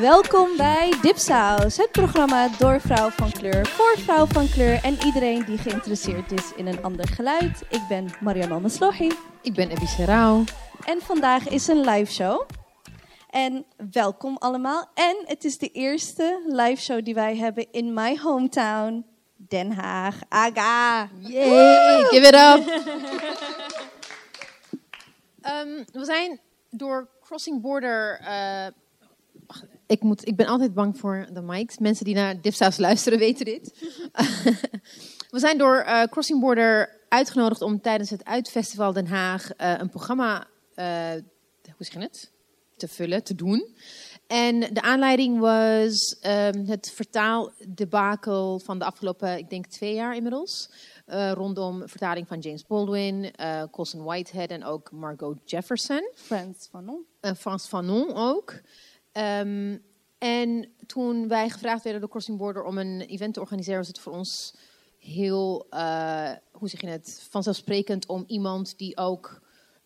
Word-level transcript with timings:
Welkom 0.00 0.56
bij 0.56 0.94
Dipsaus, 1.02 1.76
het 1.76 1.90
programma 1.90 2.48
door 2.58 2.80
vrouw 2.80 3.10
van 3.10 3.30
kleur, 3.32 3.66
voor 3.66 3.94
vrouw 3.98 4.26
van 4.26 4.48
kleur 4.48 4.80
en 4.82 4.98
iedereen 5.04 5.44
die 5.44 5.58
geïnteresseerd 5.58 6.32
is 6.32 6.52
in 6.56 6.66
een 6.66 6.82
ander 6.82 7.08
geluid. 7.08 7.62
Ik 7.68 7.80
ben 7.88 8.08
Marianne 8.20 8.60
Maslohi 8.60 9.10
Ik 9.42 9.54
ben 9.54 9.70
Abby 9.70 9.86
Serrao. 9.86 10.44
En 10.84 11.00
vandaag 11.00 11.48
is 11.48 11.66
een 11.66 11.80
live 11.80 12.12
show. 12.12 12.48
En 13.30 13.64
welkom 13.90 14.36
allemaal. 14.36 14.90
En 14.94 15.16
het 15.24 15.44
is 15.44 15.58
de 15.58 15.68
eerste 15.68 16.42
live 16.46 16.82
show 16.82 17.04
die 17.04 17.14
wij 17.14 17.36
hebben 17.36 17.66
in 17.70 17.94
my 17.94 18.18
hometown, 18.18 19.04
Den 19.36 19.72
Haag. 19.72 20.16
Aga! 20.28 21.08
Yay, 21.18 22.04
give 22.04 22.26
it 22.26 22.34
up. 22.34 22.68
Ehm, 25.40 25.84
we 25.92 26.04
zijn 26.04 26.40
door 26.70 27.08
Crossing 27.20 27.60
Border... 27.60 28.20
eh, 28.20 28.66
ik, 29.86 30.02
moet, 30.02 30.26
ik 30.26 30.36
ben 30.36 30.46
altijd 30.46 30.74
bang 30.74 30.98
voor 30.98 31.26
de 31.32 31.42
mics. 31.42 31.78
Mensen 31.78 32.04
die 32.04 32.14
naar 32.14 32.40
Dipsaus 32.40 32.76
luisteren 32.76 33.18
weten 33.28 33.44
dit. 33.44 33.72
we 35.30 35.38
zijn 35.38 35.58
door 35.58 35.76
eh, 35.76 36.02
Crossing 36.02 36.40
Border 36.40 36.96
uitgenodigd 37.08 37.62
om 37.62 37.80
tijdens 37.80 38.10
het 38.10 38.24
Uitfestival 38.24 38.92
Den 38.92 39.06
Haag 39.06 39.52
eh, 39.52 39.74
een 39.78 39.88
programma... 39.88 40.46
eh, 40.80 41.22
hoe 41.62 41.84
zeg 41.84 41.92
je 41.92 41.98
het? 41.98 42.30
Te 42.76 42.88
vullen, 42.88 43.24
te 43.24 43.34
doen. 43.34 43.76
En 44.26 44.60
de 44.60 44.82
aanleiding 44.82 45.38
was 45.38 46.18
ehm, 46.20 46.64
het 46.64 46.90
vertaaldebakel 46.90 48.58
van 48.58 48.78
de 48.78 48.84
afgelopen, 48.84 49.38
ik 49.38 49.50
denk 49.50 49.66
twee 49.66 49.94
jaar 49.94 50.16
inmiddels. 50.16 50.70
eh, 51.06 51.32
rondom 51.32 51.88
vertaling 51.88 52.28
van 52.28 52.38
James 52.38 52.66
Baldwin, 52.66 53.32
eh 53.32 53.62
Colson 53.70 54.02
Whitehead 54.02 54.50
en 54.50 54.64
ook 54.64 54.90
Margot 54.92 55.38
Jefferson. 55.44 56.10
Friends 56.14 56.68
van 56.70 56.88
ons. 56.88 57.06
En 57.20 57.36
Frans 57.36 57.66
Fanon 57.66 58.14
ook. 58.14 58.60
Ehm, 59.12 59.78
en 60.18 60.68
toen 60.86 61.28
wij 61.28 61.48
gevraagd 61.50 61.82
werden 61.82 62.00
door 62.00 62.10
Crossing 62.10 62.38
Border 62.38 62.64
om 62.64 62.78
een 62.78 63.00
event 63.00 63.34
te 63.34 63.40
organiseren, 63.40 63.78
was 63.78 63.88
het 63.88 63.98
voor 63.98 64.12
ons 64.12 64.54
heel, 64.98 65.66
hoe 66.52 66.68
zeg 66.68 66.80
je 66.80 66.86
het, 66.86 67.26
vanzelfsprekend 67.30 68.06
om 68.06 68.24
iemand 68.26 68.78
die 68.78 68.96
ook 68.96 69.40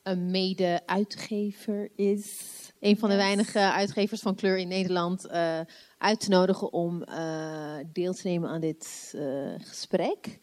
een 0.04 0.30
mede-uitgever 0.30 1.90
is, 1.96 2.42
een 2.80 2.98
van 2.98 3.08
de 3.08 3.16
weinige 3.16 3.58
uitgevers 3.58 4.20
van 4.20 4.34
kleur 4.34 4.58
in 4.58 4.68
Nederland, 4.68 5.26
eh, 5.26 5.60
uit 5.98 6.20
te 6.20 6.28
nodigen 6.28 6.72
om 6.72 7.02
eh, 7.02 7.76
deel 7.92 8.12
te 8.14 8.28
nemen 8.28 8.48
aan 8.48 8.60
dit 8.60 9.12
eh, 9.16 9.54
gesprek. 9.58 10.38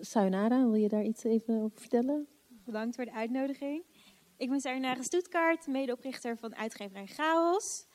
Sayonara, 0.00 0.62
wil 0.62 0.74
je 0.74 0.88
daar 0.88 1.04
iets 1.04 1.24
even 1.24 1.54
over 1.54 1.80
vertellen? 1.80 2.26
Bedankt 2.48 2.94
voor 2.94 3.04
de 3.04 3.12
uitnodiging. 3.12 3.84
Ik 4.36 4.48
ben 4.48 4.60
Sayonara 4.60 5.02
Stoetkaart, 5.02 5.66
medeoprichter 5.66 6.36
van 6.36 6.56
uitgeverij 6.56 7.06
Chaos. 7.06 7.86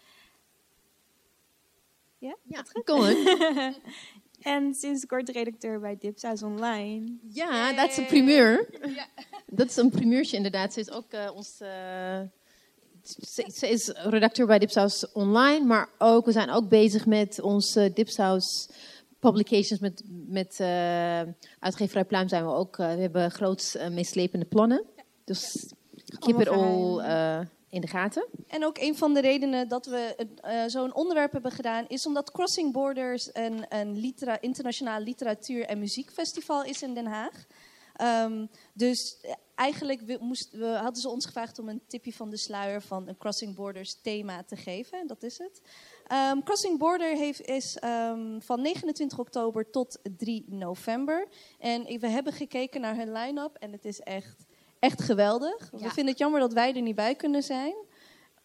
Ja? 2.17 2.37
Ja, 2.43 2.63
kom 2.83 2.99
on. 3.05 3.15
En 4.41 4.73
sinds 4.73 5.05
kort 5.05 5.29
redacteur 5.29 5.79
bij 5.79 5.97
Dipsaus 5.99 6.43
Online. 6.43 7.17
Ja, 7.29 7.73
dat 7.73 7.89
is 7.89 7.97
een 7.97 8.05
primeur. 8.05 8.69
Dat 9.49 9.69
is 9.69 9.75
een 9.75 9.89
primeurtje 9.89 10.35
inderdaad. 10.37 10.73
Ze 10.73 10.79
is 10.79 10.91
ook 10.91 11.11
eh, 11.11 11.31
ons. 11.35 11.61
eh, 11.61 12.19
ze, 13.03 13.51
ze 13.53 13.69
is 13.69 13.87
redacteur 13.87 14.45
bij 14.45 14.59
Dipsaus 14.59 15.11
Online, 15.11 15.65
maar 15.65 15.89
ook 15.97 16.25
we 16.25 16.31
zijn 16.31 16.49
ook 16.49 16.69
bezig 16.69 17.05
met 17.05 17.41
onze 17.41 17.91
Dipsaus 17.93 18.69
publications 19.19 19.79
met, 19.79 20.03
met 20.27 20.59
eh, 20.59 21.21
uitgeverij 21.59 22.05
Pluim 22.05 22.27
zijn 22.27 22.45
we 22.45 22.51
ook. 22.51 22.77
eh, 22.77 22.93
we 22.93 23.01
hebben 23.01 23.31
groots 23.31 23.75
eh, 23.75 23.89
meeslepende 23.89 24.45
plannen. 24.45 24.83
Dus 25.25 25.71
keep 26.19 26.39
it 26.41 26.47
all 26.47 26.99
eh, 26.99 27.39
in 27.69 27.81
de 27.81 27.87
gaten. 27.87 28.27
En 28.47 28.65
ook 28.65 28.77
een 28.77 28.97
van 28.97 29.13
de 29.13 29.21
redenen 29.21 29.67
dat 29.67 29.85
we 29.85 30.15
eh, 30.41 30.63
zo'n 30.67 30.95
onderwerp 30.95 31.31
hebben 31.31 31.51
gedaan, 31.51 31.87
is 31.87 32.05
omdat 32.05 32.31
Crossing 32.31 32.73
Borders 32.73 33.29
een, 33.33 33.65
een 33.69 34.13
internationaal 34.39 34.99
literatuur- 34.99 35.65
en 35.65 35.79
muziekfestival 35.79 36.63
is 36.63 36.81
in 36.81 36.93
Den 36.93 37.05
Haag. 37.05 37.45
Ehm, 37.97 38.45
dus 38.73 39.17
eh, 39.21 39.33
eigenlijk 39.55 40.01
we, 40.01 40.65
hadden 40.65 41.01
ze 41.01 41.09
ons 41.09 41.25
gevraagd 41.25 41.59
om 41.59 41.69
een 41.69 41.81
tipje 41.87 42.13
van 42.13 42.29
de 42.29 42.37
sluier 42.37 42.81
van 42.81 43.07
een 43.07 43.17
Crossing 43.17 43.55
Borders 43.55 44.01
thema 44.01 44.43
te 44.43 44.55
geven. 44.55 44.99
En 44.99 45.07
dat 45.07 45.23
is 45.23 45.37
het. 45.37 45.61
Ehm, 46.07 46.41
Crossing 46.43 46.79
Border 46.79 47.15
heeft, 47.15 47.41
is 47.41 47.77
ehm, 47.77 48.39
van 48.39 48.61
29 48.61 49.19
oktober 49.19 49.69
tot 49.69 49.99
3 50.17 50.45
november. 50.47 51.27
En 51.59 51.99
we 51.99 52.07
hebben 52.07 52.33
gekeken 52.33 52.81
naar 52.81 52.95
hun 52.95 53.11
line-up 53.11 53.55
en 53.55 53.71
het 53.71 53.85
is 53.85 53.99
echt, 53.99 54.45
echt 54.79 55.01
geweldig. 55.01 55.69
We 55.71 55.89
vinden 55.89 56.07
het 56.07 56.17
jammer 56.17 56.39
dat 56.39 56.53
wij 56.53 56.75
er 56.75 56.81
niet 56.81 56.95
bij 56.95 57.15
kunnen 57.15 57.43
zijn. 57.43 57.73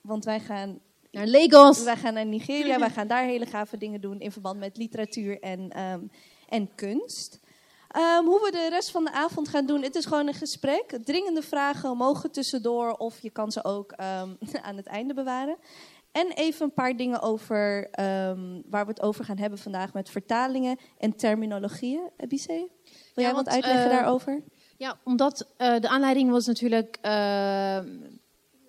Want 0.01 0.25
wij 0.25 0.41
gaan, 0.41 0.81
Naar 1.11 1.27
Lagos. 1.27 1.83
wij 1.83 1.97
gaan 1.97 2.15
naar 2.15 2.27
Nigeria, 2.27 2.79
wij 2.79 2.91
gaan 2.91 3.07
daar 3.07 3.25
hele 3.25 3.47
gave 3.47 3.77
dingen 3.77 4.01
doen 4.01 4.21
in 4.21 4.33
verband 4.33 4.59
met 4.59 4.77
literatuur 4.77 5.41
en, 5.41 5.71
ehm, 5.71 6.01
en 6.49 6.75
kunst. 6.75 7.41
Ehm, 7.89 8.25
hoe 8.25 8.41
we 8.45 8.51
de 8.51 8.69
rest 8.69 8.91
van 8.91 9.05
de 9.05 9.13
avond 9.13 9.49
gaan 9.49 9.67
doen, 9.67 9.83
het 9.83 9.95
is 9.95 10.05
gewoon 10.05 10.27
een 10.27 10.35
gesprek. 10.35 10.99
Dringende 11.05 11.43
vragen 11.43 11.97
mogen 11.97 12.31
tussendoor 12.31 12.93
of 12.93 13.21
je 13.21 13.31
kan 13.31 13.53
ze 13.53 13.65
ook 13.65 13.93
ehm, 13.93 14.35
aan 14.67 14.77
het 14.77 14.87
einde 14.87 15.15
bewaren. 15.15 15.57
En 16.13 16.33
even 16.33 16.65
een 16.65 16.73
paar 16.73 16.97
dingen 16.97 17.21
over 17.21 17.89
waar 18.71 18.85
we 18.85 18.91
het 18.91 19.03
over 19.03 19.25
gaan 19.25 19.39
hebben 19.39 19.59
vandaag 19.59 19.93
met 19.93 20.11
vertalingen 20.11 20.79
en 20.99 21.17
terminologieën. 21.17 22.11
Ebice, 22.17 22.69
wil 23.15 23.25
jij 23.25 23.35
wat 23.35 23.35
want, 23.35 23.49
uitleggen 23.49 23.91
eh, 23.91 23.97
daarover? 23.97 24.43
Ja, 24.83 24.99
omdat 25.05 25.47
eh, 25.57 25.81
de 25.81 25.89
aanleiding 25.89 26.31
was 26.31 26.47
natuurlijk. 26.47 26.99
eh, 27.01 27.79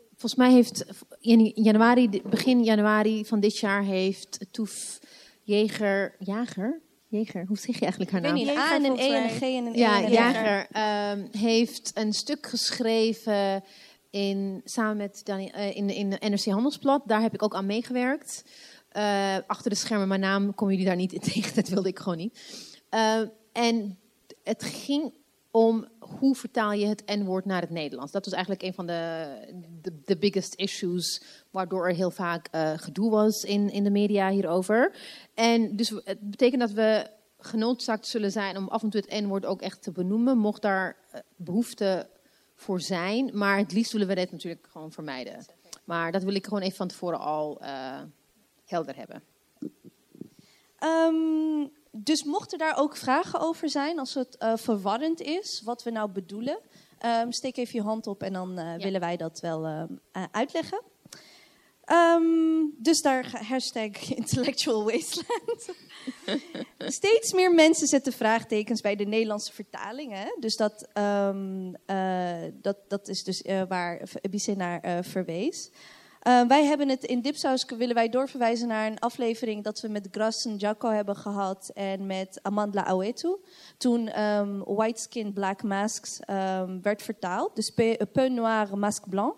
volgens 0.10 0.36
mij 0.36 0.52
heeft 0.52 0.86
in 1.20 1.52
januari, 1.56 2.22
begin 2.26 2.64
januari 2.64 3.26
van 3.26 3.40
dit 3.40 3.58
jaar 3.58 3.84
heeft 3.84 4.46
Toef 4.52 5.00
Jeger. 5.44 6.16
Jager? 6.20 6.82
Jeger, 7.08 7.46
hoe 7.46 7.58
zeg 7.58 7.76
je 7.76 7.82
eigenlijk 7.82 8.12
haar 8.12 8.26
Ik 8.26 8.32
weet 8.32 8.46
naam? 8.46 8.56
niet, 8.56 8.58
een 8.58 8.72
A 8.72 8.76
en 8.76 8.84
een 8.84 9.00
E 9.00 9.14
en 9.14 9.24
een. 9.24 9.30
G 9.30 9.42
en 9.42 9.66
een 9.66 9.76
E 9.76 9.78
Ja, 9.78 9.98
en 9.98 10.04
een 10.04 10.12
Jager 10.12 10.68
ehm, 10.72 11.28
heeft 11.32 11.92
een 11.94 12.14
stuk 12.14 12.48
geschreven 12.48 13.64
in, 14.10 14.62
samen 14.64 14.98
met 14.98 15.22
Dani, 15.24 15.48
eh, 15.48 15.76
in, 15.76 15.90
in 15.90 16.10
de 16.10 16.18
NRC 16.20 16.46
Handelsblad. 16.46 17.02
Daar 17.06 17.22
heb 17.22 17.34
ik 17.34 17.44
ook 17.44 17.56
aan 17.56 17.66
meegewerkt. 17.66 18.46
Eh, 18.90 19.38
achter 19.48 19.70
de 19.70 19.78
schermen, 19.78 20.08
mijn 20.08 20.20
naam 20.20 20.56
komen 20.56 20.74
jullie 20.74 20.90
daar 20.90 21.00
niet 21.00 21.14
in 21.14 21.20
tegen. 21.20 21.56
Dat 21.62 21.68
wilde 21.68 21.90
ik 21.90 22.00
gewoon 22.00 22.18
niet. 22.18 22.40
Eh, 22.90 23.22
en 23.52 23.98
het 24.44 24.64
ging 24.64 25.14
om 25.56 25.88
hoe 26.00 26.36
vertaal 26.36 26.72
je 26.72 26.86
het 26.86 27.04
N-woord 27.06 27.46
naar 27.46 27.62
het 27.62 27.70
Nederlands. 27.70 28.12
Dat 28.12 28.26
was 28.26 28.34
eigenlijk 28.34 28.64
een 28.64 28.74
van 28.74 28.86
de, 28.86 29.28
de, 30.06 30.18
biggest 30.18 30.54
issues, 30.56 31.22
waardoor 31.52 31.88
er 31.88 31.96
heel 31.96 32.12
vaak 32.12 32.48
eh, 32.52 32.72
gedoe 32.76 33.12
was 33.12 33.44
in, 33.44 33.70
in 33.70 33.84
de 33.84 33.90
media 33.90 34.30
hierover. 34.30 34.96
En 35.34 35.76
dus 35.76 35.90
het 35.90 36.30
betekent 36.30 36.62
dat 36.62 36.72
we 36.72 37.08
genoodzaakt 37.38 38.08
zullen 38.08 38.32
zijn 38.32 38.58
om 38.58 38.68
af 38.68 38.84
en 38.84 38.90
toe 38.90 39.02
het 39.06 39.22
N-woord 39.22 39.46
ook 39.46 39.62
echt 39.62 39.82
te 39.82 39.92
benoemen, 39.92 40.38
mocht 40.38 40.62
daar 40.62 40.98
eh, 41.12 41.20
behoefte 41.36 42.10
voor 42.56 42.82
zijn. 42.82 43.30
Maar 43.34 43.58
het 43.58 43.72
liefst 43.72 43.92
willen 43.92 44.08
we 44.08 44.16
dit 44.16 44.32
natuurlijk 44.32 44.68
gewoon 44.72 44.92
vermijden. 44.92 45.46
Maar 45.84 46.12
dat 46.12 46.24
wil 46.24 46.36
ik 46.36 46.44
gewoon 46.46 46.64
even 46.64 46.78
van 46.78 46.88
tevoren 46.88 47.20
al 47.20 47.62
eh, 47.62 48.02
helder 48.66 48.96
hebben. 48.96 49.24
Ehm, 50.78 51.68
dus 51.96 52.24
mochten 52.24 52.58
daar 52.58 52.78
ook 52.78 52.96
vragen 52.98 53.40
over 53.40 53.70
zijn, 53.70 54.00
als 54.00 54.14
het 54.14 54.38
eh, 54.38 54.54
verwarrend 54.56 55.22
is, 55.22 55.62
wat 55.64 55.84
we 55.84 55.92
nou 55.92 56.10
bedoelen, 56.10 56.60
ehm, 56.98 57.32
steek 57.32 57.58
even 57.58 57.76
je 57.76 57.86
hand 57.86 58.08
op 58.08 58.24
en 58.24 58.34
dan 58.34 58.58
eh, 58.58 58.84
willen 58.84 59.00
wij 59.00 59.18
dat 59.18 59.40
wel 59.40 59.66
eh, 59.66 60.24
uitleggen. 60.32 60.82
Ehm, 61.84 62.24
dus 62.78 63.02
daar 63.02 63.46
hashtag 63.48 64.10
intellectual 64.16 64.84
wasteland. 64.84 65.70
Steeds 66.78 67.34
meer 67.34 67.54
mensen 67.54 67.88
zetten 67.88 68.14
vraagtekens 68.14 68.82
bij 68.82 68.96
de 68.96 69.06
Nederlandse 69.06 69.54
vertalingen. 69.54 70.36
Dus 70.40 70.58
dat, 70.58 70.88
ehm, 70.94 71.74
eh, 71.86 72.52
dat, 72.54 72.78
dat 72.88 73.08
is 73.08 73.24
dus 73.24 73.42
waar 73.68 74.02
Bice 74.30 74.56
naar 74.56 75.04
verwees. 75.04 75.70
Eh, 76.24 76.42
wij 76.48 76.66
hebben 76.66 76.90
het 76.90 77.04
in 77.04 77.22
Dipsaus 77.22 77.66
willen 77.78 77.96
wij 77.96 78.10
doorverwijzen 78.10 78.68
naar 78.68 78.88
een 78.88 79.00
aflevering 79.00 79.64
dat 79.64 79.82
we 79.82 79.88
met 79.88 80.08
Grassen 80.12 80.56
Jacco 80.56 80.90
hebben 80.90 81.16
gehad 81.16 81.72
en 81.74 82.06
met 82.06 82.40
Amandla 82.42 82.86
Awetu. 82.86 83.36
Toen 83.78 84.08
ehm, 84.08 84.60
White 84.60 85.02
Skin 85.02 85.34
Black 85.34 85.64
Masks 85.64 86.20
ehm, 86.20 86.82
werd 86.82 87.02
vertaald, 87.02 87.56
dus 87.56 87.70
Pe, 87.70 88.08
Peu 88.12 88.30
Noir 88.30 88.78
Masque 88.78 89.10
Blanc. 89.10 89.36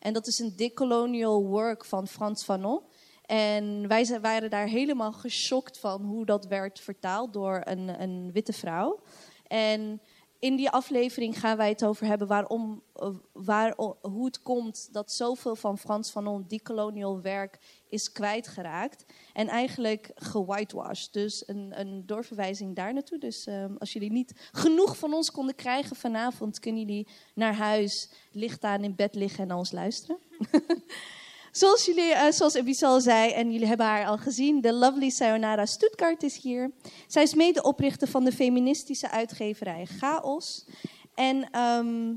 En 0.00 0.12
dat 0.12 0.26
is 0.26 0.38
een 0.38 0.56
decolonial 0.56 1.46
work 1.46 1.84
van 1.84 2.08
Frans 2.08 2.44
Fanon. 2.44 2.80
En 3.26 3.88
wij 3.88 4.18
waren 4.20 4.50
daar 4.50 4.66
helemaal 4.66 5.12
geschokt 5.12 5.78
van 5.78 6.02
hoe 6.02 6.26
dat 6.26 6.46
werd 6.46 6.80
vertaald 6.80 7.32
door 7.32 7.60
een, 7.64 8.02
een 8.02 8.30
witte 8.32 8.52
vrouw. 8.52 9.00
En 9.46 10.00
in 10.46 10.56
die 10.56 10.70
aflevering 10.70 11.40
gaan 11.40 11.56
wij 11.56 11.68
het 11.68 11.84
over 11.84 12.06
hebben 12.06 12.26
waarom, 12.26 12.82
eh, 12.94 13.08
waar, 13.32 13.74
hoe 14.00 14.24
het 14.24 14.42
komt 14.42 14.88
dat 14.92 15.12
zoveel 15.12 15.56
van 15.56 15.78
Frans 15.78 16.10
Fanon 16.10 16.44
decolonial 16.48 17.20
werk 17.20 17.58
is 17.88 18.12
kwijtgeraakt. 18.12 19.04
En 19.32 19.48
eigenlijk 19.48 20.10
gewhitewashed. 20.14 21.12
Dus 21.12 21.48
een, 21.48 21.80
een 21.80 22.06
doorverwijzing 22.06 22.76
daar 22.76 22.92
naartoe. 22.92 23.18
Dus 23.18 23.46
ehm, 23.46 23.74
als 23.78 23.92
jullie 23.92 24.12
niet 24.12 24.48
genoeg 24.52 24.98
van 24.98 25.14
ons 25.14 25.30
konden 25.30 25.54
krijgen 25.54 25.96
vanavond, 25.96 26.58
kunnen 26.58 26.80
jullie 26.80 27.08
naar 27.34 27.54
huis, 27.54 28.10
licht 28.32 28.64
aan 28.64 28.84
in 28.84 28.94
bed 28.94 29.14
liggen 29.14 29.40
en 29.40 29.46
naar 29.46 29.56
ons 29.56 29.72
luisteren. 29.72 30.18
Zoals, 31.56 31.84
jullie, 31.84 32.10
uh, 32.10 32.30
zoals 32.30 32.54
Ebice 32.54 32.86
al 32.86 33.00
zei, 33.00 33.32
en 33.32 33.52
jullie 33.52 33.66
hebben 33.66 33.86
haar 33.86 34.06
al 34.06 34.18
gezien, 34.18 34.60
de 34.60 34.72
lovely 34.72 35.10
Sayonara 35.10 35.66
Stuttgart 35.66 36.22
is 36.22 36.42
hier. 36.42 36.70
Zij 37.06 37.22
is 37.22 37.34
medeoprichter 37.34 38.08
van 38.08 38.24
de 38.24 38.32
feministische 38.32 39.10
uitgeverij 39.10 39.86
Chaos. 39.86 40.66
En 41.14 41.50
ehm, 41.50 42.14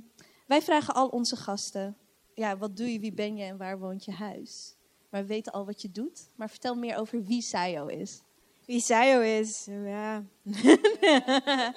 wij 0.48 0.62
vragen 0.62 0.94
al 0.94 1.08
onze 1.08 1.36
gasten, 1.36 1.98
ja, 2.34 2.58
wat 2.58 2.78
doe 2.78 2.94
je, 2.94 3.00
wie 3.00 3.14
ben 3.14 3.38
je 3.38 3.44
en 3.44 3.58
waar 3.58 3.80
woont 3.80 4.06
je 4.06 4.12
huis? 4.12 4.76
Maar 5.10 5.22
we 5.22 5.28
weten 5.28 5.52
al 5.52 5.66
wat 5.66 5.82
je 5.82 5.92
doet. 5.92 6.30
Maar 6.36 6.50
vertel 6.50 6.76
meer 6.76 6.98
over 6.98 7.24
wie 7.24 7.42
Sayo 7.42 7.86
is. 7.86 8.22
Wie 8.66 8.82
Sayo 8.82 9.20
is? 9.22 9.68
Ja. 9.86 10.24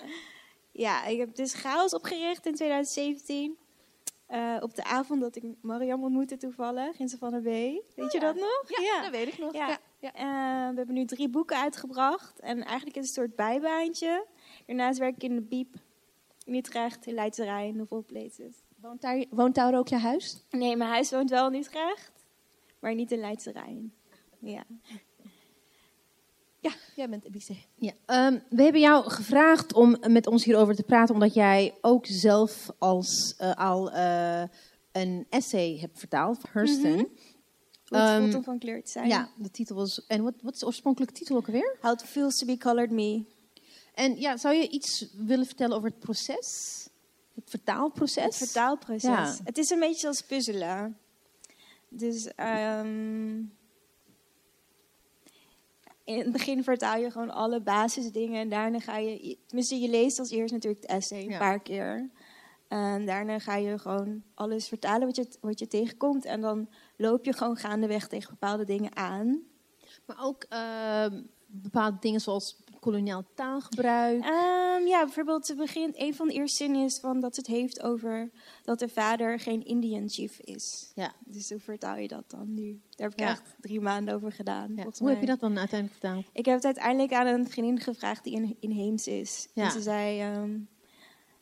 ja, 0.84 1.04
ik 1.04 1.18
heb 1.18 1.34
dus 1.34 1.54
Chaos 1.54 1.94
opgericht 1.94 2.46
in 2.46 2.54
2017. 2.54 3.56
Uh, 4.32 4.56
op 4.60 4.74
de 4.74 4.84
avond 4.84 5.20
dat 5.20 5.36
ik 5.36 5.44
Mariam 5.60 6.02
ontmoette 6.02 6.36
toevallig 6.36 6.98
in 6.98 7.08
Savannah 7.08 7.42
B. 7.42 7.44
Weet 7.44 7.82
oh, 7.96 8.10
je 8.10 8.20
dat 8.20 8.34
nog? 8.34 8.64
Ja, 8.66 8.82
ja, 8.82 9.02
dat 9.02 9.10
weet 9.10 9.28
ik 9.28 9.38
nog. 9.38 9.52
Ja. 9.52 9.78
ja. 9.98 10.14
Uh, 10.14 10.70
we 10.70 10.76
hebben 10.76 10.94
nu 10.94 11.04
drie 11.04 11.28
boeken 11.28 11.56
uitgebracht. 11.56 12.40
En 12.40 12.64
eigenlijk 12.64 12.96
is 12.96 13.08
het 13.08 13.16
een 13.16 13.22
soort 13.24 13.36
bijbaantje. 13.36 14.26
Daarnaast 14.66 14.98
werk 14.98 15.14
ik 15.14 15.22
in 15.22 15.34
de 15.34 15.40
Biep 15.40 15.76
in 16.44 16.54
Utrecht, 16.54 17.06
in 17.06 17.14
Leidse 17.14 17.44
Rijn 17.44 17.80
of 17.80 17.92
op 17.92 18.06
places. 18.06 18.62
Woont 18.76 19.00
daar, 19.00 19.24
woont 19.30 19.54
daar 19.54 19.78
ook 19.78 19.88
je 19.88 19.96
huis? 19.96 20.44
Nee, 20.50 20.76
mijn 20.76 20.90
huis 20.90 21.10
woont 21.10 21.30
wel 21.30 21.50
in 21.50 21.58
Utrecht, 21.58 22.12
maar 22.78 22.94
niet 22.94 23.12
in 23.12 23.18
Leidse 23.18 23.50
Rijn. 23.50 23.94
Ja. 24.38 24.64
Ja, 26.62 26.72
jij 26.94 27.08
bent 27.08 27.24
Ebice. 27.24 27.56
Ja, 27.74 27.92
um, 28.06 28.42
we 28.48 28.62
hebben 28.62 28.80
jou 28.80 29.10
gevraagd 29.10 29.72
om 29.72 29.96
met 30.08 30.26
ons 30.26 30.44
hierover 30.44 30.74
te 30.74 30.82
praten, 30.82 31.14
omdat 31.14 31.34
jij 31.34 31.74
ook 31.80 32.06
zelf 32.06 32.70
als, 32.78 33.34
uh, 33.40 33.54
al 33.54 33.92
uh, 33.92 34.42
een 34.92 35.26
essay 35.30 35.78
hebt 35.80 35.98
vertaald, 35.98 36.38
Hurston. 36.52 36.90
Mm 36.90 36.96
-hmm. 36.96 37.08
Wat 37.84 38.34
um, 38.34 38.42
van 38.42 38.58
kleur 38.58 38.84
te 38.84 38.90
zijn. 38.90 39.08
Ja, 39.08 39.30
de 39.36 39.50
titel 39.50 39.76
was. 39.76 40.06
En 40.06 40.22
wat, 40.22 40.34
wat 40.42 40.52
is 40.52 40.58
de 40.58 40.66
oorspronkelijke 40.66 41.14
titel 41.14 41.36
ook 41.36 41.46
alweer? 41.46 41.76
How 41.80 41.92
it 41.92 42.02
feels 42.02 42.38
to 42.38 42.46
be 42.46 42.56
colored 42.56 42.90
me. 42.90 43.24
En 43.94 44.20
ja, 44.20 44.36
zou 44.36 44.54
je 44.54 44.68
iets 44.68 45.08
willen 45.16 45.46
vertellen 45.46 45.76
over 45.76 45.88
het 45.88 45.98
proces? 45.98 46.88
Het 47.34 47.50
vertaalproces? 47.50 48.24
Het 48.24 48.36
vertaalproces. 48.36 49.02
Ja. 49.02 49.36
Het 49.44 49.58
is 49.58 49.70
een 49.70 49.80
beetje 49.80 50.06
als 50.06 50.22
puzzelen. 50.22 50.98
Dus 51.88 52.30
um, 52.36 53.52
in 56.04 56.18
het 56.18 56.32
begin 56.32 56.64
vertaal 56.64 56.98
je 56.98 57.10
gewoon 57.10 57.30
alle 57.30 57.60
basisdingen. 57.60 58.40
En 58.40 58.48
daarna 58.48 58.80
ga 58.80 58.96
je, 58.96 59.38
tenminste 59.46 59.80
je 59.80 59.88
leest 59.88 60.18
als 60.18 60.30
eerst 60.30 60.52
natuurlijk 60.52 60.82
het 60.82 60.90
essay 60.90 61.22
een 61.22 61.38
paar 61.38 61.60
keer. 61.60 62.10
En 62.68 63.06
daarna 63.06 63.38
ga 63.38 63.56
je 63.56 63.78
gewoon 63.78 64.22
alles 64.34 64.68
vertalen 64.68 65.06
wat 65.06 65.16
je, 65.16 65.26
wat 65.40 65.58
je 65.58 65.66
tegenkomt. 65.66 66.24
En 66.24 66.40
dan 66.40 66.68
loop 66.96 67.24
je 67.24 67.32
gewoon 67.32 67.56
gaandeweg 67.56 68.08
tegen 68.08 68.30
bepaalde 68.30 68.64
dingen 68.64 68.96
aan. 68.96 69.42
Maar 70.06 70.24
ook 70.24 70.46
uh, 70.52 71.06
bepaalde 71.46 71.96
dingen 72.00 72.20
zoals 72.20 72.61
koloniaal 72.82 73.24
taalgebruik? 73.34 74.24
Um, 74.24 74.86
ja, 74.86 75.04
bijvoorbeeld 75.04 75.48
het 75.48 75.56
begint, 75.56 75.98
een 75.98 76.14
van 76.14 76.28
de 76.28 76.34
eerste 76.34 76.56
zinnen 76.56 76.84
is 76.84 76.98
van 76.98 77.20
dat 77.20 77.36
het 77.36 77.46
heeft 77.46 77.82
over 77.82 78.30
dat 78.64 78.78
de 78.78 78.88
vader 78.88 79.38
geen 79.38 79.64
Indian 79.64 80.08
chief 80.08 80.38
is. 80.38 80.92
Ja. 80.94 81.12
Dus 81.24 81.50
hoe 81.50 81.60
vertaal 81.60 81.96
je 81.96 82.08
dat 82.08 82.24
dan 82.30 82.54
nu? 82.54 82.80
Daar 82.90 83.08
heb 83.08 83.20
ik 83.20 83.26
echt 83.26 83.54
drie 83.60 83.80
maanden 83.80 84.14
over 84.14 84.32
gedaan. 84.32 84.72
Ja. 84.76 84.86
Hoe 84.98 85.08
heb 85.08 85.20
je 85.20 85.26
dat 85.26 85.40
dan 85.40 85.58
uiteindelijk 85.58 86.00
vertaald? 86.00 86.26
Ik 86.32 86.44
heb 86.44 86.54
het 86.54 86.64
uiteindelijk 86.64 87.12
aan 87.12 87.26
een 87.26 87.48
vriendin 87.48 87.80
gevraagd 87.80 88.24
die 88.24 88.32
in, 88.32 88.56
inheems 88.60 89.06
is. 89.06 89.48
Ja. 89.54 89.64
En 89.64 89.70
ze 89.70 89.82
zei, 89.82 90.34
um, 90.36 90.68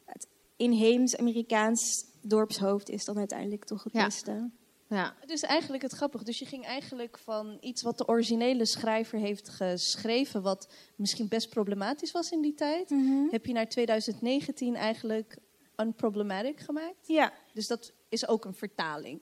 het 0.04 0.26
inheems 0.56 1.16
Amerikaans 1.16 2.04
dorpshoofd 2.22 2.88
is 2.88 3.04
dan 3.04 3.19
uiteindelijk 3.19 3.64
toch 3.64 3.84
het 3.84 3.92
beste. 3.92 4.50
Ja. 4.90 5.14
Dus 5.26 5.42
eigenlijk 5.42 5.82
het 5.82 5.92
grappige. 5.92 6.25
Dus 6.25 6.38
je 6.38 6.44
ging 6.46 6.64
eigenlijk 6.64 7.19
van 7.19 7.56
iets 7.60 7.82
wat 7.82 7.98
de 7.98 8.08
originele 8.08 8.64
schrijver 8.64 9.19
heeft 9.19 9.48
geschreven, 9.48 10.42
wat 10.42 10.69
misschien 10.96 11.28
best 11.28 11.48
problematisch 11.48 12.12
was 12.12 12.31
in 12.31 12.40
die 12.40 12.54
tijd, 12.54 12.90
Mhm. 12.90 13.28
heb 13.31 13.46
je 13.46 13.52
naar 13.52 13.69
2019 13.69 14.75
eigenlijk 14.76 15.37
unproblematic 15.76 16.60
gemaakt. 16.60 17.06
Ja. 17.06 17.32
Dus 17.52 17.66
dat 17.66 17.92
is 18.08 18.28
ook 18.28 18.44
een 18.44 18.54
vertaling. 18.54 19.20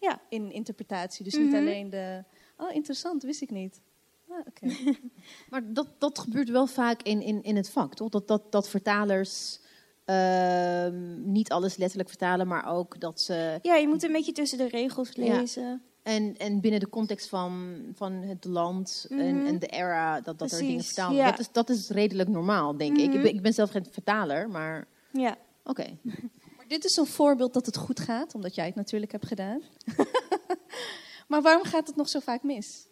Ja. 0.00 0.20
In 0.28 0.52
interpretatie. 0.52 1.24
Dus 1.24 1.34
niet 1.34 1.46
Mhm. 1.46 1.56
alleen 1.56 1.90
de. 1.90 2.24
Oh, 2.56 2.74
interessant, 2.74 3.22
wist 3.22 3.42
ik 3.42 3.50
niet. 3.50 3.80
Ah, 4.28 4.38
oké. 4.46 4.66
Maar 5.50 5.72
dat, 5.72 5.88
dat 6.00 6.18
gebeurt 6.18 6.48
wel 6.48 6.66
vaak 6.66 7.02
in, 7.02 7.22
in, 7.22 7.42
in 7.42 7.56
het 7.56 7.70
vak, 7.70 7.94
toch? 7.94 8.08
Dat, 8.08 8.28
dat, 8.28 8.52
dat 8.52 8.68
vertalers 8.68 9.60
ehm, 10.04 11.32
niet 11.32 11.50
alles 11.50 11.76
letterlijk 11.76 12.08
vertalen, 12.08 12.46
maar 12.46 12.66
ook 12.72 13.00
dat 13.00 13.20
ze. 13.20 13.58
Ja, 13.62 13.74
je 13.74 13.88
moet 13.88 14.02
een 14.02 14.12
beetje 14.12 14.32
tussen 14.32 14.58
de 14.58 14.68
regels 14.68 15.08
Ja. 15.12 15.38
lezen. 15.38 15.82
En, 16.02 16.36
en 16.36 16.60
binnen 16.60 16.80
de 16.80 16.88
context 16.88 17.28
van, 17.28 17.76
van 17.94 18.12
het 18.12 18.44
land 18.44 19.06
en, 19.10 19.36
Mhm. 19.36 19.46
en 19.46 19.58
de 19.58 19.66
era, 19.66 20.20
dat, 20.20 20.38
dat 20.38 20.52
er 20.52 20.58
dingen 20.58 20.84
vertaald 20.84 21.14
ja. 21.14 21.30
Dat, 21.30 21.38
is, 21.38 21.48
dat 21.52 21.70
is 21.70 21.88
redelijk 21.88 22.28
normaal, 22.28 22.76
denk 22.76 22.96
ik. 22.98 23.06
Mhm. 23.06 23.16
ik. 23.16 23.22
Ben, 23.22 23.34
ik 23.34 23.42
ben 23.42 23.52
zelf 23.54 23.70
geen 23.70 23.86
vertaler, 23.90 24.48
maar 24.48 24.86
Ja. 25.12 25.36
oké. 25.64 25.84
Maar 26.56 26.72
dit 26.72 26.84
is 26.84 26.96
een 26.96 27.06
voorbeeld 27.06 27.52
dat 27.54 27.66
het 27.66 27.76
goed 27.76 28.00
gaat, 28.00 28.34
omdat 28.34 28.54
jij 28.54 28.66
het 28.66 28.74
natuurlijk 28.74 29.12
hebt 29.12 29.26
gedaan. 29.26 29.60
maar 31.28 31.42
waarom 31.42 31.64
gaat 31.64 31.86
het 31.86 31.96
nog 31.96 32.08
zo 32.08 32.20
vaak 32.20 32.42
mis? 32.42 32.86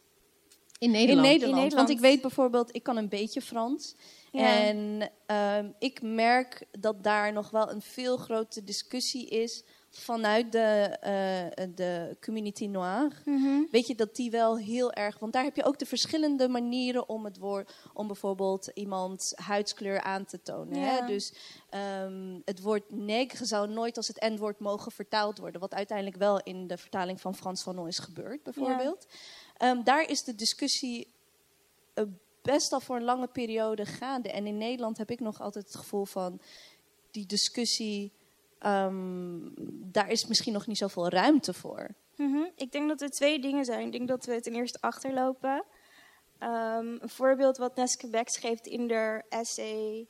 In 0.78 0.90
Nederland. 0.90 1.26
In 1.26 1.32
Nederland. 1.32 1.42
In 1.42 1.62
Nederland. 1.62 1.72
Want 1.72 1.88
ik 1.88 1.98
weet 2.00 2.20
bijvoorbeeld, 2.20 2.74
ik 2.74 2.82
kan 2.82 2.96
een 2.96 3.08
beetje 3.08 3.40
Frans. 3.42 3.94
Ja. 4.32 4.56
En 4.56 5.10
ehm, 5.26 5.70
ik 5.78 6.02
merk 6.02 6.66
dat 6.78 7.04
daar 7.04 7.32
nog 7.32 7.50
wel 7.50 7.70
een 7.70 7.82
veel 7.82 8.16
grotere 8.16 8.64
discussie 8.64 9.28
is 9.28 9.64
vanuit 9.90 10.52
de, 10.52 10.96
eh, 11.00 11.66
de 11.74 12.16
community 12.20 12.66
noire. 12.66 13.12
Mhm. 13.24 13.62
Weet 13.70 13.86
je 13.86 13.94
dat 13.94 14.16
die 14.16 14.30
wel 14.30 14.58
heel 14.58 14.92
erg. 14.92 15.18
Want 15.18 15.32
daar 15.32 15.44
heb 15.44 15.56
je 15.56 15.64
ook 15.64 15.78
de 15.78 15.86
verschillende 15.86 16.48
manieren 16.48 17.08
om 17.08 17.24
het 17.24 17.38
woord. 17.38 17.74
om 17.94 18.06
bijvoorbeeld 18.06 18.70
iemands 18.74 19.32
huidskleur 19.34 20.00
aan 20.00 20.24
te 20.24 20.42
tonen. 20.42 20.80
Ja. 20.80 20.86
Hè? 20.86 21.06
Dus 21.06 21.32
ehm, 21.70 22.40
het 22.44 22.60
woord 22.60 22.90
negre 22.90 23.44
zou 23.44 23.68
nooit 23.68 23.96
als 23.96 24.08
het 24.08 24.20
N-woord 24.20 24.58
mogen 24.58 24.92
vertaald 24.92 25.38
worden. 25.38 25.60
Wat 25.60 25.74
uiteindelijk 25.74 26.16
wel 26.16 26.40
in 26.40 26.66
de 26.66 26.76
vertaling 26.76 27.20
van 27.20 27.34
Frans 27.34 27.62
Fanon 27.62 27.86
is 27.86 27.98
gebeurd, 27.98 28.42
bijvoorbeeld. 28.42 29.06
Ehm, 29.56 29.82
daar 29.82 30.08
is 30.08 30.24
de 30.24 30.34
discussie 30.34 31.12
eh, 31.94 32.04
best 32.42 32.72
al 32.72 32.80
voor 32.80 32.96
een 32.96 33.04
lange 33.04 33.26
periode 33.26 33.86
gaande. 33.86 34.32
En 34.32 34.46
in 34.46 34.58
Nederland 34.58 34.98
heb 34.98 35.10
ik 35.10 35.20
nog 35.20 35.40
altijd 35.40 35.64
het 35.64 35.76
gevoel 35.76 36.04
van. 36.04 36.40
die 37.10 37.26
discussie. 37.26 38.12
ehm, 38.58 39.38
daar 39.92 40.10
is 40.10 40.26
misschien 40.26 40.52
nog 40.52 40.66
niet 40.66 40.78
zoveel 40.78 41.08
ruimte 41.08 41.52
voor. 41.52 41.88
Mhm. 42.16 42.44
Ik 42.56 42.72
denk 42.72 42.88
dat 42.88 43.00
er 43.00 43.10
twee 43.10 43.40
dingen 43.40 43.64
zijn. 43.64 43.86
Ik 43.86 43.92
denk 43.92 44.08
dat 44.08 44.24
we 44.24 44.40
ten 44.40 44.54
eerste 44.54 44.80
achterlopen. 44.80 45.64
Ehm, 46.38 46.86
een 47.00 47.08
voorbeeld 47.08 47.56
wat 47.56 47.76
Neske 47.76 48.08
Beck 48.08 48.30
geeft 48.30 48.66
in 48.66 48.90
haar 48.90 49.24
essay 49.28 50.06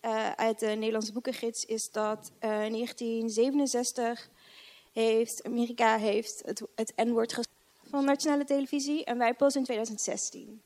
eh, 0.00 0.30
uit 0.30 0.58
de 0.58 0.66
Nederlandse 0.66 1.12
boekengids 1.12 1.64
is 1.64 1.90
dat 1.90 2.32
eh, 2.38 2.64
in 2.64 2.72
1967 2.72 4.28
heeft 4.92 5.44
Amerika 5.44 5.96
heeft 5.96 6.42
het, 6.44 6.62
het 6.74 6.92
N-woord 6.96 7.48
van 7.90 8.04
nationale 8.04 8.44
televisie 8.44 9.04
en 9.04 9.18
wij 9.18 9.34
pas 9.34 9.56
in 9.56 9.64
2016. 9.64 10.62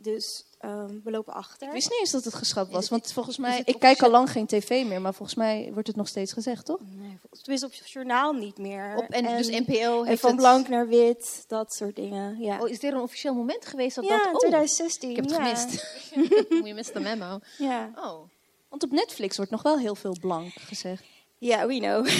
Dus 0.00 0.44
ehm, 0.58 0.98
we 1.04 1.10
lopen 1.10 1.32
achter. 1.32 1.66
Ik 1.66 1.72
wist 1.72 1.90
niet 1.90 1.98
eens 2.00 2.10
dat 2.10 2.24
het 2.24 2.34
geschrapt 2.34 2.70
was. 2.70 2.80
het- 2.80 2.90
Want 2.90 3.12
volgens 3.12 3.36
mij, 3.38 3.62
ik 3.64 3.78
kijk 3.78 4.02
al 4.02 4.10
lang 4.10 4.30
geen 4.30 4.46
tv 4.46 4.84
meer, 4.86 5.00
maar 5.00 5.14
volgens 5.14 5.38
mij 5.38 5.70
wordt 5.72 5.86
het 5.88 5.96
nog 5.96 6.08
steeds 6.08 6.32
gezegd, 6.32 6.64
toch? 6.64 6.78
Nee, 6.80 7.18
volgens 7.20 7.46
mij 7.46 7.68
op 7.70 7.78
het 7.78 7.90
journaal 7.90 8.32
niet 8.32 8.58
meer. 8.58 8.94
Op, 8.96 9.04
en, 9.08 9.36
dus 9.36 9.48
NPO 9.48 10.00
en 10.00 10.06
heeft 10.06 10.20
van 10.20 10.30
het- 10.30 10.38
blank 10.38 10.68
naar 10.68 10.88
wit, 10.88 11.44
dat 11.46 11.74
soort 11.74 11.96
dingen. 11.96 12.40
Ja, 12.40 12.58
Oh, 12.60 12.68
is 12.68 12.82
er 12.82 12.92
een 12.94 13.00
officieel 13.00 13.34
moment 13.34 13.66
geweest 13.66 13.94
dat 13.96 14.04
ja 14.04 14.16
dat... 14.16 14.26
in 14.26 14.32
oh, 14.32 14.38
2016. 14.38 15.10
ik 15.10 15.16
heb 15.16 15.24
het 15.24 15.34
ja. 15.34 15.44
gemist. 15.44 15.86
je 16.68 16.74
mist 16.74 16.92
de 16.92 17.00
memo. 17.00 17.38
Ja. 17.58 17.90
Oh. 17.96 18.28
Want 18.68 18.82
op 18.82 18.90
Netflix 18.90 19.36
wordt 19.36 19.50
nog 19.50 19.62
wel 19.62 19.78
heel 19.78 19.94
veel 19.94 20.16
blank 20.20 20.52
gezegd. 20.54 21.02
Ja, 21.38 21.66
we 21.66 21.78
know. 21.78 22.06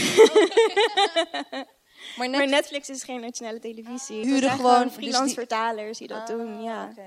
Maar, 2.16 2.30
Maar 2.30 2.48
Netflix 2.48 2.88
is 2.88 3.02
geen 3.02 3.20
nationale 3.20 3.58
televisie. 3.58 4.16
Het 4.18 4.26
Huren 4.26 4.50
gewoon, 4.50 4.82
dus 4.82 4.92
freelance 4.92 5.24
die- 5.24 5.34
vertalers 5.34 5.98
die 5.98 6.08
dat 6.08 6.18
Ah, 6.20 6.26
doen. 6.26 6.62
Ja. 6.62 6.88
oké. 6.90 7.02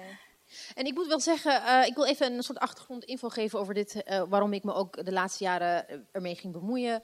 En 0.73 0.85
ik 0.85 0.93
moet 0.93 1.07
wel 1.07 1.19
zeggen, 1.19 1.63
eh, 1.63 1.85
ik 1.87 1.95
wil 1.95 2.05
even 2.05 2.33
een 2.33 2.43
soort 2.43 2.59
achtergrondinfo 2.59 3.29
geven 3.29 3.59
over 3.59 3.73
dit, 3.73 4.03
eh, 4.03 4.23
waarom 4.29 4.53
ik 4.53 4.63
me 4.63 4.73
ook 4.73 5.05
de 5.05 5.11
laatste 5.11 5.43
jaren 5.43 5.87
eh, 5.87 5.97
ermee 6.11 6.35
ging 6.35 6.53
bemoeien. 6.53 7.01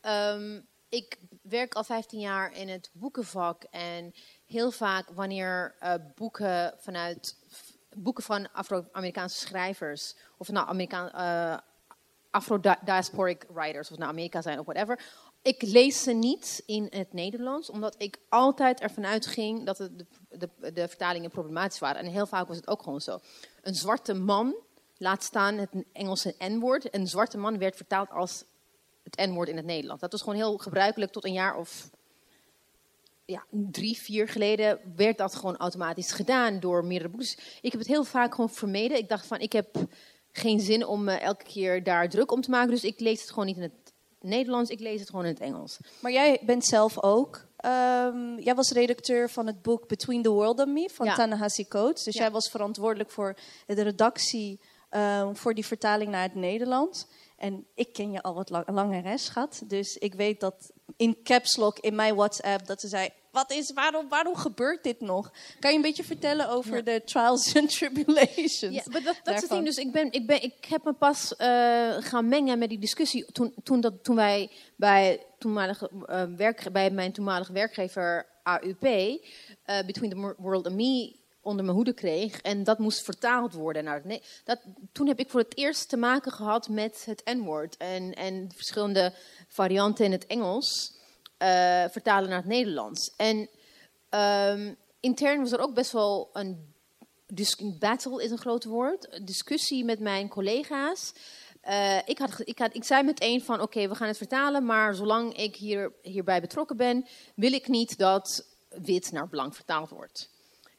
Ehm, 0.00 0.60
ik 0.88 1.18
werk 1.42 1.74
al 1.74 1.84
15 1.84 2.20
jaar 2.20 2.56
in 2.56 2.68
het 2.68 2.90
boekenvak 2.92 3.62
en 3.70 4.12
heel 4.46 4.70
vaak 4.70 5.08
wanneer 5.14 5.74
boeken 6.14 6.74
vanuit 6.78 7.36
boeken 7.96 8.24
van 8.24 8.52
Afro-Amerikaanse 8.52 9.38
schrijvers 9.38 10.16
of 10.38 10.48
nou 10.48 10.68
Afro-diasporic 12.30 13.46
writers, 13.48 13.90
of 13.90 13.98
nou 13.98 14.10
Amerika 14.10 14.42
zijn 14.42 14.58
of 14.58 14.64
whatever. 14.64 14.98
Ik 15.42 15.62
lees 15.62 16.02
ze 16.02 16.12
niet 16.12 16.62
in 16.66 16.86
het 16.90 17.12
Nederlands, 17.12 17.70
omdat 17.70 17.94
ik 17.98 18.18
altijd 18.28 18.80
ervan 18.80 19.06
uitging 19.06 19.66
dat 19.66 19.76
de, 19.76 20.06
de, 20.28 20.72
de 20.72 20.88
vertalingen 20.88 21.30
problematisch 21.30 21.78
waren. 21.78 22.02
En 22.02 22.12
heel 22.12 22.26
vaak 22.26 22.48
was 22.48 22.56
het 22.56 22.68
ook 22.68 22.82
gewoon 22.82 23.00
zo. 23.00 23.18
Een 23.62 23.74
zwarte 23.74 24.14
man, 24.14 24.54
laat 24.96 25.22
staan 25.22 25.54
het 25.54 25.70
Engelse 25.92 26.34
N-woord. 26.38 26.94
Een 26.94 27.06
zwarte 27.06 27.38
man 27.38 27.58
werd 27.58 27.76
vertaald 27.76 28.10
als 28.10 28.44
het 29.02 29.16
N-woord 29.16 29.48
in 29.48 29.56
het 29.56 29.66
Nederlands. 29.66 30.02
Dat 30.02 30.12
was 30.12 30.20
gewoon 30.20 30.36
heel 30.36 30.58
gebruikelijk 30.58 31.12
tot 31.12 31.24
een 31.24 31.32
jaar 31.32 31.56
of 31.56 31.90
ja, 33.24 33.44
drie, 33.50 33.96
vier 33.98 34.28
geleden 34.28 34.80
werd 34.96 35.18
dat 35.18 35.34
gewoon 35.34 35.56
automatisch 35.56 36.12
gedaan 36.12 36.60
door 36.60 36.84
meerdere 36.84 37.10
boeken. 37.10 37.36
Ik 37.60 37.70
heb 37.70 37.80
het 37.80 37.90
heel 37.90 38.04
vaak 38.04 38.34
gewoon 38.34 38.50
vermeden. 38.50 38.98
Ik 38.98 39.08
dacht 39.08 39.26
van, 39.26 39.38
ik 39.38 39.52
heb 39.52 39.76
geen 40.32 40.60
zin 40.60 40.86
om 40.86 41.08
uh, 41.08 41.22
elke 41.22 41.44
keer 41.44 41.82
daar 41.82 42.08
druk 42.08 42.32
om 42.32 42.40
te 42.40 42.50
maken. 42.50 42.70
Dus 42.70 42.84
ik 42.84 43.00
lees 43.00 43.20
het 43.20 43.30
gewoon 43.30 43.46
niet 43.46 43.56
in 43.56 43.62
het 43.62 43.72
Nederlands, 44.20 44.70
ik 44.70 44.80
lees 44.80 45.00
het 45.00 45.08
gewoon 45.10 45.24
in 45.24 45.32
het 45.32 45.40
Engels. 45.40 45.78
Maar 46.00 46.12
jij 46.12 46.40
bent 46.42 46.64
zelf 46.64 47.02
ook. 47.02 47.48
Um, 47.64 48.38
jij 48.38 48.54
was 48.54 48.70
redacteur 48.70 49.30
van 49.30 49.46
het 49.46 49.62
boek 49.62 49.88
Between 49.88 50.22
the 50.22 50.30
World 50.30 50.60
and 50.60 50.68
Me 50.68 50.88
van 50.92 51.06
ja. 51.06 51.14
Tanahasi 51.14 51.68
Coates. 51.68 52.02
Dus 52.02 52.14
ja. 52.14 52.20
jij 52.20 52.30
was 52.30 52.50
verantwoordelijk 52.50 53.10
voor 53.10 53.36
de 53.66 53.82
redactie 53.82 54.60
um, 54.90 55.36
voor 55.36 55.54
die 55.54 55.66
vertaling 55.66 56.10
naar 56.10 56.22
het 56.22 56.34
Nederlands. 56.34 57.06
En 57.36 57.66
ik 57.74 57.92
ken 57.92 58.12
je 58.12 58.22
al 58.22 58.34
wat 58.34 58.50
lang, 58.50 58.68
langer, 58.68 59.18
schat. 59.18 59.62
Dus 59.64 59.96
ik 59.96 60.14
weet 60.14 60.40
dat 60.40 60.72
in 60.96 61.22
caps 61.22 61.56
lock 61.56 61.78
in 61.78 61.94
mijn 61.94 62.14
WhatsApp 62.14 62.66
dat 62.66 62.80
ze 62.80 62.88
zei: 62.88 63.08
wat 63.30 63.50
is, 63.50 63.72
waarom, 63.72 64.08
waarom 64.08 64.36
gebeurt 64.36 64.82
dit 64.82 65.00
nog? 65.00 65.32
Kan 65.58 65.70
je 65.70 65.76
een 65.76 65.82
beetje 65.82 66.04
vertellen 66.04 66.48
over 66.48 66.76
ja. 66.76 66.82
de 66.82 67.02
trials 67.04 67.56
and 67.56 67.78
tribulations? 67.78 68.74
Ja, 68.74 68.82
maar 68.90 69.02
dat, 69.02 69.20
dat 69.22 69.34
is 69.34 69.40
het 69.40 69.50
ding. 69.50 69.64
Dus 69.64 69.76
ik, 69.76 69.92
ben, 69.92 70.12
ik, 70.12 70.26
ben, 70.26 70.42
ik 70.42 70.64
heb 70.68 70.84
me 70.84 70.92
pas 70.92 71.34
uh, 71.38 71.96
gaan 71.98 72.28
mengen 72.28 72.58
met 72.58 72.68
die 72.68 72.78
discussie 72.78 73.32
toen, 73.32 73.54
toen, 73.62 73.80
dat, 73.80 74.04
toen 74.04 74.16
wij 74.16 74.50
bij, 74.76 75.26
toenmalige, 75.38 75.90
uh, 76.06 76.22
werk, 76.36 76.72
bij 76.72 76.90
mijn 76.90 77.12
toenmalige 77.12 77.52
werkgever 77.52 78.26
AUP, 78.42 78.84
uh, 78.84 79.18
Between 79.86 80.10
the 80.10 80.34
World 80.38 80.66
and 80.66 80.76
Me, 80.76 81.18
onder 81.40 81.64
mijn 81.64 81.76
hoede 81.76 81.92
kreeg. 81.92 82.40
En 82.40 82.64
dat 82.64 82.78
moest 82.78 83.02
vertaald 83.04 83.52
worden 83.52 83.84
naar 83.84 83.94
het 83.94 84.04
nee, 84.04 84.22
dat, 84.44 84.60
Toen 84.92 85.06
heb 85.06 85.18
ik 85.18 85.30
voor 85.30 85.40
het 85.40 85.56
eerst 85.56 85.88
te 85.88 85.96
maken 85.96 86.32
gehad 86.32 86.68
met 86.68 87.02
het 87.04 87.22
N-woord 87.24 87.76
en, 87.76 88.14
en 88.14 88.50
verschillende 88.54 89.12
varianten 89.48 90.04
in 90.04 90.12
het 90.12 90.26
Engels. 90.26 90.98
Uh, 91.42 91.84
vertalen 91.90 92.28
naar 92.28 92.38
het 92.38 92.46
Nederlands. 92.46 93.14
En 93.16 93.48
um, 94.10 94.76
intern 95.00 95.40
was 95.40 95.52
er 95.52 95.60
ook 95.60 95.74
best 95.74 95.92
wel 95.92 96.30
een 96.32 96.74
battle, 97.78 98.22
is 98.22 98.30
een 98.30 98.38
groot 98.38 98.64
woord, 98.64 99.14
een 99.14 99.24
discussie 99.24 99.84
met 99.84 100.00
mijn 100.00 100.28
collega's. 100.28 101.12
Uh, 101.68 101.98
ik, 102.04 102.18
had, 102.18 102.30
ik, 102.44 102.58
had, 102.58 102.74
ik 102.74 102.84
zei 102.84 103.02
meteen 103.02 103.42
van 103.42 103.54
oké, 103.54 103.64
okay, 103.64 103.88
we 103.88 103.94
gaan 103.94 104.08
het 104.08 104.16
vertalen, 104.16 104.64
maar 104.64 104.94
zolang 104.94 105.36
ik 105.36 105.56
hier, 105.56 105.92
hierbij 106.02 106.40
betrokken 106.40 106.76
ben, 106.76 107.06
wil 107.34 107.52
ik 107.52 107.68
niet 107.68 107.98
dat 107.98 108.46
wit 108.68 109.12
naar 109.12 109.28
blank 109.28 109.54
vertaald 109.54 109.90
wordt. 109.90 110.30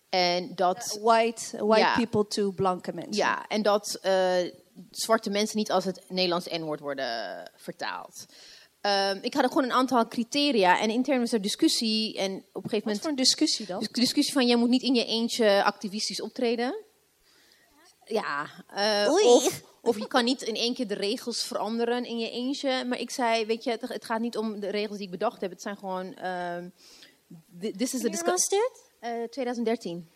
En 0.10 0.56
dat, 0.56 0.96
uh, 0.98 1.04
white 1.04 1.66
white 1.66 1.80
ja, 1.80 1.96
people 1.96 2.28
to 2.28 2.52
blanke 2.52 2.94
mensen. 2.94 3.14
Ja, 3.14 3.48
en 3.48 3.62
dat 3.62 4.00
uh, 4.04 4.52
zwarte 4.92 5.30
mensen 5.30 5.58
niet 5.58 5.72
als 5.72 5.86
het 5.86 6.04
Nederlands 6.08 6.48
N-woord 6.48 6.80
worden 6.80 7.52
vertaald. 7.56 8.26
Um, 8.82 9.20
ik 9.22 9.34
had 9.34 9.48
gewoon 9.48 9.64
een 9.64 9.72
aantal 9.72 10.08
criteria 10.08 10.80
en 10.80 10.90
intern 10.90 11.20
was 11.20 11.32
er 11.32 11.42
discussie. 11.42 12.18
En 12.18 12.32
op 12.32 12.64
een 12.64 12.70
gegeven 12.70 12.78
moment. 12.78 12.86
Wat 12.86 13.00
voor 13.00 13.10
een 13.10 13.16
discussie 13.16 13.66
dan? 13.66 13.88
Discussie 13.92 14.34
van: 14.34 14.48
jij 14.48 14.56
moet 14.56 14.70
niet 14.70 14.82
in 14.82 14.96
je 14.96 15.06
eentje 15.06 15.64
activistisch 15.64 16.22
optreden. 16.22 16.76
Ja. 18.06 18.50
Uh, 19.06 19.14
of, 19.14 19.62
of 19.82 19.98
je 19.98 20.08
kan 20.08 20.24
niet 20.24 20.42
in 20.42 20.56
één 20.56 20.74
keer 20.74 20.88
de 20.88 20.94
regels 20.94 21.44
veranderen 21.44 22.06
in 22.06 22.20
je 22.20 22.30
eentje. 22.30 22.86
Maar 22.86 23.00
ik 23.00 23.10
zei: 23.10 23.46
Weet 23.46 23.64
je, 23.64 23.72
het, 23.72 23.82
het 23.82 24.06
gaat 24.06 24.20
niet 24.20 24.38
om 24.38 24.60
de 24.60 24.70
regels 24.70 24.98
die 24.98 25.06
ik 25.06 25.12
bedacht 25.12 25.42
heb. 25.42 25.52
Het 25.52 25.62
zijn 25.62 25.78
gewoon. 25.78 26.16
Uh, 26.24 26.58
this 27.78 27.94
is 27.94 28.02
Wanneer 28.02 28.26
was 28.26 28.50
dit? 28.50 28.92
Uh, 29.02 29.24
2013. 29.24 30.10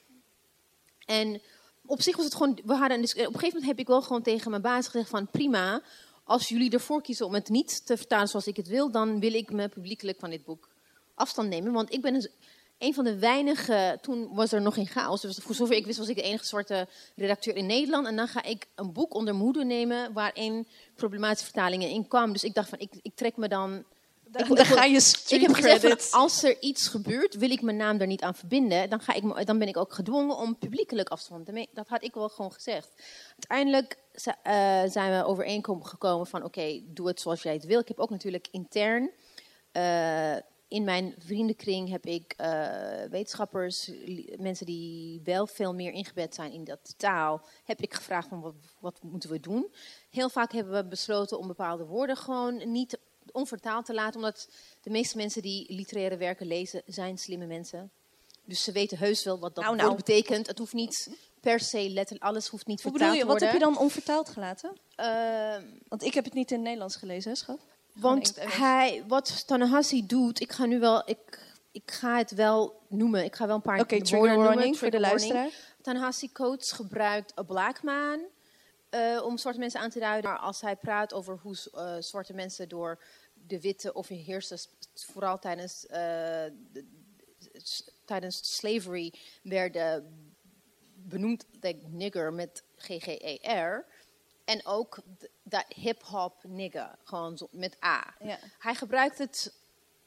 En 1.05 1.41
op 1.86 2.01
zich 2.01 2.15
was 2.15 2.25
het 2.25 2.36
gewoon. 2.36 2.60
We 2.65 2.74
hadden 2.74 2.98
een 2.98 3.03
op 3.03 3.15
een 3.15 3.24
gegeven 3.24 3.48
moment 3.48 3.65
heb 3.65 3.79
ik 3.79 3.88
wel 3.88 4.01
gewoon 4.01 4.22
tegen 4.22 4.50
mijn 4.50 4.62
baas 4.62 4.86
gezegd: 4.86 5.10
van 5.10 5.27
prima 5.27 5.81
als 6.25 6.50
jullie 6.50 6.72
ervoor 6.72 7.01
kiezen 7.01 7.25
om 7.25 7.34
het 7.34 7.50
niet 7.50 7.86
te 7.86 7.98
vertalen 7.98 8.27
zoals 8.27 8.48
ik 8.48 8.55
het 8.55 8.67
wil, 8.67 8.91
dan 8.91 9.20
wil 9.20 9.34
ik 9.34 9.51
me 9.51 9.70
publiekelijk 9.70 10.20
van 10.20 10.29
dit 10.29 10.46
boek 10.46 10.70
afstand 11.15 11.50
nemen. 11.50 11.72
Want 11.72 11.94
ik 11.94 12.01
ben 12.01 12.29
een, 12.77 12.94
van 12.94 13.03
de 13.03 13.20
weinige, 13.20 13.98
toen 14.01 14.34
was 14.34 14.51
er 14.51 14.62
nog 14.62 14.74
geen 14.74 14.88
chaos, 14.88 15.22
dus 15.22 15.38
voor 15.38 15.55
zover 15.55 15.75
ik 15.75 15.86
wist 15.86 15.98
was 15.98 16.10
ik 16.10 16.15
de 16.15 16.22
enige 16.22 16.46
zwarte 16.46 16.88
redacteur 17.15 17.55
in 17.55 17.65
Nederland. 17.65 18.08
En 18.08 18.15
dan 18.15 18.27
ga 18.27 18.44
ik 18.44 18.67
een 18.75 18.94
boek 18.94 19.13
onder 19.13 19.34
hoede 19.34 19.63
nemen 19.63 20.13
waarin 20.13 20.67
problematische 20.96 21.46
vertalingen 21.46 21.89
in 21.89 22.08
kwamen. 22.08 22.34
Dus 22.34 22.44
ik 22.44 22.53
dacht 22.53 22.70
van, 22.70 22.79
ik, 22.79 22.94
ik 23.01 23.15
trek 23.15 23.38
me 23.38 23.48
dan... 23.48 23.84
Ik, 24.32 24.55
dan 24.55 24.65
ga 24.65 24.84
je 24.84 25.13
ik 25.27 25.41
heb 25.41 25.53
gezegd 25.53 26.10
van, 26.10 26.20
als 26.22 26.44
er 26.44 26.62
iets 26.62 26.88
gebeurt, 26.88 27.36
wil 27.36 27.50
ik 27.50 27.62
mijn 27.62 27.77
naam 27.77 28.00
er 28.00 28.08
niet 28.08 28.22
aan 28.22 28.36
verbinden. 28.36 28.89
Dan, 28.89 29.00
ga 29.00 29.13
ik, 29.13 29.46
dan 29.46 29.60
ben 29.60 29.67
ik 29.67 29.77
ook 29.77 29.94
gedwongen 29.94 30.38
om 30.38 30.58
publiekelijk 30.58 31.10
afstand 31.10 31.46
te 31.46 31.51
nemen. 31.51 31.70
Dat 31.74 31.88
had 31.88 32.03
ik 32.03 32.13
wel 32.13 32.29
gewoon 32.29 32.51
gezegd. 32.51 32.89
Uiteindelijk 33.29 33.98
uh, 34.13 34.34
zijn 34.86 35.17
we 35.17 35.25
overeenkomen 35.25 35.86
gekomen 35.86 36.27
van 36.27 36.44
oké, 36.44 36.60
okay, 36.60 36.84
doe 36.88 37.08
het 37.08 37.20
zoals 37.20 37.41
jij 37.41 37.53
het 37.53 37.65
wil. 37.65 37.79
Ik 37.79 37.88
heb 37.88 38.00
ook 38.00 38.10
natuurlijk 38.10 38.48
intern 38.51 39.12
uh, 39.77 40.36
in 40.67 40.84
mijn 40.84 41.15
vriendenkring 41.17 41.89
heb 41.89 42.05
ik 42.05 42.36
uh, 42.41 42.67
wetenschappers, 43.10 43.91
mensen 44.38 44.65
die 44.65 45.22
wel 45.24 45.48
veel 45.48 45.74
meer 45.74 45.91
ingebed 45.91 46.36
zijn 46.36 46.51
in 46.51 46.63
dat 46.63 46.94
taal, 46.98 47.41
heb 47.63 47.82
ik 47.82 47.94
gevraagd 47.94 48.27
van 48.27 48.41
wat, 48.41 48.53
wat 48.79 49.00
moeten 49.03 49.29
we 49.29 49.39
doen. 49.39 49.74
Heel 50.10 50.29
vaak 50.29 50.51
hebben 50.51 50.74
we 50.74 50.86
besloten 50.86 51.39
om 51.39 51.48
bepaalde 51.48 51.86
woorden 51.86 52.17
gewoon 52.17 52.72
niet 52.72 53.00
onvertaald 53.35 53.85
te 53.85 53.93
laten, 53.93 54.15
omdat 54.15 54.49
de 54.81 54.89
meeste 54.89 55.17
mensen 55.17 55.41
die 55.41 55.73
literaire 55.73 56.17
werken 56.17 56.47
lezen 56.47 56.81
zijn 56.85 57.17
slimme 57.17 57.45
mensen. 57.45 57.91
Dus 58.45 58.63
ze 58.63 58.71
weten 58.71 58.97
heus 58.97 59.23
wel 59.23 59.39
wat 59.39 59.55
dat 59.55 59.63
nou, 59.63 59.75
nou. 59.75 59.95
betekent. 59.95 60.47
Het 60.47 60.57
hoeft 60.57 60.73
niet 60.73 61.09
per 61.39 61.59
se 61.59 61.89
letterlijk, 61.89 62.25
alles 62.25 62.47
hoeft 62.47 62.67
niet 62.67 62.81
vertaald 62.81 63.01
te 63.01 63.25
worden. 63.25 63.27
Wat 63.27 63.41
heb 63.41 63.51
je 63.51 63.59
dan 63.59 63.77
onvertaald 63.77 64.29
gelaten? 64.29 64.77
Uh, 64.99 65.55
Want 65.87 66.03
ik 66.03 66.13
heb 66.13 66.23
het 66.23 66.33
niet 66.33 66.49
in 66.49 66.55
het 66.55 66.65
Nederlands 66.65 66.95
gelezen, 66.95 67.31
hè, 67.31 67.37
schat? 67.37 67.59
Want 67.93 68.33
hij, 68.35 69.03
wat 69.07 69.47
Tanahasi 69.47 70.05
doet, 70.05 70.41
ik 70.41 70.51
ga 70.51 70.65
nu 70.65 70.79
wel, 70.79 71.09
ik, 71.09 71.39
ik 71.71 71.91
ga 71.91 72.17
het 72.17 72.31
wel 72.31 72.81
noemen. 72.87 73.23
Ik 73.23 73.35
ga 73.35 73.47
wel 73.47 73.55
een 73.55 73.61
paar 73.61 73.79
okay, 73.79 73.99
woorden 73.99 74.39
noemen. 74.39 74.75
Voor 74.75 74.89
de 74.89 74.99
luisteraar. 74.99 75.49
Tanahasi 75.81 76.31
Coates 76.31 76.71
gebruikt 76.71 77.31
een 77.35 77.45
black 77.45 77.83
man 77.83 78.19
uh, 78.95 79.25
om 79.25 79.37
zwarte 79.37 79.59
mensen 79.59 79.79
aan 79.79 79.89
te 79.89 79.99
duiden. 79.99 80.29
Maar 80.29 80.39
als 80.39 80.61
hij 80.61 80.75
praat 80.75 81.13
over 81.13 81.39
hoe 81.41 81.55
uh, 81.75 81.95
zwarte 81.99 82.33
mensen 82.33 82.69
door 82.69 82.99
de 83.47 83.61
witte 83.61 83.95
overheersers, 83.95 84.67
vooral 84.93 85.39
tijdens, 85.39 85.81
de, 85.81 86.85
tijdens 88.05 88.55
slavery, 88.55 89.13
werden 89.43 90.13
benoemd 90.95 91.45
like 91.61 91.87
nigger 91.87 92.33
met 92.33 92.63
G-G-E-R. 92.77 93.85
En 94.45 94.65
ook 94.65 94.99
dat 95.43 95.65
hip-hop 95.67 96.43
nigger, 96.43 96.97
gewoon 97.03 97.37
zo, 97.37 97.47
met 97.51 97.83
A. 97.83 98.15
Ja. 98.19 98.39
Hij, 98.59 98.75
gebruikt 98.75 99.17
het, 99.17 99.53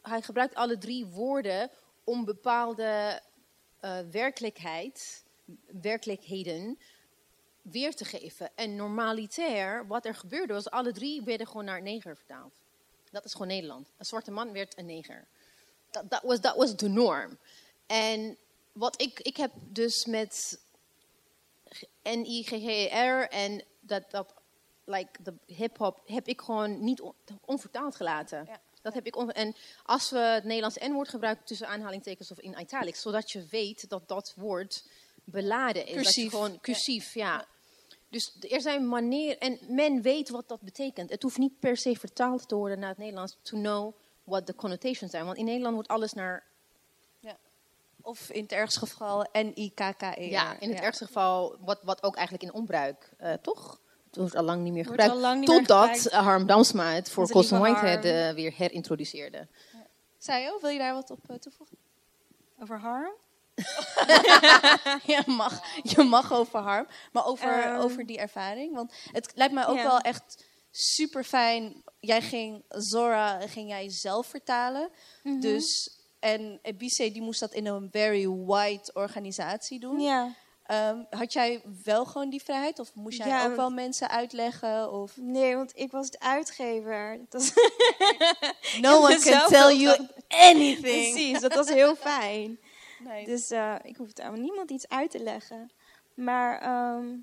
hij 0.03 0.23
gebruikt 0.23 0.55
alle 0.55 0.79
drie 0.79 1.07
woorden 1.07 1.71
om 2.05 2.25
bepaalde 2.25 3.21
uh, 3.81 3.99
werkelijkheid, 4.11 5.25
werkelijkheden 5.81 6.79
weer 7.63 7.95
te 7.95 8.05
geven. 8.05 8.51
En 8.55 8.77
normalitair, 8.77 9.87
wat 9.87 10.05
er 10.05 10.15
gebeurde, 10.15 10.53
was 10.53 10.71
alle 10.71 10.93
drie 10.93 11.23
werden 11.23 11.47
gewoon 11.47 11.65
naar 11.65 11.83
neger 11.83 12.17
vertaald. 12.17 12.61
Dat 13.11 13.25
is 13.25 13.33
gewoon 13.33 13.47
Nederland. 13.47 13.91
Een 13.97 14.05
zwarte 14.05 14.31
man 14.31 14.53
werd 14.53 14.79
een 14.79 14.87
neger. 14.87 15.27
Dat 15.91 16.23
was, 16.23 16.39
was 16.57 16.77
de 16.77 16.89
norm. 16.89 17.39
En 17.87 18.37
wat 18.73 19.01
ik, 19.01 19.21
ik 19.21 19.37
heb 19.37 19.53
dus 19.55 20.05
met 20.05 20.61
N-I-G-G-E-R 22.03 23.29
en 23.29 23.65
dat, 23.81 24.11
dat 24.11 24.35
like, 24.85 25.23
de 25.23 25.35
hip-hop 25.47 26.01
heb 26.07 26.27
ik 26.29 26.41
gewoon 26.41 26.85
niet 26.85 27.01
on, 27.01 27.15
onvertaald 27.45 27.97
gelaten. 27.97 28.45
Ja. 28.47 28.61
Dat 28.83 28.95
heb 28.95 29.07
ik 29.07 29.17
on, 29.17 29.33
en 29.33 29.55
als 29.85 30.11
we 30.11 30.19
het 30.19 30.45
Nederlands 30.45 30.77
N-woord 30.79 31.09
gebruiken 31.09 31.45
tussen 31.45 31.69
aanhalingstekens 31.69 32.31
of 32.31 32.39
in 32.39 32.61
italics, 32.61 33.01
zodat 33.01 33.31
je 33.31 33.47
weet 33.51 33.89
dat 33.89 34.09
dat 34.09 34.33
woord 34.37 34.85
beladen 35.25 35.87
is. 35.87 35.95
Cursief. 35.95 36.15
Dat 36.15 36.25
je 36.25 36.31
gewoon 36.31 36.61
cursief, 36.61 37.15
ja. 37.15 37.33
ja. 37.33 37.47
Dus 38.11 38.37
er 38.41 38.61
zijn 38.61 38.89
manieren, 38.89 39.39
en 39.39 39.59
men 39.69 40.03
weet 40.03 40.29
wat 40.29 40.49
dat 40.49 40.61
betekent. 40.61 41.11
Het 41.11 41.23
hoeft 41.23 41.39
niet 41.39 41.59
per 41.61 41.77
se 41.77 41.97
vertaald 41.97 42.49
te 42.49 42.55
worden 42.55 42.79
naar 42.79 42.89
het 42.89 42.99
Nederlands, 42.99 43.39
to 43.43 43.57
know 43.57 43.95
what 44.25 44.47
the 44.47 44.55
connotations 44.55 45.11
zijn. 45.11 45.25
Want 45.25 45.37
in 45.37 45.45
Nederland 45.45 45.75
wordt 45.75 45.89
alles 45.89 46.13
naar 46.13 46.47
of 48.09 48.31
in 48.31 48.43
het 48.43 48.53
ergste 48.53 48.79
geval 48.79 49.27
N-I-K-K-E. 49.33 50.31
Ja, 50.31 50.61
in 50.61 50.69
het 50.69 50.79
ja. 50.79 50.85
ergste 50.85 51.05
geval, 51.05 51.57
wat, 51.61 51.79
wat 51.83 52.03
ook 52.03 52.17
eigenlijk 52.17 52.45
in 52.45 52.53
onbruik, 52.53 53.11
uh, 53.23 53.33
toch? 53.33 53.81
Het 54.07 54.17
wordt 54.17 54.37
al 54.37 54.43
lang 54.43 54.63
niet 54.63 54.73
meer 54.73 54.85
gebruikt. 54.85 55.39
niet 55.39 55.47
Totdat 55.47 55.87
meer 55.87 55.97
gebruikt. 55.97 56.27
Harm 56.27 56.47
Damsma 56.47 56.93
het 56.93 57.11
voor 57.11 57.31
lieve 57.33 57.59
Whitehead 57.59 58.05
uh, 58.05 58.31
weer 58.31 58.53
herintroduceerde. 58.57 59.47
Sayo, 60.19 60.59
wil 60.61 60.71
je 60.71 60.79
daar 60.79 60.95
wat 60.95 61.11
op 61.11 61.31
uh, 61.31 61.37
toevoegen? 61.37 61.77
Over 62.61 62.79
harm? 62.79 63.13
je, 65.13 65.23
mag, 65.27 65.61
je 65.83 66.03
mag 66.03 66.33
over 66.33 66.59
harm, 66.59 66.87
maar 67.13 67.27
over, 67.27 67.63
Ehm. 67.63 67.81
over 67.81 68.07
die 68.07 68.19
ervaring. 68.19 68.75
Want 68.75 68.93
het 69.13 69.33
lijkt 69.35 69.55
mij 69.55 69.67
ook 69.67 69.77
Ja. 69.77 69.83
wel 69.83 69.99
echt 69.99 70.45
super 70.71 71.25
fijn. 71.25 71.83
Jij 72.01 72.21
ging 72.23 72.65
Zora 72.69 73.41
ging 73.47 73.69
jij 73.69 73.91
zelf 73.91 74.27
vertalen. 74.27 74.91
Mhm. 75.23 75.41
Dus 75.41 75.97
en 76.21 76.59
Ebise 76.63 77.11
die 77.13 77.23
moest 77.23 77.41
dat 77.41 77.53
in 77.53 77.67
een 77.67 77.89
very 77.91 78.29
wide 78.29 78.91
organisatie 78.93 79.81
doen. 79.81 80.01
Ja. 80.01 80.35
Ehm, 80.67 80.99
had 81.11 81.33
jij 81.33 81.63
wel 81.85 82.05
gewoon 82.05 82.31
die 82.31 82.43
vrijheid? 82.43 82.79
Of 82.79 82.95
moest 82.95 83.19
jij 83.19 83.27
Ja, 83.29 83.47
ook 83.47 83.57
wel 83.57 83.71
mensen 83.71 84.09
uitleggen? 84.11 84.93
Of 84.93 85.13
Nee, 85.17 85.57
want 85.57 85.73
ik 85.75 85.91
was 85.91 86.11
de 86.11 86.21
uitgever. 86.21 87.21
Was 87.31 87.53
no 88.81 88.97
one 89.03 89.19
can 89.19 89.49
tell 89.49 89.77
you 89.77 90.09
anything. 90.29 90.81
Precies, 90.81 91.41
dat 91.41 91.55
was 91.55 91.69
heel 91.69 91.97
fijn. 91.97 92.59
Nee. 92.99 93.25
Dus 93.25 93.51
eh, 93.51 93.75
ik 93.83 93.97
hoefde 93.97 94.23
aan 94.23 94.41
niemand 94.41 94.71
iets 94.71 94.89
uit 94.89 95.11
te 95.11 95.23
leggen. 95.23 95.71
Maar 96.15 96.61
ehm, 96.61 97.15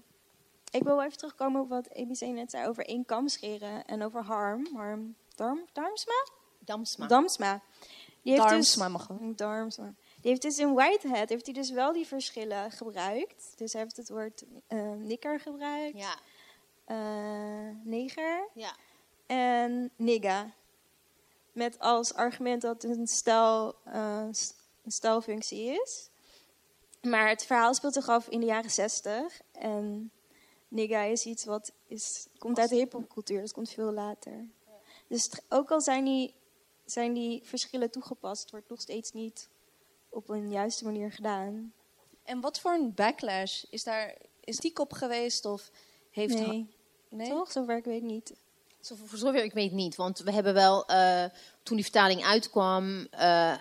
ik 0.71 0.83
wil 0.83 0.95
wel 0.95 1.03
even 1.03 1.17
terugkomen 1.17 1.61
op 1.61 1.69
wat 1.69 1.95
ABC 1.95 2.21
net 2.21 2.51
zei 2.51 2.67
over 2.67 2.85
één 2.85 3.05
kam 3.05 3.27
scheren 3.27 3.85
en 3.85 4.03
over 4.03 4.23
Harm. 4.23 4.67
Harm 4.75 5.15
Darm, 5.35 5.65
Darmsma? 5.73 6.27
Damsma. 6.59 7.07
Damsma. 7.07 7.61
Die 8.21 8.33
heeft 8.33 8.47
Darmsma 8.49 8.87
mag 8.87 9.11
ook. 9.11 9.19
Dus, 9.19 9.35
Darmsma. 9.35 9.93
Die 10.21 10.29
heeft 10.31 10.41
dus 10.41 10.57
in 10.57 10.73
Whitehead 10.73 11.29
heeft 11.29 11.45
hij 11.45 11.53
dus 11.53 11.69
wel 11.69 11.93
die 11.93 12.07
verschillen 12.07 12.71
gebruikt. 12.71 13.53
Dus 13.55 13.73
hij 13.73 13.81
heeft 13.81 13.97
het 13.97 14.09
woord 14.09 14.43
eh, 14.67 14.91
nikker 14.91 15.39
gebruikt, 15.39 15.97
Ja, 15.97 16.15
eh, 16.85 17.75
neger 17.83 18.49
ja. 18.53 18.75
en 19.25 19.91
nigga. 19.95 20.51
Met 21.51 21.79
als 21.79 22.13
argument 22.13 22.61
dat 22.61 22.81
het 22.81 22.97
een, 22.97 23.07
stel, 23.07 23.75
een 24.85 24.91
stelfunctie 24.91 25.81
is. 25.81 26.09
Maar 27.01 27.29
het 27.29 27.45
verhaal 27.45 27.73
speelt 27.73 27.93
zich 27.93 28.09
af 28.09 28.27
in 28.27 28.39
de 28.39 28.45
jaren 28.45 28.71
zestig. 28.71 29.41
En 29.51 30.11
nigga 30.67 31.01
is 31.01 31.25
iets 31.25 31.45
wat 31.45 31.71
is, 31.87 32.27
komt 32.37 32.59
uit 32.59 32.69
de 32.69 32.75
hiphopcultuur. 32.75 33.41
Dat 33.41 33.53
komt 33.53 33.69
veel 33.69 33.91
later. 33.91 34.47
Dus 35.07 35.31
ook 35.49 35.71
al 35.71 35.81
zijn 35.81 36.05
die, 36.05 36.33
zijn 36.85 37.13
die 37.13 37.41
verschillen 37.43 37.91
toegepast, 37.91 38.51
wordt 38.51 38.69
nog 38.69 38.81
steeds 38.81 39.11
niet 39.11 39.49
op 40.09 40.29
een 40.29 40.51
juiste 40.51 40.83
manier 40.83 41.11
gedaan. 41.11 41.73
En 42.23 42.41
wat 42.41 42.59
voor 42.59 42.71
een 42.71 42.93
backlash 42.93 43.63
is 43.69 43.83
daar? 43.83 44.15
Is 44.39 44.57
die 44.57 44.73
kop 44.73 44.93
geweest 44.93 45.45
of 45.45 45.71
heeft 46.11 46.33
Nee, 46.33 46.67
nee? 47.09 47.29
toch? 47.29 47.51
Zover 47.51 47.77
ik 47.77 47.83
weet 47.85 48.03
niet. 48.03 48.33
Zo, 48.79 48.95
voor 48.95 49.17
zover 49.17 49.43
ik 49.43 49.53
weet 49.53 49.71
niet, 49.71 49.95
want 49.95 50.19
we 50.19 50.31
hebben 50.31 50.53
wel, 50.53 50.85
eh, 50.85 51.25
toen 51.63 51.75
die 51.75 51.85
vertaling 51.85 52.23
uitkwam, 52.23 53.07
eh, 53.11 53.55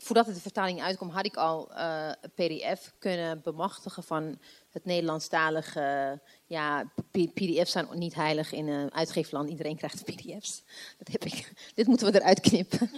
voordat 0.00 0.26
de 0.26 0.34
vertaling 0.34 0.82
uitkwam, 0.82 1.08
had 1.08 1.24
ik 1.26 1.36
al 1.36 1.74
eh, 1.74 2.10
een 2.20 2.30
PDF 2.60 2.92
kunnen 2.98 3.40
bemachtigen 3.42 4.02
van 4.02 4.38
het 4.70 4.84
Nederlandstalige. 4.84 6.20
Ja, 6.46 6.90
PDF's 7.10 7.70
zijn 7.72 7.86
niet 7.94 8.14
heilig 8.14 8.52
in 8.52 8.68
een 8.68 8.94
uitgeefland. 8.94 9.48
Iedereen 9.50 9.76
krijgt 9.76 10.04
PDF's. 10.04 10.62
Dat 10.98 11.08
heb 11.08 11.24
ik. 11.24 11.52
Dit 11.74 11.86
moeten 11.86 12.12
we 12.12 12.20
eruit 12.20 12.40
knippen. 12.40 12.90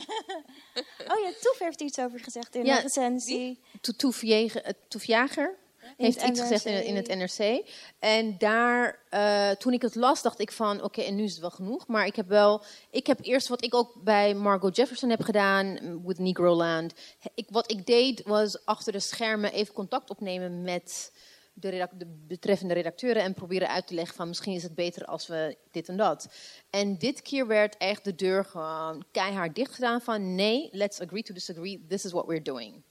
Oh 1.08 1.18
ja, 1.24 1.32
Toef 1.40 1.58
heeft 1.58 1.80
iets 1.80 1.98
over 1.98 2.20
gezegd 2.20 2.54
in 2.54 2.64
Ja, 2.64 2.76
de 2.76 2.82
recensie. 2.82 3.60
To- 3.80 3.92
Toef 3.92 4.22
Jeger- 4.22 4.62
eh, 4.62 4.72
Toef 4.88 5.04
Jager 5.04 5.54
heeft 5.96 6.22
iets 6.22 6.40
gezegd 6.40 6.64
in, 6.64 6.74
het- 6.74 6.84
in 7.08 7.18
NRC. 7.18 7.32
het 7.32 7.38
NRC. 7.38 7.68
En 7.98 8.38
daar, 8.38 8.98
eh, 9.10 9.50
toen 9.50 9.72
ik 9.72 9.82
het 9.82 9.94
las, 9.94 10.22
dacht 10.22 10.40
ik 10.40 10.52
van, 10.52 10.82
oké, 10.82 11.00
en 11.02 11.14
nu 11.14 11.22
is 11.24 11.30
het 11.30 11.40
wel 11.40 11.50
genoeg. 11.50 11.86
Maar 11.86 12.06
ik 12.06 12.16
heb 12.16 12.28
wel, 12.28 12.62
ik 12.90 13.06
heb 13.06 13.18
eerst 13.22 13.48
wat 13.48 13.64
ik 13.64 13.74
ook 13.74 13.92
bij 14.04 14.34
Margot 14.34 14.76
Jefferson 14.76 15.10
heb 15.10 15.22
gedaan, 15.22 15.66
mm, 15.82 16.06
with 16.06 16.18
Negroland. 16.18 16.92
Ik, 17.34 17.46
wat 17.50 17.70
ik 17.70 17.86
deed, 17.86 18.22
was 18.22 18.64
achter 18.64 18.92
de 18.92 19.00
schermen 19.00 19.52
even 19.52 19.74
contact 19.74 20.10
opnemen 20.10 20.62
met 20.62 21.12
de, 21.52 21.88
de 21.98 22.06
betreffende 22.26 22.74
redacteuren 22.74 23.22
en 23.22 23.34
proberen 23.34 23.68
uit 23.68 23.86
te 23.86 23.94
leggen 23.94 24.16
van, 24.16 24.28
misschien 24.28 24.54
is 24.54 24.62
het 24.62 24.74
beter 24.74 25.04
als 25.04 25.26
we 25.26 25.56
dit 25.70 25.88
en 25.88 25.96
dat. 25.96 26.28
En 26.70 26.98
dit 26.98 27.22
keer 27.22 27.46
werd 27.46 27.76
echt 27.76 28.04
de 28.04 28.14
deur 28.14 28.44
gewoon 28.44 29.04
keihard 29.12 29.54
dicht 29.54 29.74
gedaan 29.74 30.00
van, 30.00 30.34
nee, 30.34 30.68
let's 30.72 31.00
agree 31.00 31.22
to 31.22 31.34
disagree, 31.34 31.84
this 31.88 32.04
is 32.04 32.12
what 32.12 32.26
we're 32.26 32.42
doing. 32.42 32.82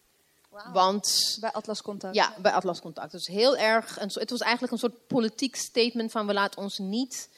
Want 0.73 1.37
Bij 1.39 1.51
Atlas 1.51 1.81
Contact. 1.81 2.15
ja, 2.15 2.33
bij 2.41 2.51
Atlas 2.51 2.81
Contact. 2.81 3.11
Dus 3.11 3.27
heel 3.27 3.57
erg. 3.57 3.99
Een, 3.99 4.11
het 4.13 4.29
was 4.29 4.39
eigenlijk 4.39 4.73
een 4.73 4.79
soort 4.79 5.07
politiek 5.07 5.55
statement 5.55 6.11
van 6.11 6.27
we 6.27 6.33
laten 6.33 6.61
ons 6.61 6.77
niet 6.77 7.29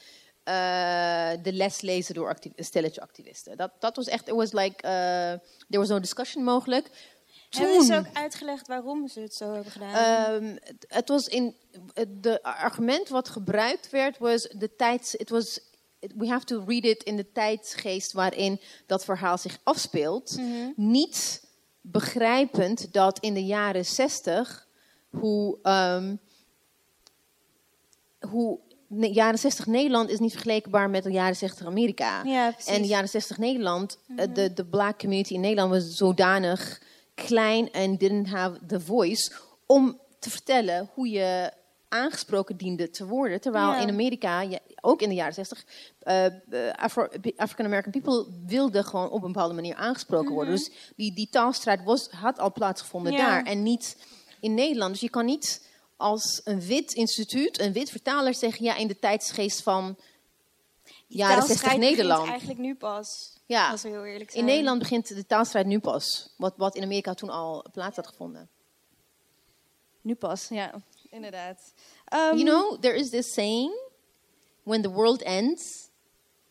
eh, 0.42 1.30
de 1.42 1.52
les 1.52 1.80
lezen 1.80 2.14
door 2.14 2.38
stelletje 2.56 3.00
activisten. 3.00 3.56
Dat, 3.56 3.70
dat 3.78 3.96
was 3.96 4.06
echt. 4.06 4.28
It 4.28 4.34
was 4.34 4.52
like 4.52 4.86
uh, 4.86 4.90
there 5.68 5.78
was 5.78 5.88
no 5.88 6.00
discussion 6.00 6.44
mogelijk. 6.44 6.90
Hebben 7.50 7.82
ze 7.82 7.88
Toen, 7.92 7.98
ook 7.98 8.16
uitgelegd 8.16 8.66
waarom 8.66 9.08
ze 9.08 9.20
het 9.20 9.34
zo 9.34 9.52
hebben 9.52 9.72
gedaan? 9.72 9.94
ehm, 9.94 10.56
het, 10.60 10.84
het 10.88 11.08
was 11.08 11.26
in 11.26 11.56
de 12.08 12.42
argument 12.42 13.08
wat 13.08 13.28
gebruikt 13.28 13.90
werd 13.90 14.18
was 14.18 14.42
de 14.42 14.76
tijd. 14.76 15.14
Het 15.18 15.30
was 15.30 15.60
we 16.16 16.28
have 16.28 16.44
to 16.44 16.64
read 16.66 16.84
it 16.84 17.02
in 17.02 17.16
de 17.16 17.32
tijdsgeest 17.32 18.12
waarin 18.12 18.60
dat 18.86 19.04
verhaal 19.04 19.38
zich 19.38 19.58
afspeelt. 19.62 20.36
Niet 20.76 21.42
begrijpend 21.82 22.92
dat 22.92 23.18
in 23.18 23.34
de 23.34 23.44
jaren 23.44 23.84
zestig 23.84 24.66
hoe, 25.10 25.58
ehm, 25.62 26.16
hoe 28.20 28.60
de 28.86 29.12
jaren 29.12 29.38
60 29.38 29.66
Nederland 29.66 30.10
is 30.10 30.18
niet 30.18 30.32
vergelijkbaar 30.32 30.90
met 30.90 31.02
de 31.02 31.10
jaren 31.10 31.36
60 31.36 31.66
Amerika. 31.66 32.22
ja. 32.24 32.54
En 32.66 32.82
de 32.82 32.88
jaren 32.88 33.08
60 33.08 33.38
Nederland, 33.38 33.98
eh, 34.16 34.26
de, 34.34 34.52
de 34.52 34.64
black 34.64 34.98
community 34.98 35.34
in 35.34 35.40
Nederland 35.40 35.70
was 35.70 35.96
zodanig 35.96 36.82
klein 37.14 37.72
en 37.72 37.96
didn't 37.96 38.28
have 38.28 38.58
the 38.66 38.80
voice 38.80 39.32
om 39.66 40.00
te 40.18 40.30
vertellen 40.30 40.90
hoe 40.94 41.08
je 41.08 41.52
aangesproken 41.92 42.56
diende 42.56 42.90
te 42.90 43.06
worden. 43.06 43.40
Terwijl 43.40 43.66
Ja. 43.66 43.80
in 43.80 43.88
Amerika, 43.88 44.44
ook 44.80 45.00
in 45.02 45.08
de 45.08 45.14
jaren 45.14 45.34
60, 45.34 45.64
eh, 45.98 46.26
eh, 46.26 46.74
Afro- 46.76 47.08
African 47.36 47.66
American 47.66 47.92
people 47.92 48.26
wilden 48.46 48.84
gewoon 48.84 49.10
op 49.10 49.22
een 49.22 49.32
bepaalde 49.32 49.54
manier 49.54 49.74
aangesproken 49.74 50.32
worden. 50.34 50.54
Dus 50.54 50.70
die, 50.96 51.14
die 51.14 51.28
taalstrijd 51.30 51.84
was, 51.84 52.08
had 52.10 52.38
al 52.38 52.52
plaatsgevonden 52.52 53.12
Ja. 53.12 53.18
daar 53.26 53.42
en 53.44 53.62
niet 53.62 53.96
in 54.40 54.54
Nederland. 54.54 54.92
Dus 54.92 55.00
je 55.00 55.10
kan 55.10 55.24
niet 55.24 55.70
als 55.96 56.40
een 56.44 56.60
wit 56.60 56.92
instituut, 56.92 57.60
een 57.60 57.72
wit 57.72 57.90
vertaler 57.90 58.34
zeggen, 58.34 58.64
ja, 58.64 58.76
in 58.76 58.88
de 58.88 58.98
tijdsgeest 58.98 59.62
van 59.62 59.96
Die 61.08 61.18
jaren 61.18 61.36
60 61.36 61.46
taalstrijd 61.46 61.78
begint 61.80 61.96
Nederland. 61.96 62.28
eigenlijk 62.28 62.58
nu 62.58 62.74
pas. 62.74 63.38
Ja. 63.46 63.70
Als 63.70 63.82
we 63.82 63.88
heel 63.88 64.04
eerlijk 64.04 64.30
zijn. 64.30 64.42
In 64.42 64.48
Nederland 64.50 64.78
begint 64.78 65.08
de 65.08 65.26
taalstrijd 65.26 65.66
nu 65.66 65.78
pas. 65.78 66.32
Wat, 66.36 66.54
wat 66.56 66.74
in 66.76 66.82
Amerika 66.82 67.14
toen 67.14 67.30
al 67.30 67.64
plaats 67.72 67.96
had 67.96 68.06
gevonden. 68.06 68.48
Nu 70.00 70.14
pas, 70.14 70.48
ja, 70.48 70.82
inderdaad. 71.12 71.72
Ehm, 72.04 72.36
you 72.36 72.44
know, 72.44 72.80
there 72.80 72.96
is 72.98 73.10
this 73.10 73.32
saying: 73.32 73.72
when 74.62 74.82
the 74.82 74.90
world 74.90 75.22
ends, 75.22 75.90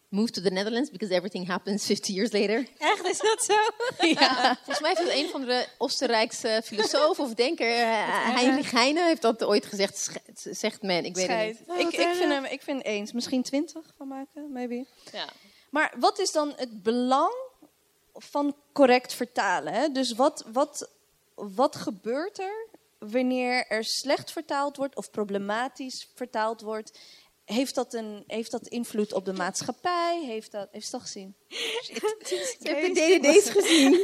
move 0.09 0.31
to 0.31 0.41
the 0.41 0.49
Netherlands 0.51 0.89
because 0.89 1.13
everything 1.15 1.47
happens 1.47 1.85
50 1.91 2.13
years 2.13 2.31
later. 2.31 2.67
Echt, 2.77 3.05
is 3.05 3.19
dat 3.19 3.43
zo? 3.43 3.53
Ja. 4.07 4.55
Volgens 4.55 4.79
mij 4.79 4.95
heeft 4.97 5.23
een 5.23 5.29
van 5.29 5.41
de 5.45 5.67
Oostenrijkse 5.77 6.61
filosoof 6.65 7.19
of 7.19 7.33
denker, 7.33 7.67
Heinrich 8.35 8.71
Heine, 8.71 9.03
heeft 9.03 9.21
dat 9.21 9.43
ooit 9.43 9.65
gezegd. 9.65 10.11
Zegt 10.33 10.81
men, 10.81 11.05
ik 11.05 11.15
weet 11.15 11.27
het 11.27 11.35
Scheid. 11.35 11.67
niet. 11.67 11.93
Ik, 11.93 11.99
ik, 11.99 12.15
vind 12.15 12.31
hem, 12.31 12.45
ik 12.45 12.61
vind 12.61 12.83
eens. 12.83 13.11
Misschien 13.11 13.43
twintig 13.43 13.93
van 13.97 14.07
maken, 14.07 14.51
maybe. 14.51 14.85
Ja. 15.11 15.25
Maar 15.69 15.93
wat 15.97 16.19
is 16.19 16.31
dan 16.31 16.53
het 16.55 16.83
belang 16.83 17.33
van 18.13 18.55
correct 18.73 19.13
vertalen? 19.13 19.73
Hè? 19.73 19.89
Dus 19.89 20.13
wat, 20.13 20.45
wat, 20.51 20.89
wat 21.35 21.75
gebeurt 21.75 22.39
er 22.39 22.67
wanneer 23.09 23.65
er 23.67 23.83
slecht 23.83 24.31
vertaald 24.31 24.77
wordt 24.77 24.95
of 24.95 25.09
problematisch 25.09 26.09
vertaald 26.15 26.61
wordt? 26.61 26.99
Heeft 27.45 27.75
dat, 27.75 27.93
een, 27.93 28.23
heeft 28.27 28.51
dat 28.51 28.67
invloed 28.67 29.13
op 29.13 29.25
de 29.25 29.33
maatschappij? 29.33 30.23
Heeft 30.25 30.51
dat, 30.51 30.67
heeft 30.71 30.85
ze 30.85 30.91
dat 30.91 31.01
gezien? 31.01 31.35
Ik 31.87 32.01
heb 32.61 32.93
de 32.93 33.19
DDD's 33.19 33.49
gezien. 33.49 33.93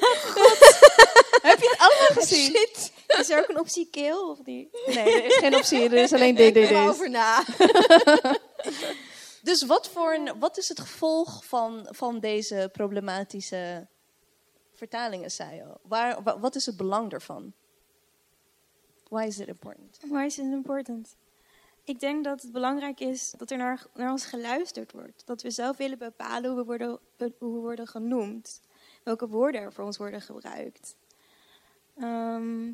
Heb 1.41 1.59
je 1.59 1.69
het 1.69 1.79
allemaal 1.79 2.07
gezien? 2.23 2.51
Shit. 2.55 2.91
Is 3.07 3.29
er 3.29 3.39
ook 3.39 3.47
een 3.49 3.59
optie 3.59 3.89
keel 3.89 4.29
of 4.29 4.43
niet? 4.45 4.83
Nee, 4.85 5.13
er 5.13 5.25
is 5.25 5.35
geen 5.35 5.55
optie. 5.55 5.83
Er 5.83 5.93
is 5.93 6.13
alleen 6.13 6.37
Ik 6.37 6.53
DDD's. 6.53 6.71
over 6.89 7.09
na. 7.09 7.43
Dus 9.41 9.65
wat, 9.65 9.89
voor 9.89 10.13
een, 10.13 10.39
wat 10.39 10.57
is 10.57 10.67
het 10.67 10.79
gevolg 10.79 11.45
van, 11.45 11.87
van 11.91 12.19
deze 12.19 12.69
problematische 12.71 13.87
vertalingen, 14.73 15.31
zei 15.31 15.55
je? 15.55 15.77
Waar, 15.81 16.23
wa- 16.23 16.39
wat 16.39 16.55
is 16.55 16.65
het 16.65 16.77
belang 16.77 17.11
ervan? 17.13 17.53
Why 19.09 19.25
is 19.25 19.39
it 19.39 19.47
important? 19.47 19.99
Why 20.09 20.25
is 20.25 20.37
it 20.37 20.45
important? 20.45 21.15
Ik 21.83 21.99
denk 21.99 22.23
dat 22.23 22.41
het 22.41 22.51
belangrijk 22.51 22.99
is 22.99 23.31
dat 23.37 23.51
er 23.51 23.57
naar, 23.57 23.85
naar 23.93 24.11
ons 24.11 24.25
geluisterd 24.25 24.91
wordt. 24.91 25.25
Dat 25.25 25.41
we 25.41 25.51
zelf 25.51 25.77
willen 25.77 25.97
bepalen 25.97 26.49
hoe 26.49 26.59
we 26.59 26.65
worden, 26.65 26.99
hoe 27.17 27.53
we 27.53 27.59
worden 27.59 27.87
genoemd. 27.87 28.61
Welke 29.03 29.27
woorden 29.27 29.61
er 29.61 29.73
voor 29.73 29.85
ons 29.85 29.97
worden 29.97 30.21
gebruikt. 30.21 30.95
Ehm, 31.97 32.73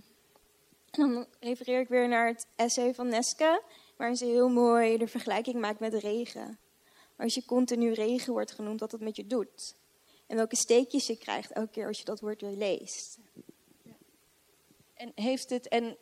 dan 0.91 1.25
refereer 1.39 1.79
ik 1.79 1.87
weer 1.87 2.07
naar 2.07 2.27
het 2.27 2.47
essay 2.55 2.93
van 2.93 3.07
Neske, 3.07 3.61
waarin 3.97 4.17
ze 4.17 4.25
heel 4.25 4.49
mooi 4.49 4.97
de 4.97 5.07
vergelijking 5.07 5.55
maakt 5.55 5.79
met 5.79 5.93
regen. 5.93 6.59
Als 7.15 7.33
je 7.33 7.45
continu 7.45 7.91
regen 7.91 8.33
wordt 8.33 8.51
genoemd, 8.51 8.79
wat 8.79 8.91
dat 8.91 8.99
met 8.99 9.15
je 9.15 9.27
doet. 9.27 9.75
En 10.27 10.35
welke 10.35 10.55
steekjes 10.55 11.07
je 11.07 11.17
krijgt 11.17 11.51
elke 11.51 11.71
keer 11.71 11.87
als 11.87 11.99
je 11.99 12.05
dat 12.05 12.19
woord 12.19 12.41
weer 12.41 12.57
leest. 12.57 13.17
En 14.93 15.11
heeft 15.15 15.49
het 15.49 15.67
en 15.67 15.97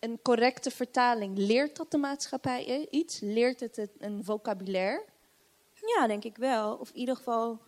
een 0.00 0.22
correcte 0.22 0.70
vertaling, 0.70 1.38
leert 1.38 1.76
dat 1.76 1.90
de 1.90 1.98
maatschappij 1.98 2.88
iets? 2.90 3.20
Leert 3.20 3.60
het 3.60 3.88
een 3.98 4.24
vocabulaire? 4.24 5.04
Ja, 5.96 6.06
denk 6.06 6.24
ik 6.24 6.36
wel. 6.36 6.76
Of 6.76 6.90
in 6.90 6.96
ieder 6.96 7.16
geval, 7.16 7.60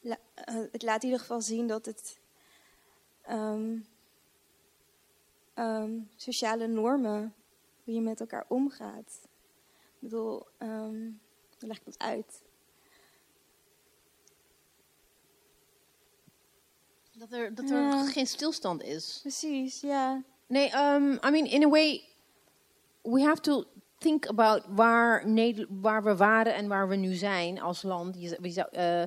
la- 0.00 0.18
eh, 0.34 0.54
het 0.72 0.82
laat 0.82 0.98
in 1.02 1.04
ieder 1.08 1.20
geval 1.20 1.40
zien 1.40 1.66
dat 1.66 1.86
het 1.86 2.18
ehm, 3.22 3.78
ehm, 5.54 5.98
sociale 6.16 6.66
normen, 6.66 7.34
hoe 7.84 7.94
je 7.94 8.00
met 8.00 8.20
elkaar 8.20 8.44
omgaat. 8.48 9.20
Ik 9.78 9.98
bedoel, 10.08 10.46
ehm, 10.58 10.94
hoe 11.58 11.68
leg 11.68 11.78
ik 11.78 11.84
dat 11.84 11.98
uit? 11.98 12.42
Dat 17.12 17.32
er, 17.32 17.54
dat 17.54 17.70
er 17.70 17.76
Ja. 17.82 18.04
geen 18.06 18.26
stilstand 18.26 18.82
is. 18.82 19.18
Precies, 19.22 19.80
ja. 19.80 20.22
Nee, 20.50 20.70
um, 20.74 21.18
I 21.24 21.30
mean, 21.30 21.46
in 21.46 21.62
a 21.64 21.68
way, 21.68 22.02
we 23.02 23.22
have 23.22 23.40
to 23.40 23.64
think 23.98 24.26
about 24.26 24.62
waar, 24.68 25.24
waar 25.68 26.02
we 26.02 26.16
waren 26.16 26.54
en 26.54 26.68
waar 26.68 26.88
we 26.88 26.96
nu 26.96 27.14
zijn 27.14 27.60
als 27.60 27.82
land. 27.82 28.16
Eh, 28.16 29.02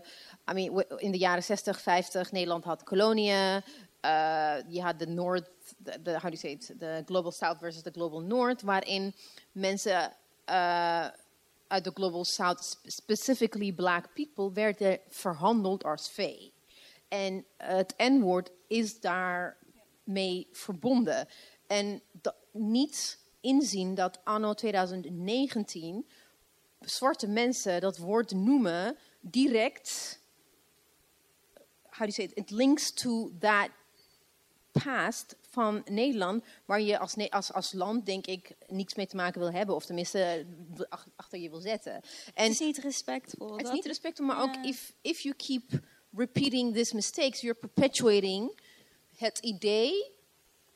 I 0.50 0.54
mean, 0.54 0.84
in 0.98 1.12
de 1.12 1.18
jaren 1.18 1.44
60, 1.44 1.82
50, 1.82 2.32
Nederland 2.32 2.64
had 2.64 2.84
koloniën. 2.84 3.62
eh, 4.02 4.56
je 4.68 4.82
had 4.82 5.00
de 5.00 5.08
North, 5.08 5.50
de- 5.78 6.12
how 6.12 6.22
do 6.22 6.28
you 6.30 6.36
say 6.36 6.52
it, 6.52 6.74
de 6.80 7.04
Global 7.06 7.32
South 7.32 7.58
versus 7.58 7.84
de 7.84 7.92
Global 7.92 8.22
North, 8.22 8.62
waarin 8.62 9.16
mensen 9.52 10.12
eh, 10.46 11.08
uit 11.68 11.84
de 11.84 11.92
Global 11.94 12.24
South, 12.26 12.64
sp- 12.64 12.90
specifically 12.90 13.74
black 13.74 14.14
people, 14.14 14.52
werden 14.54 15.00
verhandeld 15.10 15.84
als 15.84 16.10
vee. 16.10 16.54
En 17.08 17.46
het 17.58 17.94
N-woord 17.98 18.52
is 18.68 19.00
daarmee 20.06 20.48
verbonden. 20.52 21.28
En 21.68 22.02
niet 22.52 23.20
inzien 23.42 23.96
dat 23.96 24.20
anno 24.24 24.54
2019 24.54 26.08
zwarte 26.80 27.28
mensen 27.28 27.82
dat 27.82 27.98
woord 27.98 28.32
noemen 28.32 28.98
direct. 29.20 30.20
How 31.84 32.00
do 32.00 32.06
you 32.06 32.12
say 32.12 32.26
it? 32.26 32.32
It 32.38 32.50
links 32.52 32.92
to 32.92 33.32
that 33.40 33.70
past 34.84 35.36
van 35.50 35.82
Nederland, 35.86 36.44
waar 36.66 36.82
je 36.82 37.00
als, 37.00 37.30
als, 37.30 37.54
als 37.54 37.72
land, 37.74 38.06
denk 38.06 38.26
ik, 38.28 38.56
niets 38.68 38.94
mee 38.96 39.08
te 39.08 39.16
maken 39.16 39.40
wil 39.40 39.52
hebben, 39.52 39.76
of 39.76 39.86
tenminste 39.86 40.46
ach- 40.90 41.08
achter 41.16 41.40
je 41.40 41.50
wil 41.50 41.60
zetten. 41.60 41.94
Het 41.94 42.32
En 42.34 42.50
is 42.50 42.60
niet 42.60 42.78
respectvol. 42.78 43.58
het 43.58 43.66
is 43.68 43.72
niet 43.74 43.86
respectvol, 43.86 44.26
maar 44.26 44.42
ook 44.42 44.56
if, 44.66 44.94
if 45.02 45.20
you 45.20 45.36
keep 45.36 45.64
repeating 46.16 46.74
these 46.74 46.96
mistakes, 46.96 47.42
you're 47.42 47.60
perpetuating 47.60 48.60
het 49.16 49.38
idee, 49.40 50.12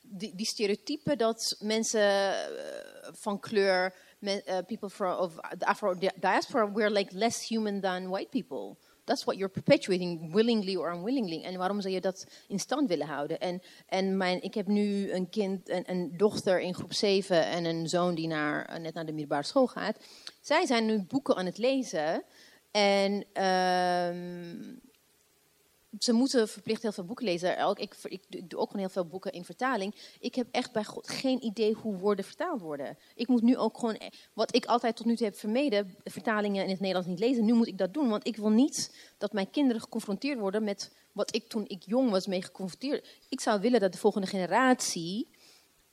die, 0.02 0.36
die 0.36 0.45
stereotypen 0.45 1.17
dat 1.17 1.56
mensen 1.60 2.02
eh, 2.02 3.13
van 3.13 3.39
kleur, 3.39 3.93
eh, 4.19 4.58
people 4.65 4.89
from 4.89 5.17
of 5.17 5.34
the 5.58 5.65
Afro 5.65 5.97
di- 5.97 6.12
diaspora, 6.19 6.71
we're 6.71 6.91
like 6.91 7.15
less 7.15 7.47
human 7.47 7.82
than 7.82 8.10
white 8.10 8.30
people. 8.30 8.78
That's 9.04 9.23
what 9.23 9.38
you're 9.38 9.54
perpetuating, 9.54 10.34
willingly 10.34 10.76
or 10.76 10.93
unwillingly. 10.93 11.43
En 11.43 11.58
waarom 11.58 11.82
zou 11.82 11.93
je 11.93 12.02
dat 12.02 12.28
in 12.47 12.60
stand 12.60 12.89
willen 12.89 13.08
houden? 13.08 13.39
En, 13.39 13.62
en 13.86 14.17
mijn, 14.17 14.41
ik 14.41 14.54
heb 14.54 14.67
nu 14.67 15.12
een 15.12 15.30
kind, 15.30 15.69
een, 15.69 15.84
een 15.86 16.17
dochter 16.17 16.60
in 16.60 16.73
groep 16.73 16.93
7 16.93 17.45
en 17.45 17.65
een 17.65 17.89
zoon 17.89 18.15
die 18.15 18.28
naar, 18.28 18.65
eh, 18.65 18.80
net 18.80 18.93
naar 18.93 19.06
de 19.06 19.12
middelbare 19.12 19.43
school 19.43 19.67
gaat. 19.67 19.97
Zij 20.41 20.65
zijn 20.65 20.86
nu 20.86 21.02
boeken 21.02 21.36
aan 21.36 21.45
het 21.45 21.58
lezen. 21.58 22.23
En 22.71 23.26
ehm, 23.34 24.76
ze 25.99 26.13
moeten 26.13 26.47
verplicht 26.47 26.81
heel 26.81 26.91
veel 26.91 27.03
boeken 27.03 27.25
lezen. 27.25 27.63
Ook, 27.63 27.79
ik, 27.79 27.95
ik, 28.03 28.49
doe- 28.49 28.60
ook 28.60 28.67
gewoon 28.67 28.81
heel 28.81 28.93
veel 28.93 29.05
boeken 29.05 29.31
in 29.31 29.45
vertaling. 29.45 29.95
Ik 30.19 30.36
heb 30.36 30.47
echt 30.51 30.71
bij 30.71 30.83
God 30.83 31.10
geen 31.10 31.43
idee 31.43 31.73
hoe 31.73 31.97
woorden 31.97 32.25
vertaald 32.25 32.62
worden. 32.62 32.97
Ik 33.15 33.27
moet 33.27 33.41
nu 33.41 33.57
ook 33.57 33.77
gewoon, 33.77 33.95
eh, 33.95 34.07
wat 34.33 34.55
ik 34.55 34.65
altijd 34.65 34.95
tot 34.95 35.05
nu 35.05 35.15
toe 35.15 35.25
heb 35.25 35.38
vermeden, 35.38 35.95
vertalingen 36.03 36.63
in 36.63 36.69
het 36.69 36.79
Nederlands 36.79 37.10
niet 37.10 37.19
lezen. 37.19 37.45
Nu 37.45 37.53
moet 37.53 37.67
ik 37.67 37.77
dat 37.77 37.93
doen, 37.93 38.10
want 38.10 38.27
ik 38.27 38.36
wil 38.36 38.49
niet 38.49 38.95
dat 39.17 39.33
mijn 39.33 39.49
kinderen 39.49 39.81
geconfronteerd 39.81 40.39
worden 40.39 40.63
met 40.63 40.91
wat 41.12 41.36
ik 41.36 41.47
toen 41.47 41.65
ik 41.67 41.83
jong 41.86 42.10
was 42.10 42.27
mee 42.27 42.41
geconfronteerd. 42.41 43.07
Ik 43.29 43.41
zou 43.41 43.62
willen 43.62 43.79
dat 43.79 43.91
de 43.91 43.97
volgende 43.97 44.27
generatie 44.27 45.27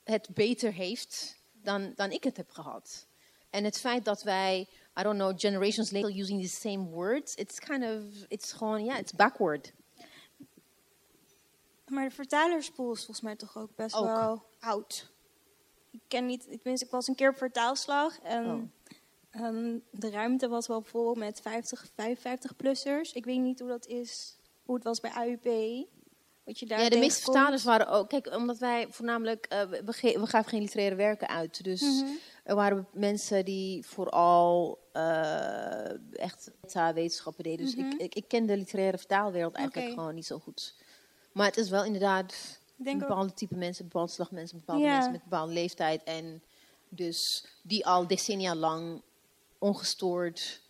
het 0.04 0.28
beter 0.34 0.72
heeft 0.72 1.36
dan, 1.52 1.92
dan 1.96 2.10
ik 2.10 2.24
het 2.24 2.36
heb 2.36 2.50
gehad. 2.50 3.06
En 3.50 3.64
het 3.64 3.78
feit 3.78 4.04
dat 4.04 4.22
wij, 4.22 4.68
I 4.98 5.02
don't 5.02 5.18
know, 5.18 5.32
generations 5.40 5.90
later 5.90 6.18
using 6.18 6.42
the 6.42 6.48
same 6.48 6.84
words, 6.84 7.34
it's 7.34 7.58
kind 7.58 7.82
of, 7.84 8.24
it's 8.28 8.52
gewoon, 8.52 8.84
ja, 8.84 8.98
it's 8.98 9.12
backward. 9.12 9.72
Maar 11.94 12.08
de 12.08 12.14
vertalerspool 12.14 12.92
is 12.92 12.98
volgens 12.98 13.20
mij 13.20 13.36
toch 13.36 13.56
ook 13.58 13.76
best 13.76 13.94
Ook. 13.94 14.04
wel 14.04 14.42
oud. 14.60 15.10
Ik 15.90 16.00
ken 16.08 16.26
niet, 16.26 16.46
ik, 16.48 16.56
tenminste, 16.60 16.86
ik 16.86 16.92
was 16.92 17.08
een 17.08 17.14
keer 17.14 17.28
op 17.28 17.36
vertaalslag 17.36 18.18
en 18.20 18.44
Oh. 18.46 18.62
ehm, 19.42 19.78
de 19.90 20.10
ruimte 20.10 20.48
was 20.48 20.66
wel 20.66 20.82
vol 20.82 21.14
met 21.14 21.40
50, 21.40 21.86
55-plussers. 21.94 23.12
Ik 23.12 23.24
weet 23.24 23.38
niet 23.40 23.58
hoe 23.60 23.68
dat 23.68 23.86
is, 23.86 24.36
hoe 24.64 24.74
het 24.74 24.84
was 24.84 25.00
bij 25.00 25.10
AUP. 25.10 25.44
Wat 26.44 26.58
je 26.58 26.66
daar 26.66 26.82
Ja, 26.82 26.88
de 26.88 26.98
meeste 26.98 27.22
vertalers 27.22 27.64
waren 27.64 27.88
ook, 27.88 28.08
kijk, 28.08 28.34
omdat 28.34 28.58
wij 28.58 28.86
voornamelijk, 28.90 29.46
eh, 29.46 29.62
we, 29.62 29.92
ge- 29.92 30.18
we 30.20 30.26
gaven 30.26 30.50
geen 30.50 30.60
literaire 30.60 30.94
werken 30.96 31.28
uit. 31.28 31.64
Dus 31.64 31.80
Mhm. 31.82 32.10
er 32.44 32.54
waren 32.54 32.88
mensen 32.92 33.44
die 33.44 33.86
vooral 33.86 34.78
eh, 34.92 36.18
echt 36.20 36.50
wetenschappen 36.94 37.44
deden. 37.44 37.64
Dus 37.66 37.76
Mhm. 37.76 37.86
ik, 37.90 38.00
ik, 38.00 38.14
ik 38.14 38.28
ken 38.28 38.46
de 38.46 38.56
literaire 38.56 38.98
vertaalwereld 38.98 39.54
eigenlijk 39.54 39.92
gewoon 39.92 40.14
niet 40.14 40.26
zo 40.26 40.38
goed. 40.38 40.74
Maar 41.34 41.46
het 41.46 41.56
is 41.56 41.70
wel 41.70 41.84
inderdaad 41.84 42.60
ook, 42.84 42.98
bepaalde 42.98 43.34
type 43.34 43.54
mensen, 43.56 43.84
bepaalde 43.84 44.12
slag 44.12 44.30
mensen, 44.30 44.58
bepaalde 44.58 44.82
mensen 44.84 45.12
met 45.12 45.20
een 45.20 45.28
bepaalde 45.28 45.52
leeftijd. 45.52 46.02
En 46.02 46.42
dus 46.88 47.46
die 47.62 47.86
al 47.86 48.06
decennia 48.06 48.54
lang 48.54 49.02
ongestoord. 49.58 50.62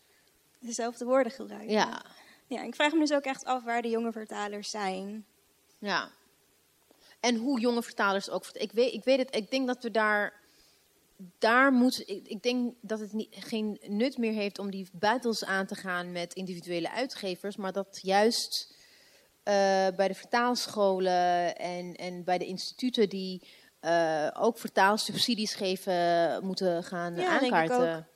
dezelfde 0.58 1.04
woorden 1.04 1.32
gebruiken. 1.32 1.72
Ja, 1.72 2.04
ja, 2.46 2.62
ik 2.62 2.74
vraag 2.74 2.92
me 2.92 2.98
dus 2.98 3.12
ook 3.12 3.24
echt 3.24 3.44
af 3.44 3.64
waar 3.64 3.82
de 3.82 3.88
jonge 3.88 4.12
vertalers 4.12 4.70
zijn. 4.70 5.26
ja. 5.78 6.10
En 7.20 7.36
hoe 7.36 7.60
jonge 7.60 7.82
vertalers 7.82 8.30
ook. 8.30 8.46
Ik 8.52 8.72
weet, 8.72 8.92
ik 8.92 9.04
weet 9.04 9.18
het, 9.18 9.36
ik 9.36 9.50
denk 9.50 9.66
dat 9.66 9.82
we 9.82 9.90
daar. 9.90 10.42
Daar 11.38 11.72
moeten. 11.72 12.08
Ik, 12.08 12.28
ik 12.28 12.42
denk 12.42 12.74
dat 12.80 13.00
het 13.00 13.12
niet, 13.12 13.36
geen 13.38 13.78
nut 13.86 14.18
meer 14.18 14.32
heeft 14.32 14.58
om 14.58 14.70
die 14.70 14.88
battles 14.92 15.44
aan 15.44 15.66
te 15.66 15.74
gaan 15.74 16.12
met 16.12 16.34
individuele 16.34 16.90
uitgevers. 16.90 17.56
Maar 17.56 17.72
dat 17.72 17.98
juist 18.02 18.73
bij 19.96 20.08
de 20.08 20.14
vertaalscholen 20.14 21.56
en, 21.56 21.94
en 21.94 22.24
bij 22.24 22.38
de 22.38 22.46
instituten 22.46 23.08
die 23.08 23.42
eh, 23.84 24.28
ook 24.32 24.58
vertaalsubsidies 24.58 25.54
geven, 25.54 26.44
moeten 26.44 26.84
gaan 26.84 27.14
Ja, 27.14 27.38
denk 27.38 27.42
ik 27.42 27.52
aankaarten. 27.52 28.06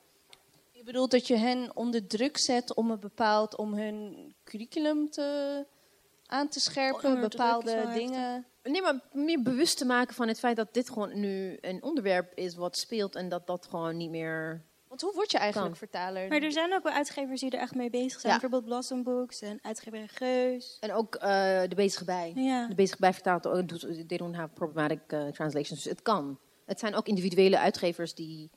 Je 0.72 0.84
bedoelt 0.84 1.10
dat 1.10 1.26
je 1.26 1.36
hen 1.36 1.76
onder 1.76 2.06
druk 2.06 2.38
zet 2.38 2.74
om 2.74 2.90
een 2.90 3.00
bepaald, 3.00 3.56
om 3.56 3.74
hun 3.74 4.34
curriculum 4.44 5.10
te, 5.10 5.66
aan 6.26 6.48
te 6.48 6.60
scherpen, 6.60 7.10
Onder 7.10 7.28
bepaalde 7.28 7.90
dingen. 7.94 8.46
Nee, 8.62 8.82
maar 8.82 9.00
meer 9.12 9.42
bewust 9.42 9.78
te 9.78 9.84
maken 9.84 10.14
van 10.14 10.28
het 10.28 10.38
feit 10.38 10.56
dat 10.56 10.74
dit 10.74 10.88
gewoon 10.88 11.20
nu 11.20 11.58
een 11.60 11.82
onderwerp 11.82 12.32
is 12.34 12.54
wat 12.54 12.76
speelt 12.78 13.14
en 13.14 13.28
dat 13.28 13.46
dat 13.46 13.66
gewoon 13.70 13.96
niet 13.96 14.10
meer. 14.10 14.64
Want 14.88 15.00
hoe 15.00 15.12
word 15.14 15.30
je 15.30 15.38
eigenlijk 15.38 15.70
Kan. 15.70 15.78
vertaler? 15.88 16.28
Maar 16.28 16.42
er 16.42 16.52
zijn 16.52 16.74
ook 16.74 16.82
wel 16.82 16.92
uitgevers 16.92 17.40
die 17.40 17.50
er 17.50 17.58
echt 17.60 17.74
mee 17.74 17.90
bezig 17.90 18.20
zijn. 18.20 18.32
Ja. 18.34 18.38
Bijvoorbeeld 18.40 18.64
Blossom 18.72 19.02
Books 19.02 19.40
en 19.40 19.58
uitgever 19.62 20.08
Geus. 20.08 20.76
En 20.80 20.92
ook 20.92 21.14
eh, 21.14 21.28
de 21.68 21.74
bezige 21.74 22.04
bij. 22.04 22.32
Ja. 22.34 22.66
De 22.66 22.74
bezige 22.74 22.98
bij 23.00 23.12
vertaalt 23.12 23.46
ook, 23.46 23.68
doet- 23.68 24.08
they 24.08 24.16
don't 24.16 24.34
have 24.36 24.48
problematic 24.54 25.00
eh, 25.06 25.26
translations. 25.26 25.82
Dus 25.82 25.92
het 25.92 26.02
kan. 26.02 26.38
Het 26.66 26.78
zijn 26.78 26.94
ook 26.94 27.06
individuele 27.06 27.58
uitgevers 27.58 28.14
die 28.14 28.50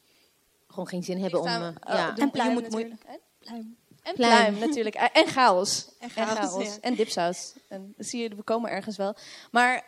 gewoon 0.68 0.88
geen 0.88 1.04
zin 1.04 1.22
hebben 1.22 1.40
om. 1.42 1.48
Staan- 1.48 1.78
eh, 1.82 1.94
oh, 1.94 2.00
ja. 2.00 2.18
En 2.18 2.32
pluim 2.32 2.54
natuurlijk. 2.62 2.94
en? 3.06 3.20
Pluim. 3.40 3.78
En 4.04 4.14
Pluim. 4.16 4.32
pluim, 4.54 4.60
natuurlijk. 4.60 4.96
En 4.96 5.12
en 5.14 5.28
chaos. 5.28 5.88
En 6.00 6.10
En 6.16 6.26
chaos, 6.28 6.66
ja. 6.66 6.78
En 6.82 6.96
dipsaus. 6.96 7.54
En 7.68 7.94
zie 7.98 8.22
je, 8.22 8.36
we 8.36 8.44
komen 8.44 8.70
ergens 8.72 8.98
wel. 8.98 9.16
Maar 9.52 9.86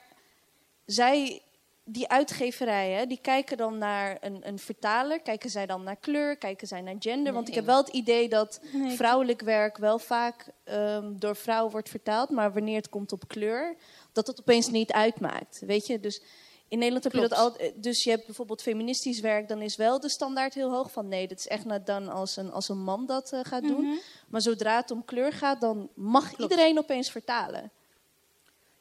zij, 0.85 1.41
die 1.85 2.09
uitgeverijen, 2.09 3.09
die 3.09 3.19
kijken 3.21 3.57
dan 3.57 3.77
naar 3.77 4.17
een, 4.21 4.47
een 4.47 4.59
vertaler. 4.59 5.21
Kijken 5.21 5.49
zij 5.49 5.65
dan 5.65 5.83
naar 5.83 5.95
kleur? 5.95 6.37
Kijken 6.37 6.67
zij 6.67 6.81
naar 6.81 6.95
gender? 6.99 7.33
Want 7.33 7.47
ik 7.47 7.53
heb 7.53 7.65
wel 7.65 7.77
het 7.77 7.89
idee 7.93 8.29
dat 8.29 8.61
vrouwelijk 8.95 9.41
werk 9.41 9.77
wel 9.77 9.99
vaak 9.99 10.47
ehm, 10.63 11.13
door 11.17 11.35
vrouwen 11.35 11.71
wordt 11.71 11.89
vertaald. 11.89 12.29
Maar 12.29 12.53
wanneer 12.53 12.75
het 12.75 12.89
komt 12.89 13.11
op 13.11 13.27
kleur, 13.27 13.75
dat 14.11 14.27
het 14.27 14.39
opeens 14.39 14.69
niet 14.69 14.91
uitmaakt. 14.91 15.61
Weet 15.65 15.87
je, 15.87 15.99
dus... 15.99 16.21
In 16.67 16.79
Nederland 16.79 17.03
heb 17.03 17.13
je 17.13 17.29
dat 17.29 17.37
altijd. 17.39 17.83
Dus 17.83 18.03
je 18.03 18.09
hebt 18.09 18.25
bijvoorbeeld 18.25 18.61
feministisch 18.61 19.19
werk, 19.19 19.47
dan 19.47 19.61
is 19.61 19.75
wel 19.75 19.99
de 19.99 20.09
standaard 20.09 20.53
heel 20.53 20.71
hoog 20.71 20.91
van 20.91 21.07
nee, 21.07 21.27
dat 21.27 21.37
is 21.37 21.47
echt 21.47 21.65
net 21.65 21.85
dan 21.85 22.09
als 22.09 22.37
een, 22.37 22.51
als 22.51 22.69
een 22.69 22.83
man 22.83 23.05
dat 23.05 23.31
eh, 23.31 23.39
gaat 23.43 23.63
doen. 23.63 23.85
Mhm. 23.85 23.95
Maar 24.27 24.41
zodra 24.41 24.75
het 24.75 24.91
om 24.91 25.05
kleur 25.05 25.33
gaat, 25.33 25.61
dan 25.61 25.89
mag 25.95 26.37
iedereen 26.37 26.77
opeens 26.77 27.11
vertalen. 27.11 27.71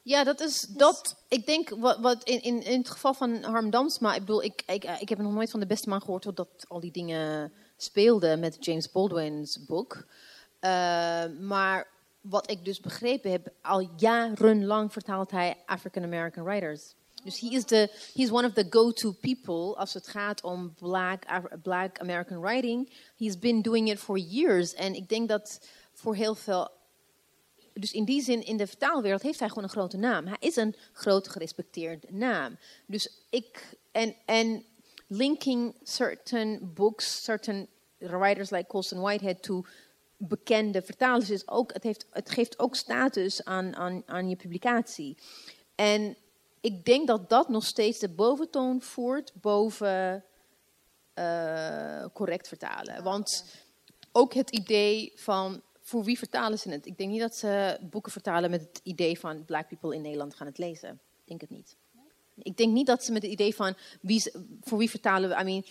Ja, 0.03 0.23
dat 0.23 0.39
is 0.39 0.61
dat. 0.61 1.15
Ik 1.27 1.45
denk 1.45 1.69
wat, 1.69 2.23
in, 2.23 2.41
in, 2.41 2.63
in 2.63 2.77
het 2.79 2.89
geval 2.89 3.13
van 3.13 3.43
Harm 3.43 3.69
Damsma, 3.69 4.13
ik 4.13 4.19
bedoel, 4.19 4.43
ik, 4.43 4.63
ik, 4.65 4.83
ik 4.99 5.09
heb 5.09 5.17
nog 5.17 5.33
nooit 5.33 5.51
van 5.51 5.59
de 5.59 5.65
beste 5.65 5.89
man 5.89 6.01
gehoord 6.01 6.35
dat 6.35 6.65
al 6.67 6.79
die 6.79 6.91
dingen 6.91 7.53
speelden 7.77 8.39
met 8.39 8.65
James 8.65 8.91
Baldwin's 8.91 9.65
boek. 9.65 10.05
Eh, 10.59 11.25
maar 11.39 11.87
wat 12.21 12.49
ik 12.49 12.65
dus 12.65 12.79
begrepen 12.79 13.31
heb, 13.31 13.47
al 13.61 13.89
jarenlang 13.97 14.91
vertaalt 14.91 15.31
hij 15.31 15.55
African 15.65 16.03
American 16.03 16.43
writers. 16.43 16.95
Dus 17.23 17.39
he 17.39 17.47
is, 17.47 17.63
the, 17.63 17.89
he 18.13 18.21
is 18.21 18.31
one 18.31 18.47
of 18.47 18.53
the 18.53 18.67
go-to 18.69 19.11
people 19.11 19.75
als 19.75 19.93
het 19.93 20.07
gaat 20.07 20.41
om 20.41 20.73
black, 20.73 21.23
black 21.61 21.99
American 21.99 22.39
writing. 22.39 22.89
He's 23.17 23.39
been 23.39 23.61
doing 23.61 23.89
it 23.89 23.99
for 23.99 24.17
years. 24.17 24.73
En 24.73 24.95
ik 24.95 25.09
denk 25.09 25.29
dat 25.29 25.67
voor 25.93 26.15
heel 26.15 26.35
veel. 26.35 26.69
Dus 27.73 27.91
in 27.91 28.05
die 28.05 28.21
zin, 28.21 28.45
in 28.45 28.57
de 28.57 28.67
vertaalwereld 28.67 29.21
heeft 29.21 29.39
hij 29.39 29.47
gewoon 29.47 29.63
een 29.63 29.69
grote 29.69 29.97
naam. 29.97 30.25
Hij 30.25 30.37
is 30.39 30.55
een 30.55 30.75
groot 30.91 31.27
gerespecteerde 31.27 32.07
naam. 32.09 32.57
Dus 32.85 33.09
ik. 33.29 33.77
En, 33.91 34.15
en 34.25 34.65
linking 35.07 35.75
certain 35.83 36.73
books, 36.73 37.23
certain 37.23 37.67
writers 37.97 38.49
like 38.49 38.67
Colson 38.67 38.99
Whitehead 38.99 39.43
to 39.43 39.65
bekende 40.17 40.81
vertalers 40.81 41.29
is 41.29 41.47
ook, 41.47 41.73
het, 41.73 41.83
heeft, 41.83 42.05
het 42.11 42.29
geeft 42.29 42.59
ook 42.59 42.75
status 42.75 43.43
aan, 43.43 43.75
aan, 43.75 44.03
aan 44.05 44.29
je 44.29 44.35
publicatie. 44.35 45.17
En 45.75 46.15
ik 46.61 46.85
denk 46.85 47.07
dat 47.07 47.29
dat 47.29 47.49
nog 47.49 47.65
steeds 47.65 47.99
de 47.99 48.09
boventoon 48.09 48.81
voert 48.81 49.31
boven 49.41 50.23
uh, 51.15 52.05
correct 52.13 52.47
vertalen. 52.47 53.03
Want 53.03 53.45
ook 54.11 54.33
het 54.33 54.49
idee 54.49 55.11
van 55.15 55.61
voor 55.83 56.03
wie 56.03 56.17
vertalen 56.17 56.59
ze 56.59 56.69
het? 56.69 56.85
Ik 56.85 56.97
denk 56.97 57.11
niet 57.11 57.19
dat 57.19 57.35
ze 57.35 57.77
boeken 57.81 58.11
vertalen 58.11 58.49
met 58.49 58.61
het 58.61 58.79
idee 58.83 59.19
van 59.19 59.45
black 59.45 59.67
people 59.67 59.95
in 59.95 60.01
Nederland 60.01 60.35
gaan 60.35 60.47
het 60.47 60.57
lezen. 60.57 60.89
Ik 60.91 61.27
denk 61.27 61.41
het 61.41 61.49
niet. 61.49 61.75
Ik 62.37 62.57
denk 62.57 62.73
niet 62.73 62.87
dat 62.87 63.03
ze 63.03 63.11
met 63.11 63.21
het 63.21 63.31
idee 63.31 63.55
van 63.55 63.75
wie, 64.01 64.31
voor 64.61 64.77
wie 64.77 64.89
vertalen 64.89 65.29
we. 65.29 65.35
I 65.35 65.43
mean, 65.43 65.65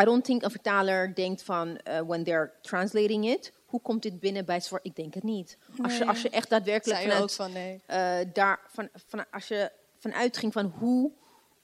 I 0.00 0.04
don't 0.04 0.24
think 0.24 0.42
een 0.42 0.50
vertaler 0.50 1.14
denkt 1.14 1.42
van 1.42 1.68
uh, 1.68 2.00
when 2.00 2.24
they're 2.24 2.52
translating 2.60 3.26
it. 3.26 3.52
Hoe 3.66 3.80
komt 3.80 4.02
dit 4.02 4.20
binnen 4.20 4.44
bij 4.44 4.60
zwart? 4.60 4.84
Ik 4.84 4.96
denk 4.96 5.14
het 5.14 5.22
niet. 5.22 5.58
Als, 5.82 5.98
je, 5.98 6.06
als 6.06 6.22
je 6.22 6.30
echt 6.30 6.50
daadwerkelijk 6.50 7.00
vanuit, 7.00 7.34
van, 7.34 7.52
nee. 7.52 7.82
uh, 7.90 8.18
daar, 8.32 8.60
van, 8.68 8.88
van, 9.06 9.30
als 9.30 9.48
je 9.48 9.72
vanuit 9.98 10.36
ging 10.36 10.52
van 10.52 10.66
hoe, 10.78 11.12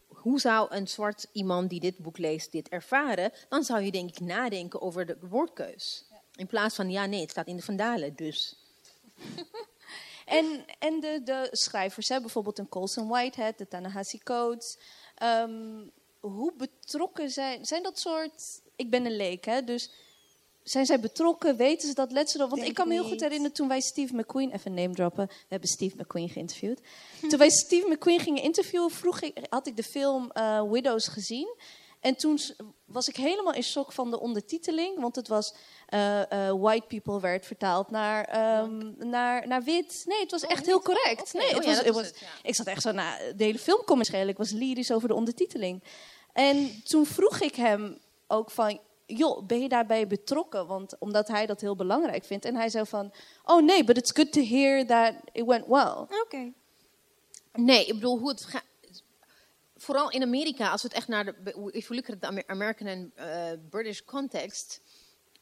hoe 0.06 0.40
zou 0.40 0.74
een 0.74 0.88
zwart 0.88 1.26
iemand 1.32 1.70
die 1.70 1.80
dit 1.80 1.98
boek 1.98 2.18
leest 2.18 2.52
dit 2.52 2.68
ervaren, 2.68 3.32
dan 3.48 3.64
zou 3.64 3.80
je 3.80 3.90
denk 3.90 4.08
ik 4.08 4.20
nadenken 4.20 4.82
over 4.82 5.06
de 5.06 5.16
woordkeus. 5.20 6.10
In 6.34 6.46
plaats 6.46 6.74
van 6.74 6.90
ja, 6.90 7.06
nee, 7.06 7.20
het 7.20 7.30
staat 7.30 7.46
in 7.46 7.56
de 7.56 7.62
Vandalen, 7.62 8.14
dus. 8.14 8.56
en 10.24 10.64
en 10.78 11.00
de, 11.00 11.20
de 11.24 11.48
schrijvers, 11.50 12.08
hè, 12.08 12.20
bijvoorbeeld 12.20 12.58
een 12.58 12.68
Colson 12.68 13.08
Whitehead, 13.08 13.58
de 13.58 13.68
Tanahasi 13.68 14.18
Coates. 14.18 14.78
Um, 15.22 15.90
hoe 16.20 16.52
betrokken 16.56 17.30
zijn, 17.30 17.64
zijn 17.64 17.82
dat 17.82 17.98
soort. 17.98 18.60
Ik 18.76 18.90
ben 18.90 19.06
een 19.06 19.16
leek, 19.16 19.44
hè, 19.44 19.64
dus 19.64 19.90
zijn 20.62 20.86
zij 20.86 21.00
betrokken? 21.00 21.56
Weten 21.56 21.88
ze 21.88 21.94
dat? 21.94 22.10
Dat? 22.10 22.36
Want 22.36 22.62
ik 22.62 22.74
kan 22.74 22.88
me 22.88 22.94
heel 22.94 23.04
goed 23.04 23.20
herinneren 23.20 23.52
toen 23.52 23.68
wij 23.68 23.80
Steve 23.80 24.16
McQueen, 24.16 24.52
even 24.52 24.74
name 24.74 24.94
droppen, 24.94 25.26
we 25.26 25.46
hebben 25.48 25.68
Steve 25.68 25.96
McQueen 25.96 26.28
geïnterviewd. 26.28 26.80
Toen 27.28 27.38
wij 27.38 27.50
Steve 27.50 27.88
McQueen 27.88 28.20
gingen 28.20 28.42
interviewen, 28.42 28.90
vroeg 28.90 29.20
ik, 29.20 29.46
had 29.48 29.66
ik 29.66 29.76
de 29.76 29.82
film 29.82 30.30
uh, 30.34 30.62
Widows 30.70 31.08
gezien. 31.08 31.56
En 32.02 32.16
toen 32.16 32.38
was 32.84 33.08
ik 33.08 33.16
helemaal 33.16 33.54
in 33.54 33.62
shock 33.62 33.92
van 33.92 34.10
de 34.10 34.20
ondertiteling, 34.20 35.00
want 35.00 35.16
het 35.16 35.28
was 35.28 35.54
uh, 35.88 36.18
uh, 36.18 36.50
white 36.50 36.86
people 36.86 37.20
werd 37.20 37.46
vertaald 37.46 37.90
naar, 37.90 38.58
um, 38.62 38.94
naar, 38.98 39.46
naar 39.46 39.62
wit. 39.62 40.02
Nee, 40.06 40.20
het 40.20 40.30
was 40.30 40.44
oh, 40.44 40.50
echt 40.50 40.66
heel 40.66 40.80
correct. 40.80 41.32
Nee, 41.32 41.46
het 41.46 41.58
oh, 41.58 41.64
was, 41.64 41.76
ja, 41.76 41.82
het 41.82 41.94
was, 41.94 42.06
het, 42.06 42.18
ja. 42.18 42.26
Ik 42.42 42.54
zat 42.54 42.66
echt 42.66 42.82
zo, 42.82 42.92
nou, 42.92 43.34
de 43.36 43.44
hele 43.44 43.58
film 43.58 43.84
kon 43.84 44.00
ik 44.00 44.36
was 44.36 44.50
lyrisch 44.50 44.92
over 44.92 45.08
de 45.08 45.14
ondertiteling. 45.14 45.82
En 46.32 46.82
toen 46.84 47.06
vroeg 47.06 47.40
ik 47.40 47.54
hem 47.54 47.98
ook 48.26 48.50
van, 48.50 48.80
joh, 49.06 49.46
ben 49.46 49.60
je 49.60 49.68
daarbij 49.68 50.06
betrokken? 50.06 50.66
Want 50.66 50.96
omdat 50.98 51.28
hij 51.28 51.46
dat 51.46 51.60
heel 51.60 51.76
belangrijk 51.76 52.24
vindt. 52.24 52.44
En 52.44 52.54
hij 52.54 52.68
zei 52.68 52.86
van, 52.86 53.12
oh 53.44 53.62
nee, 53.62 53.84
but 53.84 53.96
it's 53.96 54.10
good 54.14 54.32
to 54.32 54.40
hear 54.44 54.86
that 54.86 55.14
it 55.32 55.44
went 55.44 55.66
well. 55.66 55.96
Oké. 55.96 56.20
Okay. 56.22 56.52
Nee, 57.52 57.86
ik 57.86 57.94
bedoel, 57.94 58.18
hoe 58.18 58.28
het 58.28 58.44
gaat... 58.44 58.64
Vooral 59.82 60.10
in 60.10 60.22
Amerika, 60.22 60.70
als 60.70 60.82
we 60.82 60.88
het 60.88 60.96
echt 60.96 61.08
naar 61.08 61.24
de... 61.24 61.70
If 61.72 61.88
you 61.88 61.94
look 61.94 62.10
at 62.10 62.20
the 62.20 62.46
American 62.46 62.86
en 62.86 63.12
uh, 63.16 63.52
British 63.70 64.00
context... 64.00 64.80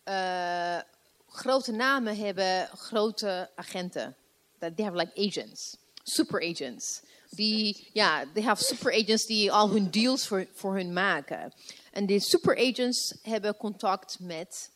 Uh, 0.05 0.79
grote 1.27 1.73
namen 1.73 2.17
hebben 2.17 2.69
grote 2.69 3.51
agenten. 3.55 4.17
They 4.59 4.85
have 4.85 4.97
like 4.97 5.29
agents. 5.29 5.77
Super 6.03 6.43
agents. 6.51 7.03
Die, 7.31 7.89
ja, 7.93 8.25
they 8.35 8.43
have 8.43 8.65
super 8.65 8.93
agents 8.93 9.27
die 9.27 9.53
al 9.53 9.71
hun 9.71 9.91
deals 9.91 10.27
voor, 10.27 10.47
voor 10.55 10.75
hun 10.75 10.93
maken. 10.93 11.53
En 11.93 12.07
die 12.07 12.21
superagents 12.21 13.19
hebben 13.23 13.57
contact 13.57 14.21
met 14.21 14.71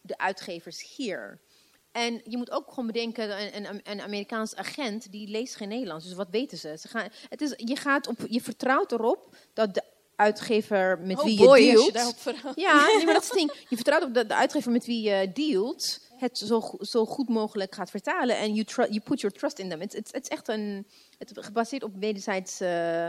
de 0.00 0.18
uitgevers 0.18 0.94
hier. 0.96 1.40
En 1.96 2.20
je 2.24 2.36
moet 2.36 2.50
ook 2.50 2.68
gewoon 2.68 2.86
bedenken, 2.86 3.56
een, 3.56 3.80
een, 3.84 4.00
Amerikaans 4.00 4.56
agent 4.56 5.12
die 5.12 5.28
leest 5.28 5.56
geen 5.56 5.68
Nederlands. 5.68 6.04
Dus 6.04 6.14
wat 6.14 6.28
weten 6.30 6.58
ze? 6.58 6.76
ze 6.80 6.88
gaan, 6.88 7.08
het 7.28 7.40
is, 7.40 7.52
je, 7.56 7.76
gaat 7.76 8.06
op, 8.06 8.18
je 8.28 8.40
vertrouwt 8.40 8.92
erop 8.92 9.36
dat 9.52 9.74
de 9.74 9.82
uitgever 10.16 10.98
met 10.98 11.18
oh 11.18 11.24
wie 11.24 11.38
boy, 11.38 11.58
je 11.58 11.72
dealt... 11.72 11.86
Je 11.86 11.92
daarop 11.92 12.16
ja, 12.56 12.86
nee, 12.86 13.04
maar 13.04 13.14
dat 13.14 13.22
is 13.22 13.28
het 13.28 13.38
ding. 13.38 13.52
Je 13.68 13.76
vertrouwt 13.76 14.02
op 14.02 14.14
dat 14.14 14.28
de 14.28 14.34
uitgever 14.34 14.72
met 14.72 14.86
wie 14.86 15.02
je 15.02 15.32
dealt 15.32 16.00
het 16.16 16.38
zo, 16.38 16.76
zo 16.80 17.04
goed 17.04 17.28
mogelijk 17.28 17.74
gaat 17.74 17.90
vertalen. 17.90 18.36
En 18.36 18.54
you, 18.54 18.66
you 18.74 19.00
put 19.00 19.20
your 19.20 19.36
trust 19.36 19.58
in 19.58 19.68
them. 19.68 19.80
Het 19.80 19.94
is 20.12 20.28
echt 20.28 20.48
een... 20.48 20.86
Het 21.18 21.32
gebaseerd 21.34 21.82
op 21.82 21.92
wederzijds... 21.98 22.60
Uh, 22.60 23.08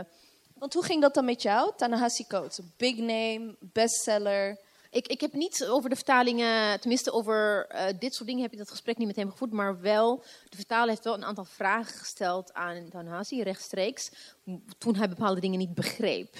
want 0.54 0.74
hoe 0.74 0.84
ging 0.84 1.02
dat 1.02 1.14
dan 1.14 1.24
met 1.24 1.42
jou? 1.42 1.72
Tanahasi 1.76 2.26
Coates, 2.26 2.60
big 2.76 2.96
name, 2.96 3.56
bestseller. 3.60 4.58
Ik, 4.90 5.06
ik 5.06 5.20
heb 5.20 5.32
niet 5.32 5.66
over 5.66 5.90
de 5.90 5.96
vertalingen, 5.96 6.80
tenminste 6.80 7.12
over 7.12 7.66
uh, 7.74 7.84
dit 7.98 8.14
soort 8.14 8.28
dingen 8.28 8.42
heb 8.42 8.52
ik 8.52 8.58
dat 8.58 8.70
gesprek 8.70 8.98
niet 8.98 9.06
met 9.06 9.16
hem 9.16 9.30
gevoerd, 9.30 9.52
maar 9.52 9.80
wel, 9.80 10.22
de 10.48 10.56
vertaler 10.56 10.88
heeft 10.88 11.04
wel 11.04 11.14
een 11.14 11.24
aantal 11.24 11.44
vragen 11.44 11.98
gesteld 11.98 12.52
aan 12.52 12.88
Tanahasi 12.88 13.42
rechtstreeks, 13.42 14.10
toen 14.78 14.96
hij 14.96 15.08
bepaalde 15.08 15.40
dingen 15.40 15.58
niet 15.58 15.74
begreep. 15.74 16.36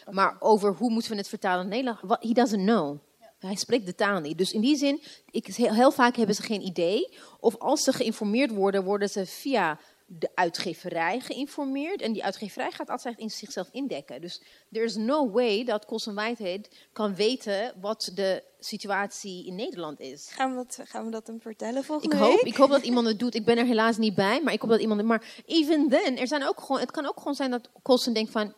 Okay. 0.00 0.14
Maar 0.14 0.36
over 0.38 0.74
hoe 0.74 0.90
moeten 0.90 1.10
we 1.10 1.16
het 1.16 1.28
vertalen 1.28 1.64
in 1.64 1.70
Nederland, 1.70 2.00
he 2.20 2.32
doesn't 2.32 2.62
know. 2.62 2.98
Hij 3.38 3.54
spreekt 3.54 3.86
de 3.86 3.94
taal 3.94 4.20
niet. 4.20 4.38
Dus 4.38 4.52
in 4.52 4.60
die 4.60 4.76
zin, 4.76 5.02
ik, 5.30 5.46
heel, 5.46 5.74
heel 5.74 5.92
vaak 5.92 6.16
hebben 6.16 6.34
ze 6.34 6.42
geen 6.42 6.62
idee. 6.62 7.16
Of 7.40 7.58
als 7.58 7.82
ze 7.82 7.92
geïnformeerd 7.92 8.50
worden, 8.50 8.84
worden 8.84 9.08
ze 9.08 9.26
via 9.26 9.78
de 10.10 10.30
uitgeverij 10.34 11.20
geïnformeerd. 11.20 12.02
En 12.02 12.12
die 12.12 12.24
uitgeverij 12.24 12.70
gaat 12.70 12.90
altijd 12.90 13.18
in 13.18 13.30
zichzelf 13.30 13.68
indekken. 13.72 14.20
Dus 14.20 14.42
there 14.72 14.84
is 14.84 14.96
no 14.96 15.30
way 15.30 15.64
dat 15.64 15.86
Colson 15.86 16.14
Whitehead 16.14 16.68
kan 16.92 17.14
weten 17.14 17.74
wat 17.80 18.10
de 18.14 18.42
situatie 18.60 19.46
in 19.46 19.54
Nederland 19.54 20.00
is. 20.00 20.28
Gaan 20.30 20.50
we 20.50 20.56
dat, 20.56 20.78
gaan 20.84 21.04
we 21.04 21.10
dat 21.10 21.26
hem 21.26 21.40
vertellen 21.40 21.84
volgende 21.84 22.14
ik 22.14 22.22
week? 22.22 22.30
Hoop, 22.30 22.40
ik 22.40 22.56
hoop 22.56 22.70
dat 22.70 22.82
iemand 22.82 23.06
het 23.06 23.18
doet. 23.18 23.34
Ik 23.34 23.44
ben 23.44 23.58
er 23.58 23.64
helaas 23.64 23.96
niet 23.96 24.14
bij, 24.14 24.40
maar 24.42 24.52
ik 24.52 24.60
hoop 24.60 24.70
dat 24.70 24.80
iemand 24.80 25.00
het... 25.00 25.08
Maar 25.08 25.24
even 25.46 25.88
then, 25.88 26.18
er 26.18 26.26
zijn 26.26 26.48
ook 26.48 26.60
gewoon, 26.60 26.80
het 26.80 26.90
kan 26.90 27.06
ook 27.06 27.18
gewoon 27.18 27.34
zijn 27.34 27.50
dat 27.50 27.68
Colson 27.82 28.12
denkt 28.12 28.30
van... 28.30 28.54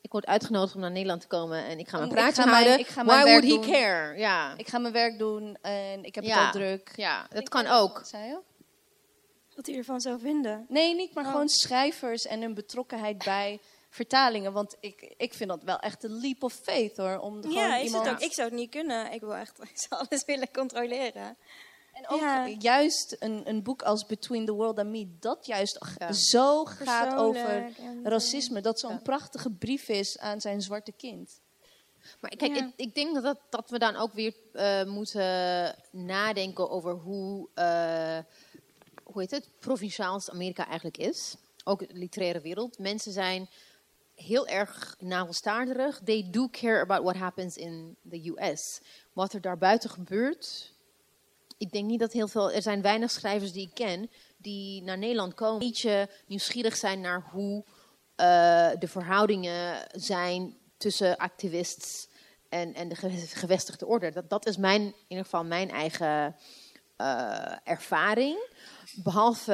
Ik 0.00 0.12
word 0.12 0.26
uitgenodigd 0.26 0.74
om 0.74 0.80
naar 0.80 0.90
Nederland 0.90 1.20
te 1.20 1.26
komen 1.26 1.64
en 1.64 1.78
ik 1.78 1.88
ga 1.88 1.98
mijn 1.98 2.10
praatje 2.10 2.42
houden. 2.42 2.64
Mijn, 2.64 2.78
ik 2.78 2.86
ga 2.86 3.02
mijn 3.02 3.18
Why 3.18 3.30
would 3.30 3.44
he 3.44 3.48
doen. 3.48 3.72
care? 3.72 4.18
Ja. 4.18 4.54
Ik 4.56 4.68
ga 4.68 4.78
mijn 4.78 4.92
werk 4.92 5.18
doen 5.18 5.56
en 5.60 6.04
ik 6.04 6.14
heb 6.14 6.24
het 6.24 6.36
al 6.36 6.50
druk. 6.50 6.92
Ja, 6.96 7.26
dat 7.30 7.48
kan 7.48 7.66
ook. 7.66 8.02
Zei 8.04 8.24
je? 8.24 8.38
Wat 9.62 9.70
hij 9.70 9.80
ervan 9.80 10.00
zou 10.00 10.20
vinden. 10.20 10.66
Nee, 10.68 10.94
niet, 10.94 11.14
maar 11.14 11.24
oh. 11.24 11.30
gewoon 11.30 11.48
schrijvers 11.48 12.26
en 12.26 12.40
hun 12.40 12.54
betrokkenheid 12.54 13.18
bij 13.24 13.60
vertalingen. 13.88 14.52
Want 14.52 14.76
ik, 14.80 15.14
ik 15.16 15.34
vind 15.34 15.50
dat 15.50 15.62
wel 15.62 15.78
echt 15.78 16.04
een 16.04 16.20
leap 16.20 16.42
of 16.42 16.52
faith 16.52 16.96
hoor. 16.96 17.18
Om 17.18 17.42
ja, 17.42 17.62
gewoon 17.62 17.78
is 17.78 17.84
iemand... 17.84 18.04
het 18.04 18.14
ook. 18.14 18.20
Ik 18.20 18.32
zou 18.32 18.48
het 18.48 18.58
niet 18.58 18.70
kunnen. 18.70 19.12
Ik 19.12 19.20
wil 19.20 19.34
echt 19.34 19.60
ik 19.74 19.78
zou 19.88 20.06
alles 20.08 20.24
willen 20.24 20.50
controleren. 20.52 21.36
En 21.92 22.08
ook 22.08 22.20
ja. 22.20 22.48
juist 22.48 23.16
een, 23.18 23.48
een 23.48 23.62
boek 23.62 23.82
als 23.82 24.06
Between 24.06 24.46
the 24.46 24.52
World 24.52 24.78
and 24.78 24.88
Me, 24.88 25.16
dat 25.20 25.46
juist 25.46 25.78
ja. 25.98 26.12
zo 26.12 26.64
gaat 26.64 27.14
over 27.14 27.72
racisme. 28.02 28.60
Dat 28.60 28.80
zo'n 28.80 28.90
ja. 28.90 29.00
prachtige 29.02 29.50
brief 29.50 29.88
is 29.88 30.18
aan 30.18 30.40
zijn 30.40 30.60
zwarte 30.60 30.92
kind. 30.92 31.40
Maar 32.20 32.36
kijk, 32.36 32.56
ik, 32.56 32.72
ik, 32.76 32.94
denk 32.94 33.22
dat, 33.22 33.38
dat 33.50 33.70
we 33.70 33.78
dan 33.78 33.96
ook 33.96 34.12
weer 34.12 34.34
uh, 34.52 34.84
moeten 34.84 35.74
nadenken 35.90 36.70
over 36.70 36.92
hoe, 36.92 37.48
uh, 37.54 38.18
hoe 39.12 39.22
heet 39.22 39.30
het, 39.30 39.48
provinciaals 39.58 40.30
Amerika 40.30 40.66
eigenlijk 40.66 40.96
is. 40.96 41.34
Ook 41.64 41.78
de 41.78 41.94
literaire 41.94 42.40
wereld. 42.40 42.78
Mensen 42.78 43.12
zijn 43.12 43.48
heel 44.14 44.46
erg 44.46 44.96
navelstaarderig. 44.98 46.00
They 46.04 46.28
do 46.30 46.48
care 46.48 46.80
about 46.80 47.02
what 47.02 47.16
happens 47.16 47.56
in 47.56 47.96
the 48.10 48.32
US. 48.36 48.80
Wat 49.12 49.32
er 49.32 49.40
daarbuiten 49.40 49.90
gebeurt, 49.90 50.72
ik 51.58 51.72
denk 51.72 51.86
niet 51.86 52.00
dat 52.00 52.12
heel 52.12 52.28
veel. 52.28 52.52
Er 52.52 52.62
zijn 52.62 52.82
weinig 52.82 53.10
schrijvers 53.10 53.52
die 53.52 53.66
ik 53.66 53.74
ken 53.74 54.10
die 54.36 54.82
naar 54.82 54.98
Nederland 54.98 55.34
komen. 55.34 55.74
Een 55.82 56.08
nieuwsgierig 56.26 56.76
zijn 56.76 57.00
naar 57.00 57.28
hoe 57.30 57.64
uh, 58.16 58.70
de 58.78 58.88
verhoudingen 58.88 59.86
zijn 59.92 60.56
tussen 60.76 61.16
activisten 61.16 62.10
en, 62.48 62.74
en 62.74 62.88
de 62.88 62.94
gevestigde 63.28 63.86
orde. 63.86 64.10
Dat, 64.10 64.30
dat 64.30 64.46
is 64.46 64.56
mijn, 64.56 64.82
in 64.82 64.94
ieder 65.08 65.24
geval 65.24 65.44
mijn 65.44 65.70
eigen 65.70 66.36
uh, 66.98 67.56
ervaring. 67.64 68.38
Behalve 68.94 69.52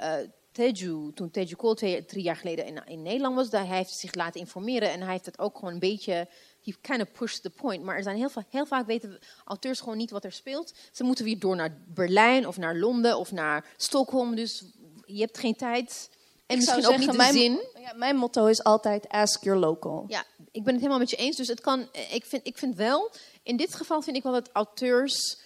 uh, 0.00 0.14
Teju, 0.52 1.12
toen 1.14 1.30
Teju 1.30 1.56
Cole 1.56 1.74
twee, 1.74 2.04
drie 2.04 2.22
jaar 2.22 2.36
geleden 2.36 2.66
in, 2.66 2.82
in 2.86 3.02
Nederland 3.02 3.34
was, 3.34 3.50
daar, 3.50 3.66
hij 3.66 3.76
heeft 3.76 3.98
zich 3.98 4.14
laten 4.14 4.40
informeren 4.40 4.90
en 4.90 5.00
hij 5.00 5.12
heeft 5.12 5.26
het 5.26 5.38
ook 5.38 5.58
gewoon 5.58 5.72
een 5.72 5.78
beetje 5.78 6.28
he 6.62 6.72
kind 6.80 7.02
of 7.02 7.12
pushed 7.12 7.42
the 7.42 7.50
point. 7.50 7.82
Maar 7.82 7.96
er 7.96 8.02
zijn 8.02 8.16
heel, 8.16 8.30
heel 8.50 8.66
vaak 8.66 8.86
weten 8.86 9.18
auteurs 9.44 9.80
gewoon 9.80 9.96
niet 9.96 10.10
wat 10.10 10.24
er 10.24 10.32
speelt. 10.32 10.74
Ze 10.92 11.04
moeten 11.04 11.24
weer 11.24 11.38
door 11.38 11.56
naar 11.56 11.78
Berlijn 11.86 12.46
of 12.46 12.56
naar 12.56 12.76
Londen 12.76 13.18
of 13.18 13.32
naar 13.32 13.64
Stockholm. 13.76 14.34
Dus 14.34 14.64
je 15.06 15.20
hebt 15.20 15.38
geen 15.38 15.56
tijd. 15.56 16.10
En 16.46 16.58
ik 16.58 16.66
misschien 16.66 16.86
ook 16.86 16.98
niet 16.98 17.12
de 17.12 17.32
zin. 17.32 17.60
Ja, 17.80 17.92
mijn 17.94 18.16
motto 18.16 18.46
is 18.46 18.62
altijd 18.62 19.08
ask 19.08 19.44
your 19.44 19.58
local. 19.58 20.04
Ja, 20.08 20.24
ik 20.50 20.64
ben 20.64 20.72
het 20.72 20.82
helemaal 20.82 20.98
met 20.98 21.10
je 21.10 21.16
eens. 21.16 21.36
Dus 21.36 21.48
het 21.48 21.60
kan, 21.60 21.88
ik, 22.10 22.24
vind, 22.24 22.46
ik 22.46 22.58
vind 22.58 22.76
wel, 22.76 23.10
in 23.42 23.56
dit 23.56 23.74
geval 23.74 24.02
vind 24.02 24.16
ik 24.16 24.22
wel 24.22 24.32
dat 24.32 24.50
auteurs 24.52 25.38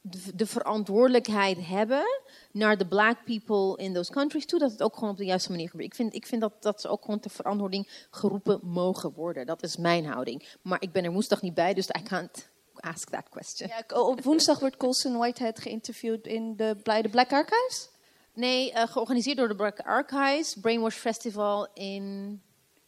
de, 0.00 0.36
de 0.36 0.46
verantwoordelijkheid 0.46 1.66
hebben 1.66 2.04
naar 2.52 2.78
de 2.78 2.86
black 2.86 3.24
people 3.24 3.84
in 3.84 3.94
those 3.94 4.12
countries 4.12 4.46
toe, 4.46 4.58
dat 4.58 4.70
het 4.70 4.82
ook 4.82 4.94
gewoon 4.94 5.10
op 5.10 5.16
de 5.16 5.24
juiste 5.24 5.50
manier 5.50 5.68
gebeurt. 5.68 5.88
Ik 5.88 5.94
vind, 5.94 6.14
ik 6.14 6.26
vind 6.26 6.40
dat, 6.40 6.52
dat 6.60 6.80
ze 6.80 6.88
ook 6.88 7.04
gewoon 7.04 7.20
ter 7.20 7.30
verantwoording 7.30 8.06
geroepen 8.10 8.60
mogen 8.62 9.12
worden. 9.12 9.46
Dat 9.46 9.62
is 9.62 9.76
mijn 9.76 10.06
houding. 10.06 10.48
Maar 10.62 10.82
ik 10.82 10.92
ben 10.92 11.04
er 11.04 11.12
woensdag 11.12 11.42
niet 11.42 11.54
bij, 11.54 11.74
dus 11.74 11.88
I 11.88 12.02
can't 12.02 12.48
ask 12.74 13.08
that 13.10 13.28
question. 13.28 13.68
Ja, 13.68 14.00
op 14.00 14.22
woensdag 14.22 14.58
wordt 14.60 14.76
Colson 14.76 15.16
Whitehead 15.18 15.60
geïnterviewd 15.60 16.26
in 16.26 16.56
de, 16.56 16.76
bij 16.82 17.02
de 17.02 17.08
Black 17.08 17.32
Archives. 17.32 17.88
Nee, 18.34 18.72
eh, 18.72 18.88
georganiseerd 18.88 19.36
door 19.36 19.48
de 19.48 19.54
Black 19.56 19.78
Archives, 19.80 20.54
Brainwash 20.60 20.96
Festival 20.96 21.68
in 21.74 22.40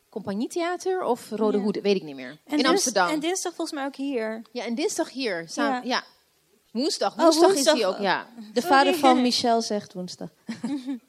Compagnietheater 0.09 1.03
of 1.03 1.31
Rode 1.31 1.57
Ja. 1.57 1.63
Hoed, 1.63 1.81
weet 1.81 1.97
ik 1.97 2.03
niet 2.03 2.15
meer. 2.17 2.31
En 2.31 2.39
in 2.45 2.57
dis- 2.57 2.67
Amsterdam. 2.67 3.09
En 3.09 3.21
dinsdag 3.21 3.55
volgens 3.55 3.77
mij 3.79 3.87
ook 3.87 3.97
hier. 3.97 4.43
Ja, 4.53 4.65
en 4.65 4.75
dinsdag 4.75 5.11
hier. 5.11 5.49
Samen, 5.49 5.89
ja. 5.89 5.95
Ja. 5.97 6.05
Woensdag. 6.73 7.13
Oh, 7.13 7.19
Woensdag, 7.19 7.55
is 7.55 7.65
hij 7.65 7.87
ook, 7.87 7.99
ja. 7.99 8.27
De 8.53 8.63
vader 8.63 8.95
van. 8.95 9.23
Michel 9.23 9.63
zegt 9.63 9.93
woensdag. 9.93 10.29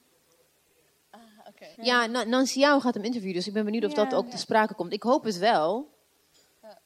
Ja, 1.82 2.06
Na- 2.06 2.24
Nancy 2.24 2.60
Jou 2.60 2.82
gaat 2.82 2.94
hem 2.94 3.04
interviewen, 3.04 3.36
dus 3.38 3.48
ik 3.48 3.54
ben 3.54 3.66
benieuwd 3.66 3.84
of 3.86 3.96
Ja. 3.96 4.04
dat 4.04 4.14
ook 4.14 4.30
te 4.30 4.38
sprake 4.38 4.74
komt. 4.74 4.94
Ik 4.94 5.04
hoop 5.04 5.24
het 5.24 5.38
wel, 5.38 5.90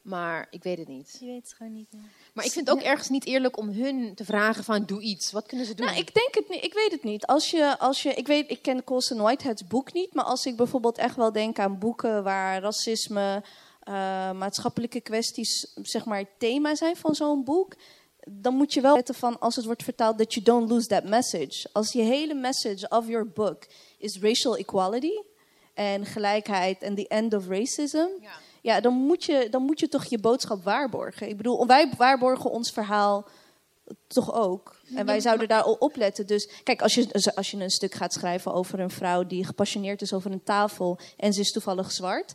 maar 0.01 0.47
ik 0.49 0.63
weet 0.63 0.77
het 0.77 0.87
niet. 0.87 1.17
Je 1.19 1.25
weet 1.25 1.41
het 1.43 1.53
gewoon 1.53 1.73
niet. 1.73 1.87
Maar 2.33 2.45
ik 2.45 2.51
vind 2.51 2.67
het 2.67 2.77
ook 2.77 2.83
ergens 2.83 3.09
niet 3.09 3.25
eerlijk 3.25 3.57
om 3.57 3.69
hun 3.69 4.15
te 4.15 4.25
vragen 4.25 4.63
van 4.63 4.85
doe 4.85 5.01
iets. 5.01 5.31
Wat 5.31 5.45
kunnen 5.45 5.65
ze 5.65 5.73
doen? 5.73 5.85
Nou, 5.85 5.97
ik 5.97 6.13
denk 6.13 6.35
het 6.35 6.49
niet. 6.49 6.63
Ik 6.63 6.73
weet 6.73 6.91
het 6.91 7.03
niet. 7.03 7.25
Als 7.25 7.51
je, 7.51 7.79
als 7.79 8.03
je, 8.03 8.13
ik 8.13 8.27
weet, 8.27 8.51
ik 8.51 8.61
ken 8.61 8.83
Colson 8.83 9.17
Whitehead's 9.21 9.67
boek 9.67 9.93
niet, 9.93 10.13
maar 10.13 10.25
als 10.25 10.45
ik 10.45 10.55
bijvoorbeeld 10.55 10.97
echt 10.97 11.15
wel 11.15 11.31
denk 11.31 11.59
aan 11.59 11.79
boeken 11.79 12.23
waar 12.23 12.61
racisme, 12.61 13.43
eh, 13.83 13.93
maatschappelijke 14.31 15.01
kwesties, 15.01 15.71
zeg 15.81 16.05
maar, 16.05 16.17
het 16.19 16.39
thema 16.39 16.75
zijn 16.75 16.95
van 16.95 17.15
zo'n 17.15 17.43
boek, 17.43 17.73
dan 18.29 18.53
moet 18.53 18.73
je 18.73 18.81
wel 18.81 18.95
letten 18.95 19.15
van 19.15 19.39
als 19.39 19.55
het 19.55 19.65
wordt 19.65 19.83
vertaald 19.83 20.17
that 20.17 20.33
you 20.33 20.45
don't 20.45 20.69
lose 20.69 20.87
that 20.87 21.03
message. 21.03 21.69
Als 21.71 21.91
je 21.91 22.01
hele 22.01 22.33
message 22.33 22.89
of 22.89 23.07
your 23.07 23.27
book 23.27 23.67
is 23.97 24.19
racial 24.19 24.57
equality 24.57 25.21
en 25.73 26.05
gelijkheid 26.05 26.81
en 26.81 26.95
the 26.95 27.07
end 27.07 27.33
of 27.33 27.47
racism, 27.47 28.07
Ja. 28.21 28.31
ja, 28.61 28.81
dan 28.81 28.93
moet, 28.93 29.23
je, 29.23 29.47
dan 29.49 29.61
moet 29.61 29.79
je 29.79 29.87
toch 29.87 30.05
je 30.05 30.19
boodschap 30.19 30.63
waarborgen. 30.63 31.29
Ik 31.29 31.37
bedoel, 31.37 31.67
wij 31.67 31.93
waarborgen 31.97 32.51
ons 32.51 32.71
verhaal 32.71 33.27
toch 34.07 34.33
ook. 34.33 34.75
En 34.95 35.05
wij 35.05 35.19
zouden 35.19 35.47
daar 35.47 35.65
op 35.65 35.95
letten. 35.95 36.27
Dus 36.27 36.49
kijk, 36.63 36.81
als 36.81 36.93
je, 36.93 37.31
als 37.35 37.51
je 37.51 37.57
een 37.57 37.69
stuk 37.69 37.93
gaat 37.93 38.13
schrijven 38.13 38.53
over 38.53 38.79
een 38.79 38.89
vrouw 38.89 39.25
die 39.25 39.45
gepassioneerd 39.45 40.01
is 40.01 40.13
over 40.13 40.31
een 40.31 40.43
tafel 40.43 40.99
en 41.17 41.33
ze 41.33 41.39
is 41.39 41.51
toevallig 41.51 41.91
zwart. 41.91 42.33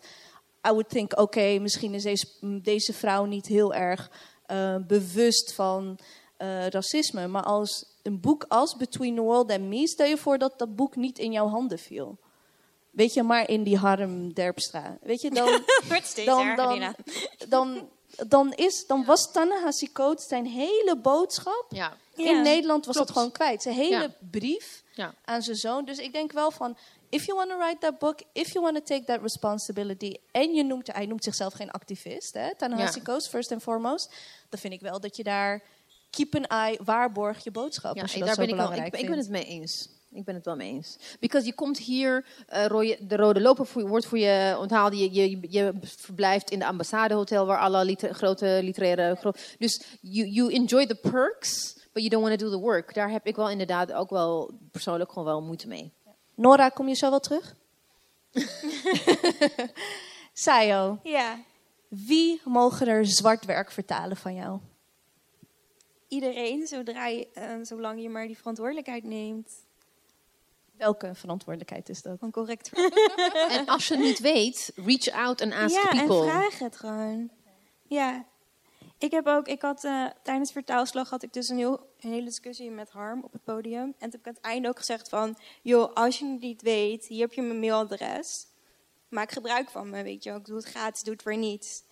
I 0.69 0.71
would 0.71 0.89
think, 0.89 1.19
oké, 1.21 1.59
misschien 1.59 1.95
is 1.95 2.03
deze, 2.03 2.27
deze 2.63 2.93
vrouw 2.93 3.25
niet 3.25 3.47
heel 3.47 3.75
erg 3.75 4.11
eh, 4.53 4.77
bewust 4.87 5.53
van 5.53 5.99
eh, 6.37 6.67
racisme. 6.67 7.27
Maar 7.27 7.43
als 7.43 7.85
een 8.03 8.21
boek 8.21 8.45
als 8.49 8.77
Between 8.77 9.15
the 9.15 9.21
World 9.21 9.51
and 9.51 9.61
Me, 9.61 9.89
stel 9.89 10.07
je 10.07 10.17
voor 10.17 10.39
dat 10.39 10.59
dat 10.59 10.77
boek 10.77 10.97
niet 10.97 11.19
in 11.19 11.33
jouw 11.33 11.49
handen 11.49 11.79
viel. 11.79 12.19
Weet 12.91 13.15
je, 13.15 13.23
maar 13.23 13.49
in 13.49 13.63
die 13.63 13.77
Harm 13.77 14.33
Derpstra. 14.33 14.99
Weet 15.03 15.21
je, 15.21 15.31
dan, 15.31 15.47
dan, 16.25 16.57
dan, 16.57 16.95
dan, 17.49 17.89
dan, 18.29 18.53
is, 18.53 18.87
dan 18.87 19.05
was 19.05 19.33
Ta-Nehisi 19.33 19.93
Coates 19.93 20.27
zijn 20.29 20.47
hele 20.47 20.97
boodschap 21.03 21.67
Ja. 21.69 21.93
Ja. 22.15 22.31
in 22.31 22.43
Nederland 22.43 22.87
was 22.87 22.95
Klopt. 22.95 23.09
dat 23.09 23.17
gewoon 23.17 23.33
kwijt. 23.33 23.63
Zijn 23.63 23.75
hele 23.75 24.01
Ja. 24.01 24.15
brief 24.31 24.83
Ja. 24.95 25.15
aan 25.25 25.43
zijn 25.43 25.57
zoon. 25.57 25.85
Dus 25.85 25.99
ik 25.99 26.13
denk 26.13 26.33
wel 26.33 26.51
van, 26.51 26.77
if 27.13 27.25
you 27.27 27.37
want 27.39 27.51
to 27.51 27.57
write 27.59 27.79
that 27.81 27.99
book, 27.99 28.21
if 28.33 28.53
you 28.53 28.65
want 28.65 28.77
to 28.77 28.83
take 28.95 29.05
that 29.05 29.21
responsibility, 29.23 30.15
en 30.31 30.55
je 30.55 30.65
noemt, 30.65 30.93
hij 30.93 31.07
noemt 31.07 31.25
zichzelf 31.25 31.53
geen 31.53 31.71
activist, 31.71 32.35
hè, 32.35 32.55
Ta-Nehisi 32.57 32.99
Ja. 32.99 33.05
Coates, 33.05 33.29
first 33.29 33.53
and 33.53 33.63
foremost, 33.63 34.15
dan 34.49 34.61
vind 34.61 34.73
ik 34.73 34.81
wel 34.81 35.01
dat 35.01 35.17
je 35.17 35.23
daar, 35.23 35.63
keep 36.11 36.35
an 36.35 36.47
eye, 36.47 36.79
waarborg 36.85 37.45
je 37.45 37.51
boodschap. 37.51 37.97
Ja, 37.97 38.03
als 38.03 38.11
je 38.13 38.19
ik- 38.19 38.25
dat 38.27 38.37
daar 38.37 38.45
zo 38.47 38.51
ben 38.53 38.61
ik, 38.61 38.69
wel, 38.71 38.85
ik, 38.87 38.95
ik 38.97 39.07
ben 39.09 39.19
het 39.19 39.29
mee 39.29 39.45
eens. 39.45 39.89
Ik 40.15 40.25
ben 40.25 40.35
het 40.35 40.45
wel 40.45 40.57
mee 40.57 40.73
eens. 40.73 40.99
Because 41.21 41.47
je 41.47 41.55
komt 41.55 41.79
hier, 41.79 42.25
eh, 42.47 42.67
rode- 42.67 42.99
de 43.07 43.17
rode 43.17 43.41
loper 43.41 43.67
voor, 43.67 43.87
wordt 43.89 44.07
voor 44.07 44.19
je 44.19 44.57
onthaald. 44.59 44.93
Je, 44.99 45.13
je, 45.13 45.39
je 45.51 45.73
verblijft 45.83 46.51
in 46.51 46.59
de 46.59 46.67
ambassadehotel 46.67 47.47
waar 47.47 47.59
alle 47.59 47.85
liter- 47.85 48.15
grote 48.15 48.61
literaire... 48.63 49.15
gro- 49.15 49.33
dus 49.59 49.83
you, 50.01 50.29
you 50.29 50.53
enjoy 50.53 50.87
the 50.87 50.95
perks, 50.95 51.75
but 51.93 52.03
you 52.03 52.09
don't 52.09 52.25
want 52.29 52.39
to 52.39 52.45
do 52.45 52.51
the 52.53 52.59
work. 52.61 52.95
Daar 52.95 53.11
heb 53.11 53.27
ik 53.27 53.37
wel 53.37 53.51
inderdaad 53.51 53.93
ook 53.93 54.11
wel 54.11 54.51
persoonlijk 54.71 55.09
gewoon 55.13 55.25
wel 55.29 55.43
moeite 55.43 55.69
mee. 55.69 55.93
Nora, 56.35 56.69
kom 56.69 56.89
je 56.89 56.95
zo 56.95 57.11
wel 57.11 57.21
terug? 57.21 57.57
Sayo, 60.33 60.99
Ja, 61.03 61.39
wie 61.89 62.41
mogen 62.45 62.87
er 62.87 63.07
zwart 63.07 63.45
werk 63.45 63.71
vertalen 63.71 64.17
van 64.17 64.35
jou? 64.35 64.61
iedereen, 66.13 66.67
zodra 66.67 67.07
je, 67.07 67.29
eh, 67.33 67.55
zolang 67.63 68.03
je 68.03 68.09
maar 68.09 68.27
die 68.27 68.37
verantwoordelijkheid 68.37 69.05
neemt. 69.05 69.65
Welke 70.77 71.15
verantwoordelijkheid 71.15 71.89
is 71.89 72.03
dat? 72.03 72.19
Van 72.19 72.31
correct. 72.31 72.71
En 73.49 73.67
als 73.67 73.89
je 73.89 73.95
het 73.95 74.03
niet 74.03 74.19
weet, 74.19 74.73
reach 74.75 75.09
out 75.09 75.41
and 75.41 75.53
ask 75.53 75.75
ja, 75.75 75.89
people. 75.89 76.25
en 76.25 76.31
vraag 76.31 76.59
het 76.59 76.77
gewoon. 76.77 77.31
Ja. 77.89 78.25
Ik 79.03 79.11
heb 79.11 79.27
ook, 79.27 79.47
ik 79.47 79.63
had 79.63 79.85
eh, 79.85 80.07
tijdens 80.23 80.53
vertaalslag 80.53 81.11
had 81.11 81.23
ik 81.23 81.33
dus 81.33 81.49
een, 81.49 81.57
heel, 81.57 81.93
hele 81.99 82.25
discussie 82.25 82.71
met 82.71 82.91
Harm 82.91 83.25
op 83.25 83.33
het 83.33 83.45
podium. 83.45 83.95
En 83.99 84.11
toen 84.11 84.11
heb 84.11 84.21
ik 84.21 84.27
aan 84.27 84.35
het 84.35 84.43
einde 84.43 84.69
ook 84.69 84.79
gezegd 84.79 85.09
van, 85.09 85.37
joh, 85.63 85.93
als 85.95 86.19
je 86.19 86.27
het 86.27 86.41
niet 86.41 86.63
weet, 86.63 87.07
hier 87.07 87.21
heb 87.21 87.33
je 87.33 87.43
mijn 87.43 87.61
mailadres. 87.61 88.47
Maak 89.09 89.33
gebruik 89.33 89.71
van 89.71 89.91
me, 89.91 90.03
weet 90.03 90.23
je 90.23 90.31
wel. 90.31 90.39
Ik 90.39 90.45
doe 90.45 90.57
het 90.57 90.65
gratis, 90.65 91.03
doe 91.03 91.13
het 91.13 91.23
voor 91.23 91.37
niets. 91.37 91.83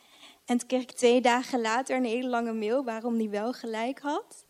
En 0.45 0.59
toen 0.59 0.69
kreeg 0.69 0.83
ik 0.83 0.93
twee 0.93 1.21
dagen 1.21 1.61
later 1.61 1.97
een 1.97 2.05
hele 2.05 2.29
lange 2.29 2.53
mail 2.53 2.85
waarom 2.85 3.19
die 3.19 3.29
wel 3.29 3.53
gelijk 3.53 4.01
had. 4.01 4.45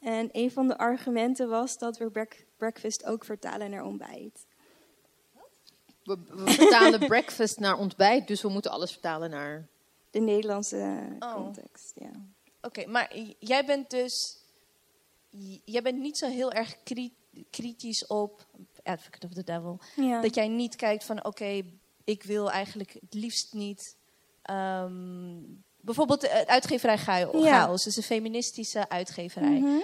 En 0.00 0.28
een 0.32 0.50
van 0.50 0.68
de 0.68 0.78
argumenten 0.78 1.48
was 1.48 1.78
dat 1.78 1.98
we 1.98 2.28
breakfast 2.56 3.04
ook 3.04 3.24
vertalen 3.24 3.70
naar 3.70 3.84
ontbijt. 3.84 4.46
We 6.04 6.18
vertalen 6.44 7.06
breakfast 7.12 7.58
naar 7.58 7.78
ontbijt, 7.78 8.26
dus 8.26 8.42
we 8.42 8.48
moeten 8.48 8.70
alles 8.70 8.92
vertalen 8.92 9.30
naar... 9.30 9.68
De 10.12 10.20
Nederlandse 10.20 11.16
Oh. 11.18 11.34
context, 11.34 11.92
ja. 11.94 12.10
Oké, 12.60 12.86
maar 12.86 13.16
jij 13.38 13.64
bent 13.64 13.90
dus. 13.90 14.36
Jij 15.64 15.82
bent 15.82 15.98
niet 15.98 16.18
zo 16.18 16.28
heel 16.28 16.52
erg 16.52 16.76
kri- 16.82 17.16
kritisch 17.50 18.06
op. 18.06 18.46
Advocate 18.82 19.26
of 19.26 19.32
the 19.32 19.44
Devil. 19.44 19.80
ja. 19.96 20.20
Dat 20.20 20.34
jij 20.34 20.48
niet 20.48 20.76
kijkt 20.76 21.04
van: 21.04 21.24
oké, 21.24 21.62
ik 22.04 22.22
wil 22.22 22.50
eigenlijk 22.50 22.92
het 22.92 23.14
liefst 23.14 23.52
niet. 23.52 23.96
ehm, 24.42 25.40
bijvoorbeeld 25.80 26.20
de 26.20 26.28
eh, 26.28 26.46
uitgeverij 26.52 26.98
Chaos. 26.98 27.44
Ja. 27.44 27.72
Is 27.72 27.96
een 27.96 28.02
feministische 28.02 28.88
uitgeverij. 28.88 29.58
Mhm. 29.60 29.80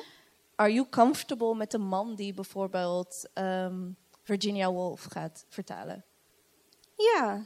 Are 0.55 0.73
you 0.73 0.89
comfortable 0.89 1.55
met 1.55 1.73
een 1.75 1.87
man 1.87 2.15
die 2.15 2.35
bijvoorbeeld 2.35 3.29
ehm, 3.35 3.91
Virginia 4.23 4.71
Woolf 4.73 5.03
gaat 5.03 5.45
vertalen? 5.49 6.05
Ja. 6.97 7.45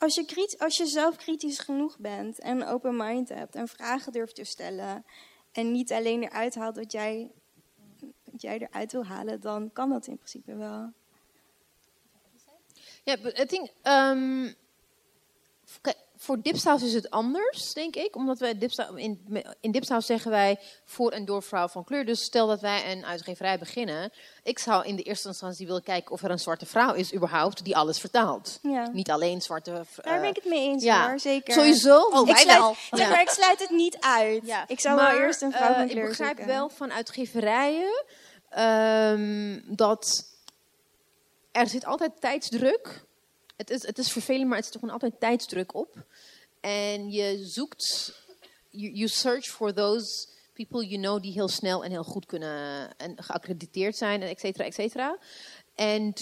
Als 0.00 0.14
je, 0.14 0.54
als 0.58 0.76
je 0.76 0.86
zelf 0.86 1.16
kritisch 1.16 1.58
genoeg 1.58 1.98
bent 1.98 2.38
en 2.38 2.66
open 2.66 2.96
mind 2.96 3.28
hebt 3.28 3.54
en 3.54 3.68
vragen 3.68 4.12
durft 4.12 4.34
te 4.34 4.44
stellen 4.44 5.04
en 5.52 5.72
niet 5.72 5.92
alleen 5.92 6.22
eruit 6.22 6.54
haalt 6.54 6.76
wat 6.76 6.92
jij, 6.92 7.30
wat 8.24 8.42
jij 8.42 8.58
eruit 8.58 8.92
wil 8.92 9.06
halen, 9.06 9.40
dan 9.40 9.72
kan 9.72 9.90
dat 9.90 10.06
in 10.06 10.16
principe 10.16 10.54
wel. 10.56 10.92
Ja, 13.04 13.16
but 13.22 13.38
I 13.38 13.46
think, 13.46 13.68
ehm, 13.82 14.52
kijk, 15.80 15.96
voor 16.22 16.42
Dipsaus 16.42 16.82
is 16.82 16.92
het 16.94 17.10
anders, 17.10 17.72
denk 17.72 17.96
ik. 17.96 18.16
Omdat 18.16 18.38
wij 18.38 18.58
Dipsaus, 18.58 18.88
in, 18.94 19.44
in 19.60 19.70
Dipsaus 19.70 20.06
zeggen 20.06 20.30
wij 20.30 20.58
voor 20.84 21.10
en 21.10 21.24
door 21.24 21.42
vrouw 21.42 21.68
van 21.68 21.84
kleur. 21.84 22.04
Dus 22.06 22.22
stel 22.22 22.46
dat 22.46 22.60
wij 22.60 22.92
een 22.92 23.04
uitgeverij 23.04 23.58
beginnen. 23.58 24.12
Ik 24.42 24.58
zou 24.58 24.84
in 24.86 24.96
de 24.96 25.02
eerste 25.02 25.28
instantie 25.28 25.66
willen 25.66 25.82
kijken 25.82 26.12
of 26.12 26.22
er 26.22 26.30
een 26.30 26.38
zwarte 26.38 26.66
vrouw 26.66 26.92
is 26.94 27.14
überhaupt 27.14 27.64
die 27.64 27.76
alles 27.76 27.98
vertaalt. 28.00 28.58
Ja. 28.62 28.88
Niet 28.92 29.10
alleen 29.10 29.40
zwarte... 29.42 29.70
eh, 29.70 30.04
Daar 30.04 30.20
ben 30.20 30.28
ik 30.28 30.36
het 30.36 30.44
mee 30.44 30.68
eens 30.68 30.82
ja. 30.84 31.08
hoor, 31.08 31.18
zeker. 31.18 31.54
Sowieso. 31.54 31.98
Oh, 32.00 32.28
Ik 32.28 32.34
wij 32.34 32.42
sluit, 32.42 32.58
wel. 32.58 32.74
Ja, 32.90 33.08
maar 33.08 33.20
ik 33.20 33.28
sluit 33.30 33.58
het 33.60 33.70
niet 33.70 33.96
uit. 34.00 34.46
Ja, 34.46 34.64
Ik 34.68 34.80
zou 34.80 34.96
maar, 34.96 35.12
wel 35.14 35.20
eerst 35.24 35.42
een 35.42 35.52
vrouw 35.52 35.68
eh, 35.70 35.76
van 35.78 35.88
kleur 35.88 36.02
Ik 36.02 36.08
begrijp 36.08 36.36
zoeken. 36.36 36.54
wel 36.54 36.68
van 36.68 36.92
uitgeverijen 36.92 38.04
ehm, 38.48 39.60
dat 39.76 40.24
er 41.52 41.66
zit 41.68 41.84
altijd 41.84 42.20
tijdsdruk. 42.20 43.08
Het 43.60 43.70
is, 43.70 43.86
het 43.86 43.98
is 43.98 44.12
vervelend, 44.12 44.48
maar 44.48 44.56
het 44.56 44.64
zit 44.64 44.74
gewoon 44.74 44.90
altijd 44.90 45.20
tijdsdruk 45.20 45.74
op. 45.74 46.04
En 46.60 47.10
je 47.10 47.46
zoekt, 47.46 48.14
you, 48.70 48.92
you 48.92 49.08
search 49.08 49.46
for 49.46 49.74
those 49.74 50.28
people 50.52 50.86
you 50.86 51.00
know 51.00 51.22
die 51.22 51.32
heel 51.32 51.48
snel 51.48 51.84
en 51.84 51.90
heel 51.90 52.04
goed 52.04 52.26
kunnen 52.26 52.96
en 52.96 53.22
geaccrediteerd 53.22 53.96
zijn 53.96 54.22
en 54.22 54.28
et 54.28 54.40
cetera, 54.40 54.64
et 54.64 54.74
cetera. 54.74 55.18
En, 55.74 56.14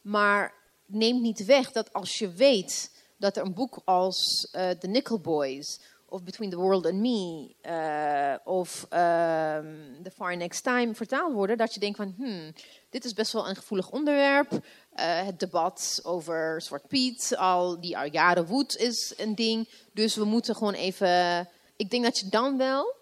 maar 0.00 0.54
neemt 0.86 1.20
niet 1.20 1.44
weg 1.44 1.72
dat 1.72 1.92
als 1.92 2.18
je 2.18 2.32
weet 2.32 2.90
dat 3.16 3.36
er 3.36 3.44
een 3.44 3.54
boek 3.54 3.82
als 3.84 4.48
eh, 4.52 4.70
The 4.70 4.86
Nickel 4.86 5.18
Boys 5.18 5.80
of 6.14 6.22
Between 6.22 6.50
the 6.50 6.58
World 6.58 6.86
and 6.86 6.94
Me 6.94 7.54
eh, 7.60 8.34
of 8.44 8.86
ehm, 8.88 10.02
The 10.02 10.10
Far 10.14 10.36
Next 10.36 10.62
Time 10.62 10.94
vertaald 10.94 11.32
worden, 11.32 11.56
dat 11.56 11.74
je 11.74 11.80
denkt 11.80 11.96
van, 11.96 12.14
hmm, 12.16 12.52
dit 12.90 13.04
is 13.04 13.12
best 13.12 13.32
wel 13.32 13.48
een 13.48 13.56
gevoelig 13.56 13.90
onderwerp. 13.90 14.52
Eh, 14.92 15.24
het 15.24 15.40
debat 15.40 16.00
over 16.02 16.62
Zwart 16.62 16.88
Piet, 16.88 17.36
al 17.36 17.80
die 17.80 17.96
jaren 18.10 18.46
woedt, 18.46 18.76
is 18.76 19.14
een 19.16 19.34
ding. 19.34 19.68
Dus 19.92 20.14
we 20.14 20.24
moeten 20.24 20.54
gewoon 20.54 20.74
even. 20.74 21.48
Ik 21.76 21.90
denk 21.90 22.04
dat 22.04 22.18
je 22.18 22.28
dan 22.28 22.56
wel 22.56 22.94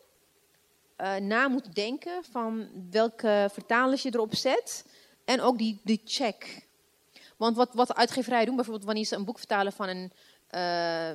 eh, 0.96 1.16
na 1.16 1.48
moet 1.48 1.74
denken 1.74 2.24
van 2.30 2.68
welke 2.90 3.48
vertalers 3.52 4.02
je 4.02 4.14
erop 4.14 4.34
zet. 4.34 4.84
En 5.24 5.40
ook 5.40 5.58
die, 5.58 5.80
die 5.84 6.00
check. 6.04 6.66
Want 7.36 7.56
wat, 7.56 7.74
wat 7.74 7.94
uitgeverijen 7.94 8.46
doen, 8.46 8.56
bijvoorbeeld 8.56 8.86
wanneer 8.86 9.04
ze 9.04 9.16
een 9.16 9.24
boek 9.24 9.38
vertalen 9.38 9.72
van 9.72 9.88
een 9.88 10.12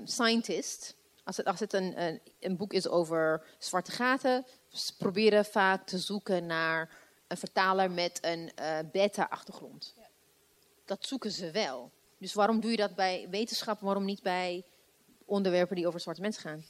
scientist. 0.05 0.96
Als 1.27 1.37
het, 1.37 1.45
als 1.45 1.59
het 1.59 1.73
een, 1.73 2.01
een, 2.01 2.21
een 2.39 2.57
boek 2.57 2.73
is 2.73 2.87
over 2.87 3.45
zwarte 3.57 3.91
gaten, 3.91 4.45
ze 4.67 4.95
proberen 4.97 5.45
vaak 5.45 5.87
te 5.87 5.97
zoeken 5.97 6.45
naar 6.45 6.89
een 7.27 7.37
vertaler 7.37 7.91
met 7.91 8.17
een 8.21 8.51
eh, 8.55 8.77
beta-achtergrond. 8.91 9.95
Dat 10.85 11.05
zoeken 11.05 11.31
ze 11.31 11.51
wel. 11.51 11.91
Dus 12.17 12.33
waarom 12.33 12.59
doe 12.59 12.71
je 12.71 12.77
dat 12.77 12.95
bij 12.95 13.27
wetenschap, 13.29 13.79
waarom 13.79 14.05
niet 14.05 14.21
bij 14.21 14.65
onderwerpen 15.25 15.75
die 15.75 15.87
over 15.87 15.99
zwarte 15.99 16.21
mensen 16.21 16.41
gaan? 16.41 16.65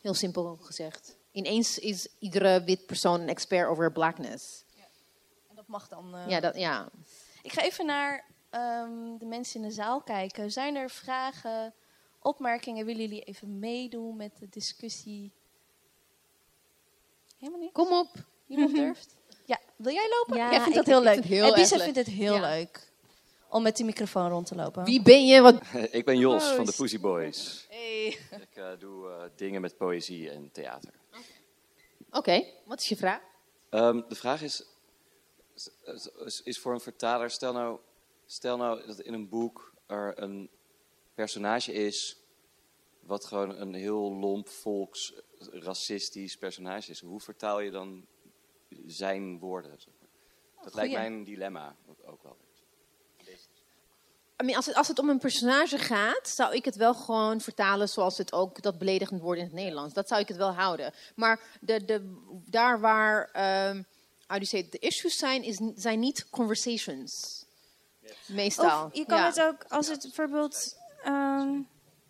Heel 0.00 0.14
simpel 0.14 0.56
gezegd. 0.60 1.16
Ineens 1.32 1.78
is 1.78 2.08
iedere 2.18 2.64
wit 2.64 2.86
persoon 2.86 3.20
een 3.20 3.28
expert 3.28 3.68
over 3.68 3.92
blackness. 3.92 4.64
En 5.48 5.54
dat 5.54 5.66
mag 5.66 5.88
dan. 5.88 6.14
eh. 6.14 6.28
Ja, 6.28 6.40
dat, 6.40 6.56
ja. 6.56 6.88
Ik 7.42 7.52
ga 7.52 7.62
even 7.62 7.86
naar 7.86 8.24
ehm, 8.50 9.16
de 9.18 9.26
mensen 9.26 9.60
in 9.62 9.68
de 9.68 9.74
zaal 9.74 10.00
kijken. 10.00 10.50
Zijn 10.52 10.76
er 10.76 10.90
vragen, 10.90 11.74
opmerkingen? 12.22 12.86
Willen 12.86 13.00
jullie 13.02 13.22
even 13.22 13.58
meedoen 13.58 14.16
met 14.16 14.38
de 14.38 14.48
discussie? 14.50 15.32
Helemaal 17.38 17.60
niet? 17.60 17.72
Kom 17.72 17.92
op. 17.92 18.08
Niemand 18.46 18.74
durft? 18.76 19.16
Ja, 19.44 19.60
wil 19.76 19.92
jij 19.92 20.08
lopen? 20.18 20.36
Ja, 20.36 20.50
jij 20.50 20.60
vindt 20.60 20.68
ik- 20.78 20.84
dat 20.84 20.86
heel 20.86 21.02
leuk. 21.02 21.24
heel 21.24 21.46
en 21.46 21.54
Bisa 21.54 21.78
vindt 21.78 21.96
het 21.96 22.06
heel 22.06 22.34
Ja. 22.34 22.40
leuk 22.40 22.86
om 23.48 23.62
met 23.62 23.76
die 23.76 23.84
microfoon 23.84 24.28
rond 24.30 24.46
te 24.46 24.54
lopen. 24.54 24.84
Wie 24.84 25.02
ben 25.02 25.26
je? 25.26 25.40
Wat... 25.40 25.60
Ik 25.90 26.04
ben 26.04 26.18
Jos 26.18 26.44
van 26.44 26.64
de 26.64 26.72
Pussy 26.76 27.00
Boys. 27.00 27.66
Hey. 27.68 28.06
Ik 28.50 28.54
eh, 28.56 28.70
doe 28.78 29.08
eh, 29.10 29.22
dingen 29.36 29.60
met 29.60 29.76
poëzie 29.76 30.30
en 30.30 30.50
theater. 30.52 30.92
Oké, 32.10 32.44
wat 32.64 32.80
is 32.80 32.88
je 32.88 32.96
vraag? 32.96 33.20
Ehm, 33.70 34.00
de 34.08 34.14
vraag 34.14 34.42
is, 34.42 34.64
is- 35.54 35.70
is, 36.24 36.42
is 36.42 36.58
voor 36.58 36.72
een 36.72 36.80
vertaler, 36.80 37.30
stel 37.30 37.52
nou, 37.52 37.78
stel 38.26 38.56
nou 38.56 38.86
dat 38.86 39.00
in 39.00 39.12
een 39.14 39.28
boek 39.28 39.72
er 39.86 40.12
een 40.22 40.50
personage 41.22 41.72
is 41.72 42.16
wat 43.00 43.24
gewoon 43.24 43.60
een 43.60 43.74
heel 43.74 44.12
lomp, 44.12 44.48
volks, 44.48 45.12
racistisch 45.50 46.36
personage 46.36 46.90
is. 46.90 47.00
Hoe 47.00 47.20
vertaal 47.20 47.60
je 47.60 47.70
dan 47.70 48.06
zijn 48.86 49.38
woorden? 49.38 49.80
zeg 49.80 49.94
maar? 50.00 50.08
Dat 50.64 50.74
lijkt 50.74 50.94
mij 50.94 51.06
een 51.06 51.24
dilemma 51.24 51.76
ook- 52.04 52.22
wel. 52.22 52.36
I 54.42 54.44
mean, 54.44 54.56
als, 54.56 54.66
het, 54.66 54.74
als 54.74 54.88
het 54.88 54.98
om 54.98 55.08
een 55.08 55.18
personage 55.18 55.78
gaat, 55.78 56.28
zou 56.28 56.54
ik 56.54 56.64
het 56.64 56.76
wel 56.76 56.94
gewoon 56.94 57.40
vertalen 57.40 57.88
zoals 57.88 58.18
het 58.18 58.32
ook 58.32 58.62
dat 58.62 58.78
beledigend 58.78 59.20
wordt 59.20 59.38
in 59.40 59.46
het 59.46 59.54
Nederlands. 59.54 59.94
Dat 59.94 60.08
zou 60.08 60.20
ik 60.20 60.28
het 60.28 60.36
wel 60.36 60.52
houden. 60.52 60.92
Maar 61.14 61.58
de, 61.60 61.84
de, 61.84 62.22
daar 62.46 62.80
waar 62.80 63.18
um, 63.70 63.86
say, 64.40 64.68
de 64.70 64.78
issues 64.78 65.16
zijn, 65.16 65.42
is, 65.42 65.60
zijn 65.74 65.98
niet 66.00 66.30
conversations. 66.30 67.44
Meestal. 68.26 68.84
Of 68.84 68.94
je 68.94 69.06
kan 69.06 69.18
Ja. 69.18 69.26
het 69.26 69.40
ook, 69.40 69.64
als 69.68 69.88
het 69.88 70.02
bijvoorbeeld, 70.02 70.76
ehm, 71.02 71.60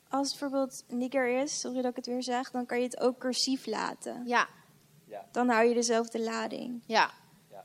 als 0.08 0.30
het 0.30 0.40
bijvoorbeeld 0.40 0.84
nigger 0.88 1.42
is, 1.42 1.60
sorry 1.60 1.82
dat 1.82 1.90
ik 1.90 1.96
het 1.96 2.06
weer 2.06 2.22
zeg, 2.22 2.50
dan 2.50 2.66
kan 2.66 2.78
je 2.78 2.84
het 2.84 3.00
ook 3.00 3.18
cursief 3.18 3.66
laten. 3.66 4.26
Ja, 4.26 4.48
Dan 5.32 5.48
hou 5.48 5.68
je 5.68 5.74
dezelfde 5.74 6.20
lading. 6.20 6.82
ja. 6.86 7.10
Ja. 7.50 7.64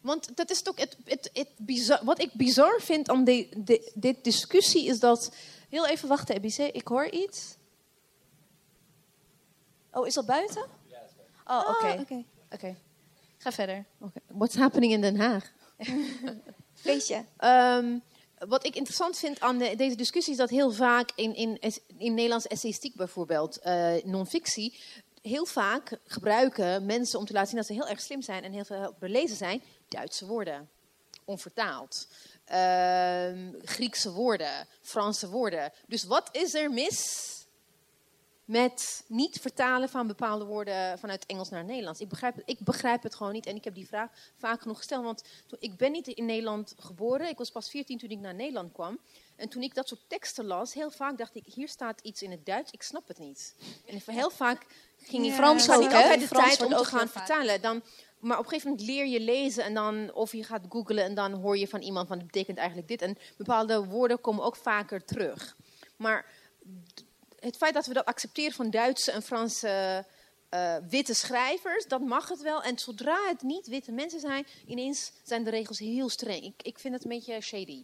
Want 0.00 0.36
dat 0.36 0.50
is 0.50 0.62
toch 0.62 0.76
het, 0.76 0.96
het, 1.04 1.30
het 1.32 1.48
bizar, 1.56 2.04
wat 2.04 2.20
ik 2.20 2.32
bizar 2.32 2.80
vind 2.80 3.08
aan 3.08 3.24
de, 3.24 3.48
de, 3.56 3.92
dit 3.94 4.24
discussie 4.24 4.86
is 4.86 5.00
dat 5.00 5.30
Heel 5.72 5.86
even 5.86 6.08
wachten, 6.08 6.34
Ebice. 6.34 6.72
Ik 6.72 6.88
hoor 6.88 7.08
iets. 7.08 7.56
Oh, 9.92 10.06
is 10.06 10.14
dat 10.14 10.26
buiten? 10.26 10.66
Ja, 10.88 10.98
dat 10.98 11.08
is 11.08 11.14
buiten. 11.16 11.68
Oh, 11.68 11.76
oké. 11.76 11.86
Ah, 11.86 12.00
oké. 12.00 12.24
Oké. 12.50 12.76
Ga 13.38 13.52
verder. 13.52 13.84
okay, 13.98 14.22
what's 14.26 14.54
happening 14.54 14.92
in 14.92 15.00
Den 15.00 15.20
Haag? 15.20 15.52
Feestje. 16.74 17.24
Ehm, 17.36 17.98
wat 18.48 18.66
ik 18.66 18.74
interessant 18.76 19.18
vind 19.18 19.40
aan 19.40 19.58
de- 19.58 19.76
deze 19.76 19.96
discussie 19.96 20.32
is 20.32 20.38
dat 20.38 20.50
heel 20.50 20.72
vaak 20.72 21.10
in, 21.14 21.34
in, 21.34 21.58
in 21.98 22.14
Nederlands 22.14 22.46
essayistiek 22.46 22.94
bijvoorbeeld, 22.94 23.58
eh 23.58 23.94
non-fictie, 24.04 24.78
heel 25.22 25.46
vaak 25.46 25.98
gebruiken 26.06 26.86
mensen 26.86 27.18
om 27.18 27.24
te 27.24 27.32
laten 27.32 27.48
zien 27.48 27.58
dat 27.58 27.66
ze 27.66 27.72
heel 27.72 27.88
erg 27.88 28.00
slim 28.00 28.22
zijn 28.22 28.44
en 28.44 28.52
heel 28.52 28.64
veel 28.64 28.94
belezen 28.98 29.36
zijn, 29.36 29.62
Duitse 29.88 30.26
woorden, 30.26 30.70
onvertaald. 31.24 32.08
Ehm, 32.44 33.52
Griekse 33.62 34.12
woorden, 34.12 34.66
Franse 34.80 35.28
woorden. 35.28 35.72
Dus 35.86 36.04
wat 36.04 36.28
is 36.32 36.54
er 36.54 36.70
mis 36.70 37.30
met 38.52 39.04
niet 39.06 39.40
vertalen 39.40 39.88
van 39.88 40.06
bepaalde 40.06 40.44
woorden 40.44 40.98
vanuit 40.98 41.26
Engels 41.26 41.48
naar 41.48 41.64
Nederlands. 41.64 42.00
Ik 42.00 42.08
begrijp, 42.08 42.34
het, 42.34 42.42
ik 42.46 42.58
begrijp 42.58 43.02
het 43.02 43.14
gewoon 43.14 43.32
niet 43.32 43.46
en 43.46 43.56
ik 43.56 43.64
heb 43.64 43.74
die 43.74 43.86
vraag 43.86 44.10
vaak 44.36 44.60
genoeg 44.60 44.76
gesteld. 44.76 45.04
Want 45.04 45.24
toen, 45.46 45.58
ik 45.60 45.76
ben 45.76 45.92
niet 45.92 46.06
in 46.06 46.24
Nederland 46.24 46.74
geboren, 46.78 47.28
ik 47.28 47.38
was 47.38 47.50
pas 47.50 47.70
14 47.70 47.98
toen 47.98 48.10
ik 48.10 48.18
naar 48.18 48.34
Nederland 48.34 48.72
kwam. 48.72 48.98
En 49.36 49.48
toen 49.48 49.62
ik 49.62 49.74
dat 49.74 49.88
soort 49.88 50.00
teksten 50.06 50.44
las, 50.44 50.74
heel 50.74 50.90
vaak 50.90 51.18
dacht 51.18 51.34
ik, 51.34 51.44
hier 51.54 51.68
staat 51.68 52.00
iets 52.00 52.22
in 52.22 52.30
het 52.30 52.46
Duits, 52.46 52.70
ik 52.70 52.82
snap 52.82 53.08
het 53.08 53.18
niet. 53.18 53.54
En 53.86 54.14
heel 54.14 54.30
vaak 54.30 54.66
ging 54.98 55.24
ik 55.24 55.30
Ja, 55.30 55.36
Frans 55.36 55.70
ook, 55.70 55.80
niet 55.80 55.92
hè? 55.92 56.16
de 56.16 56.26
Frans 56.26 56.56
tijd 56.56 56.62
om 56.62 56.76
te 56.76 56.84
gaan 56.84 57.08
vertalen. 57.08 57.60
Dan, 57.60 57.82
maar 58.18 58.38
op 58.38 58.44
een 58.44 58.50
gegeven 58.50 58.70
moment 58.70 58.88
leer 58.88 59.06
je 59.06 59.20
lezen 59.20 59.64
en 59.64 59.74
dan, 59.74 60.12
of 60.14 60.32
je 60.32 60.44
gaat 60.44 60.64
googlen 60.68 61.04
en 61.04 61.14
dan 61.14 61.32
hoor 61.32 61.58
je 61.58 61.68
van 61.68 61.80
iemand 61.80 62.08
van, 62.08 62.18
dat 62.18 62.26
betekent 62.26 62.58
eigenlijk 62.58 62.88
dit. 62.88 63.02
En 63.02 63.18
bepaalde 63.36 63.84
woorden 63.84 64.20
komen 64.20 64.44
ook 64.44 64.56
vaker 64.56 65.04
terug. 65.04 65.56
Maar 65.96 66.26
het 67.42 67.56
feit 67.56 67.74
dat 67.74 67.86
we 67.86 67.92
dat 67.92 68.04
accepteren 68.04 68.52
van 68.52 68.70
Duitse 68.70 69.10
en 69.10 69.22
Franse 69.22 70.04
eh, 70.48 70.76
witte 70.88 71.14
schrijvers, 71.14 71.86
dat 71.86 72.00
mag 72.00 72.28
het 72.28 72.42
wel. 72.42 72.62
En 72.62 72.78
zodra 72.78 73.18
het 73.28 73.42
niet 73.42 73.66
witte 73.66 73.92
mensen 73.92 74.20
zijn, 74.20 74.46
ineens 74.66 75.12
zijn 75.22 75.44
de 75.44 75.50
regels 75.50 75.78
heel 75.78 76.08
streng. 76.08 76.42
Ik, 76.42 76.62
ik 76.62 76.78
vind 76.78 76.94
het 76.94 77.04
een 77.04 77.10
beetje 77.10 77.40
shady. 77.40 77.82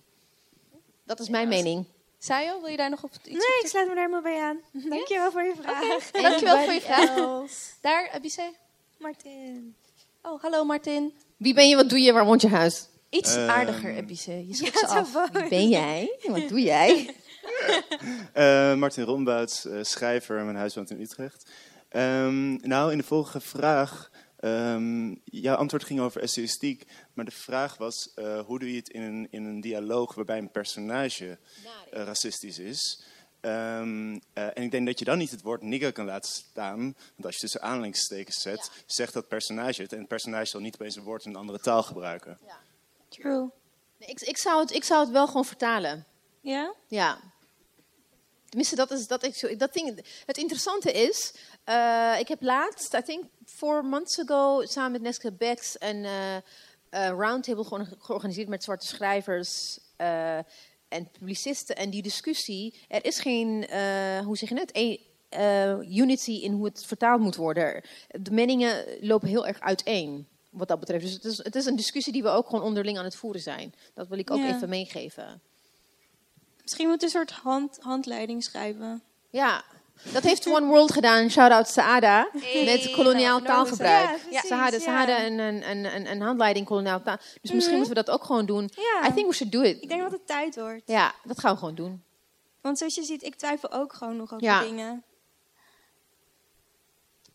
Dat 1.04 1.20
is 1.20 1.28
mijn 1.28 1.48
mening. 1.48 1.84
Sayo, 2.18 2.60
wil 2.60 2.70
je 2.70 2.76
daar 2.76 2.90
nog 2.90 3.02
op 3.02 3.10
iets 3.14 3.24
Nee, 3.28 3.36
op 3.36 3.62
ik 3.64 3.66
sluit 3.66 3.88
me 3.88 3.94
daar 3.94 4.04
helemaal 4.04 4.32
bij 4.32 4.42
aan. 4.42 4.60
Dankjewel 4.90 5.30
voor 5.30 5.42
je 5.42 5.54
vraag. 5.60 6.10
Dankjewel 6.10 6.64
voor 6.64 6.72
je 6.72 6.80
vraag. 6.80 7.16
else? 7.16 7.54
Daar, 7.80 8.10
Ebice. 8.14 8.52
Martin. 8.96 9.74
Oh, 10.22 10.42
hallo 10.42 10.64
Martin. 10.64 11.14
Wie 11.36 11.54
ben 11.54 11.68
je, 11.68 11.76
wat 11.76 11.88
doe 11.88 12.00
je, 12.00 12.12
waar 12.12 12.24
woont 12.24 12.40
je 12.40 12.48
huis? 12.48 12.86
Iets 13.10 13.34
Ehm, 13.34 13.50
aardiger, 13.50 13.96
Ebice. 13.96 14.46
Je 14.46 14.54
schudt 14.54 14.80
Ja, 14.80 14.86
af. 14.86 15.30
Wie 15.32 15.48
ben 15.48 15.68
jij? 15.68 16.16
Wat 16.22 16.48
doe 16.48 16.60
jij? 16.60 17.14
Eh, 18.32 18.74
Martin 18.74 19.04
Rombouts, 19.04 19.64
eh, 19.64 19.78
schrijver, 19.82 20.44
mijn 20.44 20.56
huis 20.56 20.74
woont 20.74 20.90
in 20.90 21.00
Utrecht. 21.00 21.50
Ehm, 21.88 22.54
nou, 22.54 22.92
in 22.92 22.98
de 22.98 23.04
volgende 23.04 23.40
vraag, 23.40 24.10
ehm, 24.36 25.14
jouw 25.24 25.56
antwoord 25.56 25.84
ging 25.84 26.00
over 26.00 26.22
essayistiek, 26.22 26.86
maar 27.12 27.24
de 27.24 27.30
vraag 27.30 27.76
was, 27.76 28.12
eh, 28.14 28.40
hoe 28.40 28.58
doe 28.58 28.70
je 28.70 28.76
het 28.76 28.88
in 28.88 29.02
een, 29.02 29.26
in 29.30 29.44
een 29.44 29.60
dialoog 29.60 30.14
waarbij 30.14 30.38
een 30.38 30.50
personage 30.50 31.38
eh, 31.90 32.02
racistisch 32.02 32.58
is? 32.58 33.02
Ehm, 33.40 34.18
eh, 34.32 34.44
en 34.44 34.62
ik 34.62 34.70
denk 34.70 34.86
dat 34.86 34.98
je 34.98 35.04
dan 35.04 35.18
niet 35.18 35.30
het 35.30 35.42
woord 35.42 35.62
nigger 35.62 35.92
kan 35.92 36.04
laten 36.04 36.30
staan, 36.30 36.80
want 36.80 37.24
als 37.24 37.34
je 37.34 37.40
tussen 37.40 37.62
aanhalingstekens 37.62 38.42
zet, 38.42 38.70
zegt 38.86 39.12
dat 39.12 39.28
personage 39.28 39.82
het, 39.82 39.92
en 39.92 39.98
het 39.98 40.08
personage 40.08 40.46
zal 40.46 40.60
niet 40.60 40.74
opeens 40.74 40.96
een 40.96 41.02
woord 41.02 41.24
in 41.24 41.30
een 41.30 41.36
andere 41.36 41.58
taal 41.58 41.82
gebruiken. 41.82 42.38
True. 43.08 43.50
Nee, 43.98 44.08
ik, 44.08 44.20
ik, 44.20 44.38
zou 44.38 44.60
het, 44.60 44.72
ik 44.72 44.84
zou 44.84 45.00
het 45.00 45.10
wel 45.10 45.26
gewoon 45.26 45.44
vertalen. 45.44 46.06
Ja? 46.40 46.74
Ja. 46.88 47.18
Tenminste, 48.48 48.76
dat 48.76 48.90
is 48.90 49.06
dat 49.06 49.24
ik 49.24 49.34
zo. 49.34 49.56
Dat 49.56 49.72
ding, 49.72 50.04
het 50.26 50.38
interessante 50.38 50.92
is, 50.92 51.34
eh, 51.64 52.16
ik 52.18 52.28
heb 52.28 52.42
laatst, 52.42 52.94
I 52.94 53.02
think 53.02 53.24
four 53.44 53.84
months 53.84 54.20
ago, 54.20 54.62
samen 54.64 54.92
met 54.92 55.00
Neske 55.02 55.32
Becks 55.32 55.76
een 55.78 56.04
eh, 56.04 56.36
eh, 56.36 56.42
roundtable 57.08 57.64
georgan- 57.64 57.94
georganiseerd 57.98 58.48
met 58.48 58.64
zwarte 58.64 58.86
schrijvers 58.86 59.78
en 60.88 61.10
publicisten. 61.12 61.76
En 61.76 61.90
die 61.90 62.02
discussie, 62.02 62.80
er 62.88 63.04
is 63.04 63.18
geen, 63.18 63.66
hoe 64.24 64.36
zeg 64.36 64.48
je 64.48 64.54
het, 64.54 64.70
E- 64.76 64.98
unity 66.00 66.30
in 66.32 66.52
hoe 66.52 66.64
het 66.64 66.84
vertaald 66.86 67.20
moet 67.20 67.36
worden. 67.36 67.82
De 68.08 68.30
meningen 68.30 68.84
lopen 69.00 69.28
heel 69.28 69.46
erg 69.46 69.60
uiteen. 69.60 70.28
Wat 70.50 70.68
dat 70.68 70.80
betreft. 70.80 71.04
Dus 71.04 71.12
het 71.12 71.24
is, 71.24 71.38
het 71.38 71.56
is 71.56 71.66
een 71.66 71.76
discussie 71.76 72.12
die 72.12 72.22
we 72.22 72.28
ook 72.28 72.46
gewoon 72.48 72.64
onderling 72.64 72.98
aan 72.98 73.04
het 73.04 73.16
voeren 73.16 73.40
zijn. 73.40 73.74
Dat 73.94 74.08
wil 74.08 74.18
ik 74.18 74.30
ook 74.30 74.38
Ja. 74.38 74.54
even 74.54 74.68
meegeven. 74.68 75.40
Misschien 76.68 76.88
moet 76.88 77.00
je 77.00 77.06
een 77.06 77.12
soort 77.12 77.30
hand, 77.30 77.78
handleiding 77.80 78.44
schrijven. 78.44 79.02
Ja, 79.30 79.64
dat 80.12 80.22
heeft 80.22 80.46
One 80.46 80.66
World 80.66 80.92
gedaan. 80.92 81.30
Shout-out 81.30 81.68
Saada. 81.68 82.28
met 82.64 82.90
koloniaal 82.90 83.40
nou, 83.40 83.44
taalgebruik. 83.44 84.08
ja, 84.08 84.16
precies, 84.28 84.48
ze 84.48 84.54
hadden, 84.54 84.80
ze 84.80 84.90
ja. 84.90 84.96
hadden 84.96 85.26
een, 85.26 85.38
een, 85.38 85.70
een, 85.70 85.94
een, 85.94 86.10
een 86.10 86.20
handleiding 86.20 86.66
koloniaal 86.66 87.02
taal. 87.02 87.16
Dus 87.40 87.52
misschien 87.52 87.76
moeten 87.76 87.94
we 87.94 88.02
dat 88.02 88.10
ook 88.14 88.24
gewoon 88.24 88.46
doen. 88.46 88.70
Ja. 88.74 89.08
I 89.08 89.12
think 89.12 89.26
we 89.26 89.34
should 89.34 89.52
do 89.52 89.60
it. 89.60 89.82
Ik 89.82 89.88
denk 89.88 90.02
dat 90.02 90.10
het 90.10 90.26
tijd 90.26 90.54
wordt. 90.56 90.82
Ja, 90.86 91.14
dat 91.24 91.40
gaan 91.40 91.52
we 91.52 91.58
gewoon 91.58 91.74
doen. 91.74 92.02
Want 92.60 92.78
zoals 92.78 92.94
je 92.94 93.02
ziet, 93.02 93.22
ik 93.22 93.34
twijfel 93.34 93.72
ook 93.72 93.92
gewoon 93.92 94.16
nog 94.16 94.32
over 94.32 94.46
Ja. 94.46 94.60
dingen. 94.60 95.04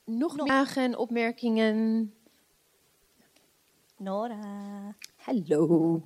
Nog 0.03 0.35
meer 0.35 0.45
vragen, 0.45 0.97
opmerkingen? 0.97 2.13
Nora. 3.97 4.95
Hallo. 5.15 6.01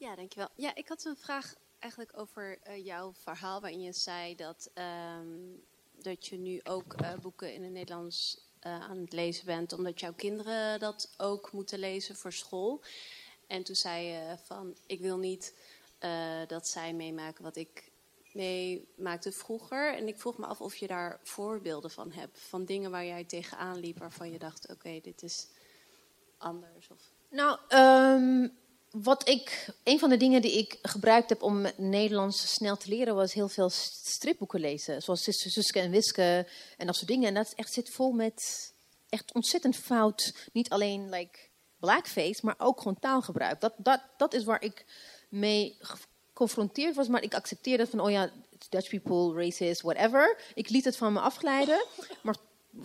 Ja, 0.00 0.14
dankjewel. 0.14 0.48
Ja, 0.54 0.74
ik 0.74 0.88
had 0.88 1.04
een 1.04 1.16
vraag 1.16 1.54
eigenlijk 1.78 2.18
over 2.18 2.58
eh, 2.62 2.84
jouw 2.84 3.12
verhaal 3.12 3.60
waarin 3.60 3.82
je 3.82 3.92
zei 3.92 4.34
dat 4.34 4.70
ehm, 4.74 5.28
dat 6.02 6.26
je 6.26 6.36
nu 6.36 6.60
ook 6.64 6.92
eh, 6.92 7.14
boeken 7.22 7.54
in 7.54 7.62
het 7.62 7.72
Nederlands 7.72 8.40
eh, 8.60 8.80
aan 8.80 8.98
het 8.98 9.12
lezen 9.12 9.46
bent, 9.46 9.72
omdat 9.72 10.00
jouw 10.00 10.12
kinderen 10.12 10.80
dat 10.80 11.14
ook 11.16 11.52
moeten 11.52 11.78
lezen 11.78 12.16
voor 12.16 12.32
school. 12.32 12.80
En 13.46 13.62
toen 13.62 13.74
zei 13.74 14.06
je 14.06 14.36
van, 14.44 14.76
ik 14.86 15.00
wil 15.00 15.18
niet 15.18 15.54
dat 16.46 16.68
zij 16.68 16.92
meemaken 16.92 17.42
wat 17.44 17.56
ik 17.56 17.90
meemaakte 18.32 19.32
vroeger. 19.32 19.94
En 19.94 20.08
ik 20.08 20.18
vroeg 20.18 20.38
me 20.38 20.46
af 20.46 20.60
of 20.60 20.76
je 20.76 20.86
daar 20.86 21.20
voorbeelden 21.22 21.90
van 21.90 22.12
hebt, 22.12 22.38
van 22.38 22.64
dingen 22.64 22.90
waar 22.90 23.04
jij 23.04 23.24
tegenaan 23.24 23.78
liep, 23.78 23.98
waarvan 23.98 24.30
je 24.32 24.38
dacht, 24.38 24.70
oké, 24.70 25.00
dit 25.02 25.22
is 25.22 25.46
anders. 26.38 26.88
Of... 26.90 27.12
Nou, 27.28 27.58
ehm, 27.68 28.48
wat 28.90 29.28
ik, 29.28 29.66
een 29.84 29.98
van 29.98 30.08
de 30.10 30.16
dingen 30.16 30.42
die 30.42 30.58
ik 30.58 30.78
gebruikt 30.82 31.28
heb 31.28 31.42
om 31.42 31.66
Nederlands 31.76 32.52
snel 32.52 32.76
te 32.76 32.88
leren, 32.88 33.14
was 33.14 33.32
heel 33.32 33.48
veel 33.48 33.70
stripboeken 33.70 34.60
lezen. 34.60 35.02
Zoals 35.02 35.22
Sus- 35.22 35.52
Suske 35.52 35.80
en 35.80 35.90
Wiske 35.90 36.46
en 36.76 36.86
dat 36.86 36.96
soort 36.96 37.08
dingen. 37.08 37.28
En 37.28 37.34
dat 37.34 37.46
is 37.46 37.54
echt, 37.54 37.72
zit 37.72 37.90
vol 37.90 38.12
met 38.12 38.72
echt 39.08 39.34
ontzettend 39.34 39.76
fout. 39.76 40.34
Niet 40.52 40.70
alleen 40.70 41.08
like, 41.10 41.38
blackface, 41.78 42.40
maar 42.42 42.54
ook 42.58 42.78
gewoon 42.78 42.98
taalgebruik. 43.00 43.60
Dat, 43.60 43.74
dat, 43.76 44.00
dat 44.16 44.34
is 44.34 44.44
waar 44.44 44.62
ik 44.62 44.84
mee 45.28 45.76
geconfronteerd 45.80 46.96
was. 46.96 47.08
Maar 47.08 47.22
ik 47.22 47.34
accepteerde 47.34 47.86
van, 47.86 48.00
oh 48.00 48.10
ja, 48.10 48.30
Dutch 48.68 48.88
people, 48.88 49.44
racist, 49.44 49.80
whatever. 49.80 50.38
Ik 50.54 50.68
liet 50.68 50.84
het 50.84 50.96
van 50.96 51.12
me 51.12 51.20
afglijden. 51.20 51.84
Maar 52.22 52.36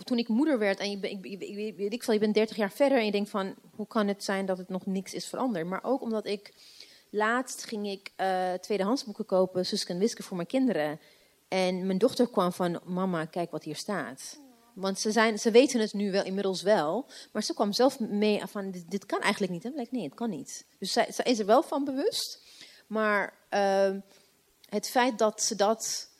toen 0.02 0.18
ik 0.18 0.28
moeder 0.28 0.58
werd 0.58 0.78
en 0.78 0.90
je, 0.90 0.98
ben- 0.98 1.10
ik, 1.10 1.24
ik, 1.24 1.76
weet 1.76 1.92
ik, 1.92 2.02
veel, 2.02 2.14
je 2.14 2.20
bent 2.20 2.34
30 2.34 2.56
jaar 2.56 2.70
verder 2.70 2.98
en 2.98 3.04
je 3.04 3.10
denkt 3.10 3.30
van 3.30 3.54
hoe 3.74 3.86
kan 3.86 4.08
het 4.08 4.24
zijn 4.24 4.46
dat 4.46 4.58
het 4.58 4.68
nog 4.68 4.86
niks 4.86 5.14
is 5.14 5.26
veranderd. 5.26 5.66
Maar 5.66 5.84
ook 5.84 6.02
omdat 6.02 6.26
ik 6.26 6.54
laatst 7.10 7.64
ging 7.64 7.88
ik 7.88 8.12
eh 8.16 8.52
tweedehands 8.52 9.04
boeken 9.04 9.26
kopen, 9.26 9.66
Suske 9.66 9.92
en 9.92 10.10
voor 10.24 10.36
mijn 10.36 10.48
kinderen. 10.48 11.00
En 11.48 11.86
mijn 11.86 11.98
dochter 11.98 12.28
kwam 12.28 12.52
van 12.52 12.80
mama, 12.84 13.24
kijk 13.24 13.50
wat 13.50 13.64
hier 13.64 13.76
staat. 13.76 14.40
Want 14.74 14.98
ze, 14.98 15.12
zijn, 15.12 15.38
ze 15.38 15.50
weten 15.50 15.80
het 15.80 15.92
nu 15.92 16.10
wel 16.10 16.24
inmiddels 16.24 16.62
wel. 16.62 17.06
Maar 17.32 17.42
ze 17.42 17.54
kwam 17.54 17.72
zelf 17.72 18.00
mee 18.00 18.42
van 18.46 18.74
dit, 18.88 19.06
kan 19.06 19.20
eigenlijk 19.20 19.52
niet. 19.52 19.64
En 19.64 19.78
ik 19.78 19.92
nee, 19.92 20.02
het 20.04 20.14
kan 20.14 20.30
niet. 20.30 20.66
Dus 20.78 20.92
zij 20.92 21.08
is 21.22 21.38
er 21.38 21.46
wel 21.46 21.62
van 21.62 21.84
bewust. 21.84 22.42
Maar 22.86 23.34
ehm, 23.48 24.00
het 24.68 24.88
feit 24.88 25.18
dat 25.18 25.42
ze 25.42 25.54
dat 25.54 26.10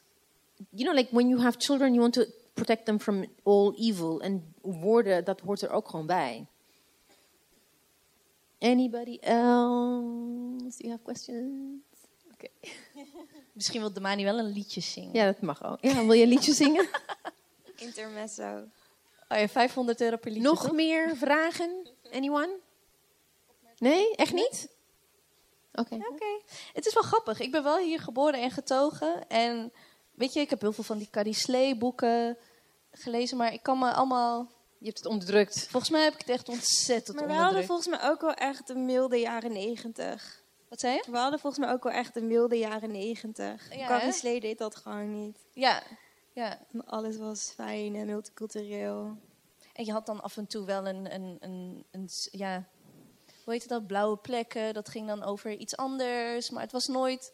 you 0.70 0.84
know, 0.84 0.94
like 0.94 1.14
when 1.14 1.28
you 1.28 1.40
have 1.40 1.58
children, 1.58 1.94
you 1.94 2.00
want 2.00 2.14
to 2.14 2.24
protect 2.56 2.84
them 2.84 2.98
from 3.00 3.24
all 3.42 3.74
evil. 3.78 4.20
En 4.20 4.54
woorden, 4.62 5.24
dat 5.24 5.40
hoort 5.40 5.62
er 5.62 5.70
ook 5.70 5.88
gewoon 5.88 6.06
bij. 6.06 6.46
Anybody 8.58 9.18
else? 9.20 10.78
Do 10.78 10.86
you 10.86 10.90
have 10.90 11.02
questions? 11.02 11.82
Oké. 12.32 12.48
Misschien 13.52 13.80
wil 13.80 13.92
Damani 13.92 14.24
wel 14.24 14.38
een 14.38 14.52
liedje 14.52 14.80
zingen. 14.80 15.12
Ja, 15.12 15.24
dat 15.24 15.40
mag 15.40 15.64
ook. 15.64 15.78
Ja, 15.80 15.94
wil 15.94 16.12
je 16.12 16.22
een 16.22 16.28
liedje 16.28 16.54
zingen? 16.64 16.88
Intermezzo. 17.76 18.64
Oh 19.28 19.38
ja, 19.38 19.48
500 19.48 20.00
euro 20.00 20.16
per 20.16 20.30
liedje, 20.30 20.48
Nog 20.48 20.62
toch? 20.62 20.72
meer 20.72 21.16
vragen? 21.16 21.86
Anyone? 22.12 22.58
Nee, 23.78 24.14
echt 24.14 24.32
niet? 24.32 24.68
Oké. 25.72 25.94
Oké. 25.94 26.40
Het 26.72 26.86
is 26.86 26.94
wel 26.94 27.02
grappig. 27.02 27.40
Ik 27.40 27.50
ben 27.50 27.62
wel 27.62 27.78
hier 27.78 28.00
geboren 28.00 28.40
en 28.40 28.50
getogen. 28.50 29.28
En 29.28 29.72
weet 30.16 30.32
je, 30.32 30.40
ik 30.40 30.50
heb 30.50 30.60
heel 30.60 30.72
veel 30.72 30.84
van 30.84 30.98
die 30.98 31.10
Carrie 31.10 31.34
Slee 31.34 31.76
boeken 31.76 32.36
gelezen. 32.90 33.36
Maar 33.36 33.52
ik 33.52 33.62
kan 33.62 33.78
me 33.78 33.92
allemaal... 33.92 34.54
Je 34.78 34.86
hebt 34.86 34.98
het 34.98 35.06
onderdrukt. 35.06 35.66
Volgens 35.68 35.92
mij 35.92 36.02
heb 36.02 36.12
ik 36.12 36.18
het 36.18 36.28
echt 36.28 36.48
ontzettend 36.48 37.16
Maar 37.16 37.26
we 37.26 37.32
hadden 37.32 37.58
onderdrukt. 37.58 37.66
volgens 37.66 37.88
mij 37.88 38.10
ook 38.10 38.20
wel 38.20 38.34
echt 38.34 38.66
de 38.66 38.74
milde 38.74 39.16
jaren 39.16 39.52
negentig. 39.52 40.44
Wat 40.68 40.80
zei 40.80 40.94
je? 40.94 41.10
We 41.10 41.16
hadden 41.18 41.40
volgens 41.40 41.64
mij 41.64 41.74
ook 41.74 41.82
wel 41.82 41.92
echt 41.92 42.14
de 42.14 42.22
milde 42.22 42.58
jaren 42.58 42.90
negentig. 42.90 43.76
Ja, 43.76 43.86
Carrie? 43.86 44.12
Slee 44.12 44.40
deed 44.40 44.58
dat 44.58 44.76
gewoon 44.76 45.12
niet. 45.24 45.38
Ja. 45.52 45.82
ja. 46.32 46.58
Alles 46.84 47.16
was 47.16 47.52
fijn 47.54 47.94
en 47.94 48.06
multicultureel. 48.06 49.18
En 49.72 49.84
je 49.84 49.92
had 49.92 50.06
dan 50.06 50.22
af 50.22 50.36
en 50.36 50.46
toe 50.46 50.64
wel 50.66 50.86
een, 50.86 51.14
een, 51.14 51.36
een, 51.40 51.84
een 51.90 52.08
ja, 52.30 52.68
hoe 53.44 53.52
heet 53.52 53.62
het 53.62 53.70
dat, 53.70 53.86
blauwe 53.86 54.16
plekken. 54.16 54.74
Dat 54.74 54.88
ging 54.88 55.06
dan 55.06 55.22
over 55.22 55.56
iets 55.56 55.76
anders. 55.76 56.50
Maar 56.50 56.62
het 56.62 56.72
was 56.72 56.86
nooit, 56.86 57.32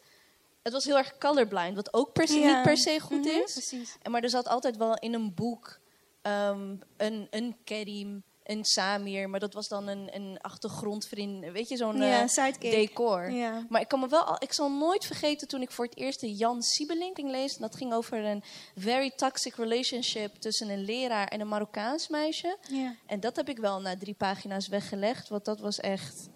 het 0.63 0.73
was 0.73 0.85
heel 0.85 0.97
erg 0.97 1.17
colorblind. 1.17 1.75
Wat 1.75 1.93
ook 1.93 2.13
per 2.13 2.27
se, 2.27 2.39
Ja. 2.39 2.53
niet 2.55 2.63
per 2.63 2.77
se 2.77 2.99
goed 2.99 3.25
Mhm, 3.25 3.27
is. 3.43 3.51
Precies. 3.53 3.95
En, 4.01 4.11
maar 4.11 4.23
er 4.23 4.29
zat 4.29 4.47
altijd 4.47 4.77
wel 4.77 4.93
in 4.97 5.13
een 5.13 5.33
boek 5.33 5.79
ehm, 6.21 6.75
een, 6.97 7.27
een 7.29 7.55
Kerim, 7.63 8.23
een 8.43 8.65
Samir. 8.65 9.29
Maar 9.29 9.39
dat 9.39 9.53
was 9.53 9.67
dan 9.67 9.87
een, 9.87 10.15
een 10.15 10.37
achtergrondvriend, 10.41 11.51
weet 11.51 11.69
je, 11.69 11.77
zo'n 11.77 11.97
ja, 11.97 12.25
eh, 12.35 12.53
decor. 12.59 13.31
Ja. 13.31 13.65
Maar 13.69 13.81
ik 13.81 13.87
kan 13.87 13.99
me 13.99 14.07
wel, 14.07 14.23
al- 14.23 14.35
ik 14.39 14.53
zal 14.53 14.71
nooit 14.71 15.05
vergeten 15.05 15.47
toen 15.47 15.61
ik 15.61 15.71
voor 15.71 15.85
het 15.85 15.97
eerst 15.97 16.19
de 16.19 16.33
Jan 16.33 16.61
Siebelink 16.61 17.15
ging 17.15 17.31
lezen. 17.31 17.61
Dat 17.61 17.75
ging 17.75 17.93
over 17.93 18.25
een 18.25 18.43
very 18.75 19.11
toxic 19.15 19.55
relationship 19.55 20.35
tussen 20.35 20.69
een 20.69 20.83
leraar 20.83 21.27
en 21.27 21.39
een 21.41 21.47
Marokkaans 21.47 22.07
meisje. 22.07 22.57
Ja. 22.69 22.95
En 23.05 23.19
dat 23.19 23.35
heb 23.35 23.49
ik 23.49 23.57
wel 23.57 23.81
na 23.81 23.97
drie 23.97 24.13
pagina's 24.15 24.67
weggelegd, 24.67 25.29
want 25.29 25.45
dat 25.45 25.59
was 25.59 25.79
echt 25.79 26.27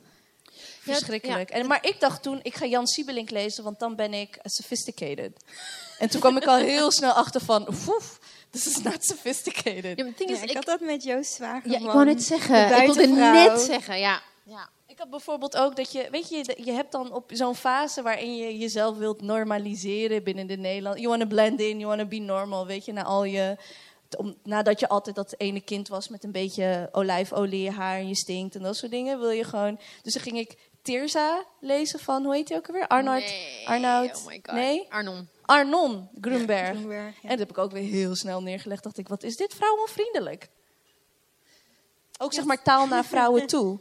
verschrikkelijk. 0.93 1.49
ja. 1.49 1.55
En, 1.55 1.67
maar 1.67 1.85
ik 1.85 1.99
dacht 1.99 2.23
toen, 2.23 2.39
ik 2.43 2.55
ga 2.55 2.65
Jan 2.65 2.87
Siebelink 2.87 3.29
lezen, 3.29 3.63
want 3.63 3.79
dan 3.79 3.95
ben 3.95 4.13
ik 4.13 4.39
sophisticated. 4.43 5.43
En 5.99 6.09
toen 6.09 6.19
kwam 6.19 6.37
ik 6.37 6.45
al 6.45 6.57
heel 6.57 6.91
snel 6.91 7.11
achter 7.11 7.41
van, 7.41 7.67
oef, 7.67 8.19
this 8.49 8.67
is 8.67 8.81
not 8.81 9.05
sophisticated. 9.05 9.97
Ja, 9.97 10.03
maar 10.03 10.05
het 10.05 10.17
ding 10.17 10.29
Ja, 10.29 10.35
is, 10.35 10.41
ik 10.41 10.49
ik, 10.49 10.55
had 10.55 10.65
dat 10.65 10.79
met 10.79 11.03
Joost 11.03 11.33
Zwager. 11.33 11.71
ja, 11.71 11.77
ik 11.77 11.85
wou 11.85 12.05
net 12.05 12.23
zeggen. 12.23 12.77
Ik 12.77 12.85
wilde 12.85 13.07
net 13.07 13.59
zeggen, 13.61 13.99
ja. 13.99 14.21
ja. 14.43 14.69
Ik 14.87 14.97
had 15.03 15.09
bijvoorbeeld 15.09 15.57
ook 15.57 15.75
dat 15.75 15.91
je, 15.91 16.07
weet 16.11 16.29
je, 16.29 16.57
je 16.63 16.71
hebt 16.71 16.91
dan 16.91 17.11
op 17.11 17.31
zo'n 17.33 17.55
fase 17.55 18.01
waarin 18.01 18.35
je 18.37 18.57
jezelf 18.57 18.97
wilt 18.97 19.21
normaliseren 19.21 20.23
binnen 20.23 20.47
de 20.47 20.57
Nederland. 20.57 20.95
You 20.97 21.07
want 21.07 21.21
to 21.21 21.27
blend 21.27 21.59
in, 21.59 21.79
you 21.79 21.85
want 21.85 21.99
to 21.99 22.07
be 22.07 22.17
normal, 22.23 22.65
weet 22.65 22.85
je, 22.85 22.91
na 22.93 23.03
al 23.03 23.23
je, 23.23 23.57
om, 24.17 24.35
nadat 24.43 24.79
je 24.79 24.87
altijd 24.87 25.15
dat 25.15 25.33
ene 25.37 25.61
kind 25.61 25.87
was 25.87 26.07
met 26.07 26.23
een 26.23 26.31
beetje 26.31 26.89
olijfolie 26.91 27.57
in 27.57 27.63
je 27.63 27.71
haar 27.71 27.97
en 27.97 28.07
je 28.07 28.15
stinkt 28.15 28.55
en 28.55 28.61
dat 28.61 28.75
soort 28.75 28.91
dingen, 28.91 29.19
wil 29.19 29.29
je 29.29 29.43
gewoon. 29.43 29.79
Dus 30.01 30.13
dan 30.13 30.21
ging 30.23 30.37
ik 30.37 30.55
Tirza 30.87 31.45
lezen 31.59 31.99
van, 31.99 32.23
hoe 32.23 32.35
heet 32.35 32.49
hij 32.49 32.57
ook 32.57 32.67
alweer? 32.67 32.87
Arnoud, 32.87 33.21
Nee, 33.21 33.67
Arnoud, 33.67 34.17
Oh 34.17 34.25
my 34.27 34.39
god. 34.43 34.55
nee? 34.55 34.85
Arnon. 34.89 35.27
Arnon 35.41 36.09
Grunberg. 36.21 36.81
Ja. 36.81 37.05
En 37.21 37.29
dat 37.29 37.39
heb 37.39 37.49
ik 37.49 37.57
ook 37.57 37.71
weer 37.71 37.83
heel 37.83 38.15
snel 38.15 38.41
neergelegd. 38.41 38.83
Dacht 38.83 38.97
ik, 38.97 39.07
wat 39.07 39.23
is 39.23 39.35
dit 39.35 39.53
vrouwenvriendelijk? 39.53 40.47
Ook 42.19 42.33
zeg 42.33 42.45
maar 42.45 42.61
taal 42.63 42.87
naar 42.87 43.05
vrouwen 43.05 43.47
toe. 43.53 43.79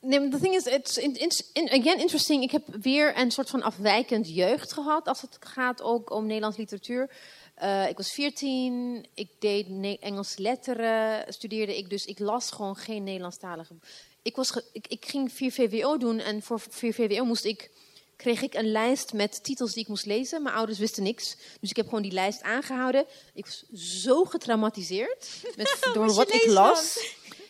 Nee, 0.00 0.28
the 0.28 0.38
thing 0.38 0.54
is, 0.54 0.64
it's 0.66 0.96
in, 0.96 1.14
in, 1.14 1.30
in- 1.52 1.68
again 1.80 1.98
interesting. 1.98 2.42
Ik 2.42 2.50
heb 2.50 2.66
weer 2.80 3.18
een 3.18 3.30
soort 3.30 3.50
van 3.50 3.62
afwijkend 3.62 4.34
jeugd 4.34 4.72
gehad 4.72 5.08
als 5.08 5.20
het 5.20 5.36
gaat 5.40 5.82
ook 5.82 6.10
om 6.10 6.26
Nederlands 6.26 6.56
literatuur. 6.56 7.10
Eh, 7.54 7.88
ik 7.88 7.96
was 7.96 8.12
14, 8.12 9.06
ik 9.14 9.28
deed 9.38 9.66
Engels 10.00 10.36
letteren, 10.36 11.32
studeerde 11.32 11.76
ik, 11.76 11.90
dus 11.90 12.04
ik 12.04 12.18
las 12.18 12.50
gewoon 12.50 12.76
geen 12.76 13.04
Nederlandstalige. 13.04 13.74
Ik, 14.22 14.36
was 14.36 14.50
ge- 14.50 14.64
ik, 14.72 14.86
ik 14.88 15.04
ging 15.06 15.32
4 15.32 15.52
VWO 15.52 15.96
doen 15.96 16.18
en 16.18 16.42
voor 16.42 16.60
4 16.68 16.94
VWO 16.94 17.24
moest 17.24 17.44
ik, 17.44 17.70
kreeg 18.16 18.42
ik 18.42 18.54
een 18.54 18.70
lijst 18.70 19.12
met 19.12 19.44
titels 19.44 19.72
die 19.72 19.82
ik 19.82 19.88
moest 19.88 20.06
lezen. 20.06 20.42
Mijn 20.42 20.54
ouders 20.54 20.78
wisten 20.78 21.02
niks, 21.02 21.36
dus 21.60 21.70
ik 21.70 21.76
heb 21.76 21.86
gewoon 21.86 22.02
die 22.02 22.12
lijst 22.12 22.42
aangehouden. 22.42 23.06
Ik 23.34 23.44
was 23.44 23.64
zo 24.02 24.24
getraumatiseerd 24.24 25.28
met, 25.56 25.90
door 25.92 26.12
wat 26.14 26.32
ik 26.34 26.46
las. 26.46 26.98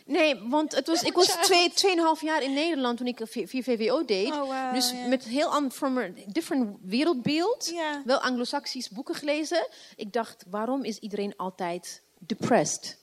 Nee, 0.06 0.40
want 0.48 0.74
het 0.74 0.86
was, 0.86 1.02
ik 1.02 1.12
was 1.12 1.26
twee, 1.26 1.72
tweeënhalf 1.72 2.20
jaar 2.22 2.42
in 2.42 2.52
Nederland 2.52 2.98
toen 2.98 3.06
ik 3.06 3.20
4 3.24 3.62
VWO 3.62 4.04
deed. 4.04 4.32
Oh, 4.32 4.72
dus 4.72 4.90
ja. 4.90 5.06
met 5.06 5.24
heel 5.24 5.48
ander, 5.48 5.70
from 5.72 5.98
a 5.98 6.08
different 6.26 6.76
wereldbeeld. 6.82 7.72
Wel 8.04 8.18
anglo-saxisch 8.18 8.88
boeken 8.88 9.14
gelezen. 9.14 9.68
Ik 9.96 10.12
dacht, 10.12 10.44
waarom 10.50 10.84
is 10.84 10.98
iedereen 10.98 11.36
altijd 11.36 12.02
depressed? 12.26 12.96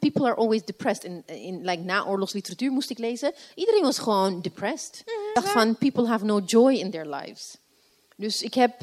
People 0.00 0.26
are 0.26 0.34
always 0.36 0.64
depressed. 0.64 1.04
In, 1.04 1.22
in 1.26 1.64
like, 1.64 1.82
naoorlogsliteratuur 1.82 2.70
moest 2.70 2.90
ik 2.90 2.98
lezen. 2.98 3.32
Iedereen 3.54 3.82
was 3.82 3.98
gewoon 3.98 4.40
depressed. 4.42 5.00
Ik 5.00 5.30
dacht 5.34 5.48
van, 5.48 5.76
people 5.76 6.06
have 6.06 6.24
no 6.24 6.38
joy 6.40 6.74
in 6.74 6.90
their 6.90 7.06
lives. 7.14 7.56
Dus 8.16 8.42
ik 8.42 8.54
heb 8.54 8.74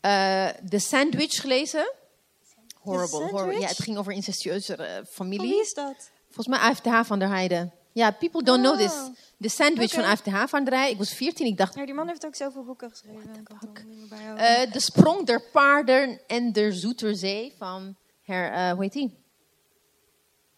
eh 0.00 0.48
The 0.68 0.78
Sandwich 0.78 1.40
gelezen. 1.40 1.92
Horrible, 2.78 3.30
horrible. 3.30 3.60
Ja, 3.60 3.66
het 3.66 3.82
ging 3.82 3.98
over 3.98 4.12
incestueuze 4.12 4.76
eh, 4.76 5.04
familie. 5.10 5.48
wie 5.48 5.60
is 5.60 5.72
dat? 5.74 6.10
Volgens 6.30 6.46
mij 6.46 6.58
AFTH 6.58 7.06
van 7.06 7.18
der 7.18 7.28
Heijden. 7.28 7.72
Ja, 7.92 8.10
people 8.10 8.42
don't 8.42 8.62
know 8.62 8.78
this. 8.78 8.92
Oh. 8.92 9.14
The 9.40 9.48
Sandwich 9.48 9.92
Oké. 9.92 10.00
van 10.02 10.10
AFTH 10.10 10.50
van 10.50 10.64
der 10.64 10.72
Heijden. 10.72 10.92
Ik 10.92 10.98
was 10.98 11.14
14, 11.14 11.46
ik 11.46 11.56
dacht... 11.56 11.74
Ja, 11.74 11.84
die 11.84 11.94
man 11.94 12.08
heeft 12.08 12.26
ook 12.26 12.34
zoveel 12.34 12.64
boeken 12.64 12.90
geschreven. 12.90 13.44
Bijhouden. 14.08 14.36
eh, 14.36 14.72
de 14.72 14.80
Sprong 14.80 15.26
der 15.26 15.42
Paarden 15.52 16.20
en 16.26 16.52
der 16.52 16.72
Zoeterzee 16.72 17.54
van... 17.58 17.96
Her, 18.22 18.70
hoe 18.74 18.82
heet 18.82 18.92
die? 18.92 19.21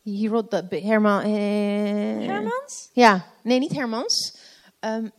He 0.04 0.28
wrote 0.28 0.64
bi- 0.68 0.80
Herman... 0.80 1.22
eh, 1.22 2.26
Hermans? 2.26 2.88
Ja, 2.92 3.26
nee, 3.42 3.58
niet 3.58 3.72
Hermans. 3.72 4.36
Um, 4.80 5.12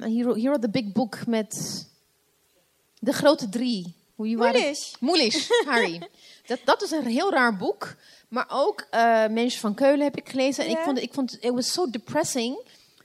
he, 0.00 0.22
wrote, 0.22 0.40
he 0.40 0.46
wrote 0.46 0.58
the 0.60 0.70
big 0.70 0.92
book 0.92 1.26
met... 1.26 1.86
De 2.98 3.12
grote 3.12 3.48
drie. 3.48 3.94
Hoe 4.14 4.36
Moelish. 4.36 4.92
Moelish, 5.00 5.48
Harry. 5.66 6.08
Dat, 6.46 6.58
dat 6.64 6.82
is 6.82 6.90
een 6.90 7.06
heel 7.06 7.30
raar 7.30 7.56
boek. 7.56 7.94
Maar 8.28 8.46
ook 8.48 8.86
eh 8.90 9.26
Mensen 9.28 9.60
van 9.60 9.74
Keulen 9.74 10.02
heb 10.04 10.16
ik 10.16 10.28
gelezen. 10.28 10.64
En 10.64 10.70
ik 10.70 10.78
vond, 10.78 11.02
ik 11.02 11.14
vond 11.14 11.36
it 11.40 11.50
was 11.50 11.72
so 11.72 11.90
depressing. 11.90 12.58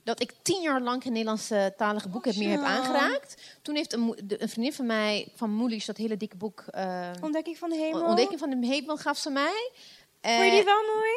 dat 0.04 0.22
ik 0.22 0.34
tien 0.42 0.62
jaar 0.62 0.82
lang 0.82 1.04
geen 1.04 1.12
Nederlandse 1.12 1.74
talige 1.78 2.10
boek 2.10 2.26
heb 2.26 2.36
meer 2.36 2.50
heb 2.50 2.62
aangeraakt. 2.64 3.36
Toen 3.62 3.76
heeft 3.76 3.94
een, 3.94 4.16
de- 4.24 4.42
een 4.42 4.50
vriendin 4.50 4.74
van 4.74 4.86
mij, 4.86 5.28
van 5.36 5.50
Moelisch, 5.52 5.86
dat 5.86 5.98
hele 5.98 6.18
dikke 6.18 6.36
boek... 6.36 6.64
eh, 6.72 7.10
Ontdekking 7.22 7.58
van 7.58 7.70
de 7.70 7.76
hemel. 7.76 8.04
Ontdekking 8.06 8.40
van 8.40 8.50
de 8.50 8.68
hemel 8.68 8.98
gaf 8.98 9.18
ze 9.18 9.30
mij. 9.30 9.72
Vond 10.26 10.44
je 10.44 10.50
die 10.50 10.60
Eh, 10.60 10.66
wel 10.66 10.96
mooi? 10.96 11.12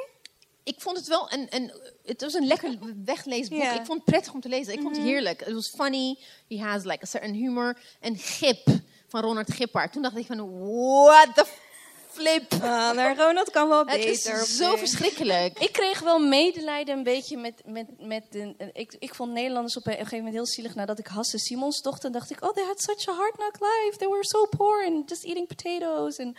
ik 0.64 0.80
vond 0.80 0.96
het 0.96 1.06
wel 1.06 1.32
een, 1.32 1.46
een, 1.50 1.72
het 2.04 2.20
was 2.20 2.34
een 2.34 2.46
lekker 2.46 2.78
wegleesboek. 3.04 3.62
Ja. 3.62 3.72
Ik 3.80 3.86
vond 3.86 3.98
het 3.98 4.04
prettig 4.04 4.32
om 4.32 4.40
te 4.40 4.48
lezen. 4.48 4.72
Ik 4.72 4.80
vond 4.80 4.96
het 4.96 5.04
heerlijk. 5.04 5.40
Het 5.44 5.54
was 5.54 5.68
funny. 5.68 6.18
He 6.48 6.58
has 6.58 6.84
like 6.84 7.02
a 7.02 7.06
certain 7.06 7.34
humor. 7.34 7.78
En 8.00 8.16
Gip 8.16 8.66
van 9.08 9.20
Ronald 9.20 9.52
Gippard. 9.52 9.92
Toen 9.92 10.02
dacht 10.02 10.16
ik 10.16 10.26
van, 10.26 10.60
what 11.02 11.34
the 11.34 11.46
flip. 12.10 12.52
Ah, 12.52 12.94
maar 12.94 13.16
Ronald 13.16 13.50
kan 13.50 13.68
wel 13.68 13.78
Het 13.78 13.86
beter. 13.86 14.34
op 14.34 14.40
is 14.40 14.56
zo 14.56 14.76
verschrikkelijk. 14.76 15.58
Ik 15.58 15.72
kreeg 15.72 16.00
wel 16.00 16.18
medelijden 16.18 16.96
een 16.96 17.02
beetje 17.02 17.36
met... 17.36 17.62
met, 17.66 17.86
met 17.98 18.24
de, 18.30 18.54
ik, 18.72 18.96
ik 18.98 19.14
vond 19.14 19.32
Nederlanders 19.32 19.76
op 19.76 19.86
een 19.86 19.92
gegeven 19.92 20.16
moment 20.16 20.34
heel 20.34 20.46
zielig. 20.46 20.74
Nadat 20.74 20.98
ik 20.98 21.06
Hasse 21.06 21.38
Simons 21.38 21.82
dochter, 21.82 22.12
dacht 22.12 22.30
ik... 22.30 22.44
Oh, 22.44 22.52
they 22.52 22.64
had 22.64 22.80
such 22.82 23.08
a 23.08 23.12
hard 23.12 23.34
knock 23.34 23.60
life. 23.60 23.96
They 23.98 24.08
were 24.08 24.24
so 24.24 24.46
poor 24.46 24.84
and 24.86 25.08
just 25.08 25.24
eating 25.24 25.46
potatoes. 25.46 26.16
En 26.16 26.36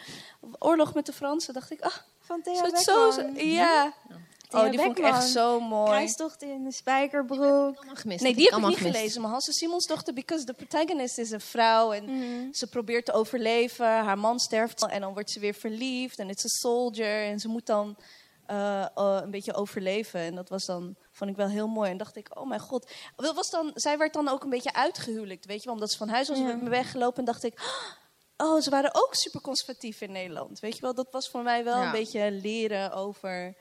oorlog 0.59 0.93
met 0.93 1.05
de 1.05 1.13
Fransen. 1.13 1.53
dacht 1.53 1.71
ik, 1.71 1.81
ah, 1.81 1.95
Van 2.29 2.75
zo... 2.75 3.11
Ja. 3.35 3.93
Oh, 4.51 4.69
die 4.69 4.79
vond 4.79 4.97
ik 4.97 5.03
echt 5.05 5.27
zo 5.29 5.59
mooi. 5.59 5.89
Kruistocht 5.89 6.41
in 6.41 6.63
de 6.63 6.71
spijkerbroek. 6.71 7.85
Gemist. 7.93 8.23
Nee, 8.23 8.35
die 8.35 8.45
heb 8.49 8.59
ik 8.59 8.67
niet 8.67 8.77
gemist. 8.77 8.95
gelezen. 8.95 9.21
Maar 9.21 9.31
Hasse 9.31 9.51
Simons 9.51 9.87
dochter, 9.87 10.13
because 10.13 10.43
the 10.45 10.53
protagonist 10.53 11.17
is 11.17 11.31
een 11.31 11.41
vrouw. 11.41 11.91
En 11.93 12.03
Mhm. 12.05 12.51
ze 12.53 12.67
probeert 12.67 13.05
te 13.05 13.11
overleven. 13.13 13.85
Haar 13.85 14.17
man 14.17 14.39
sterft 14.39 14.85
en 14.87 15.01
dan 15.01 15.13
wordt 15.13 15.29
ze 15.31 15.39
weer 15.39 15.53
verliefd. 15.53 16.19
En 16.19 16.27
het 16.27 16.37
is 16.37 16.43
een 16.43 16.49
soldier. 16.49 17.23
En 17.25 17.39
ze 17.39 17.47
moet 17.47 17.65
dan 17.65 17.97
eh, 18.45 18.81
eh, 18.81 19.19
een 19.23 19.31
beetje 19.31 19.53
overleven. 19.53 20.19
En 20.19 20.35
dat 20.35 20.49
was 20.49 20.65
dan, 20.65 20.95
vond 21.11 21.29
ik 21.29 21.35
wel 21.35 21.47
heel 21.49 21.67
mooi. 21.67 21.89
En 21.91 21.97
dacht 21.97 22.15
ik, 22.15 22.37
oh 22.39 22.47
mijn 22.47 22.59
god. 22.59 22.91
Dat 23.15 23.35
was 23.35 23.49
dan, 23.49 23.71
zij 23.75 23.97
werd 23.97 24.13
dan 24.13 24.27
ook 24.27 24.43
een 24.43 24.49
beetje 24.49 24.73
uitgehuwelijkt, 24.73 25.45
weet 25.45 25.59
je 25.59 25.65
wel. 25.65 25.73
Omdat 25.73 25.91
ze 25.91 25.97
van 25.97 26.09
huis 26.09 26.27
was 26.27 26.37
Ja. 26.37 26.59
weggelopen. 26.63 27.19
En 27.19 27.25
dacht 27.25 27.43
ik, 27.43 27.53
oh, 27.59 27.91
ze 28.61 28.69
waren 28.69 28.95
ook 28.95 29.15
super 29.15 29.41
conservatief 29.41 30.01
in 30.01 30.11
Nederland. 30.11 30.59
Weet 30.59 30.75
je 30.75 30.81
wel, 30.81 30.93
dat 30.93 31.07
was 31.11 31.29
voor 31.29 31.43
mij 31.43 31.63
wel 31.63 31.77
Ja. 31.77 31.85
een 31.85 31.91
beetje 31.91 32.31
leren 32.31 32.91
over 32.91 33.55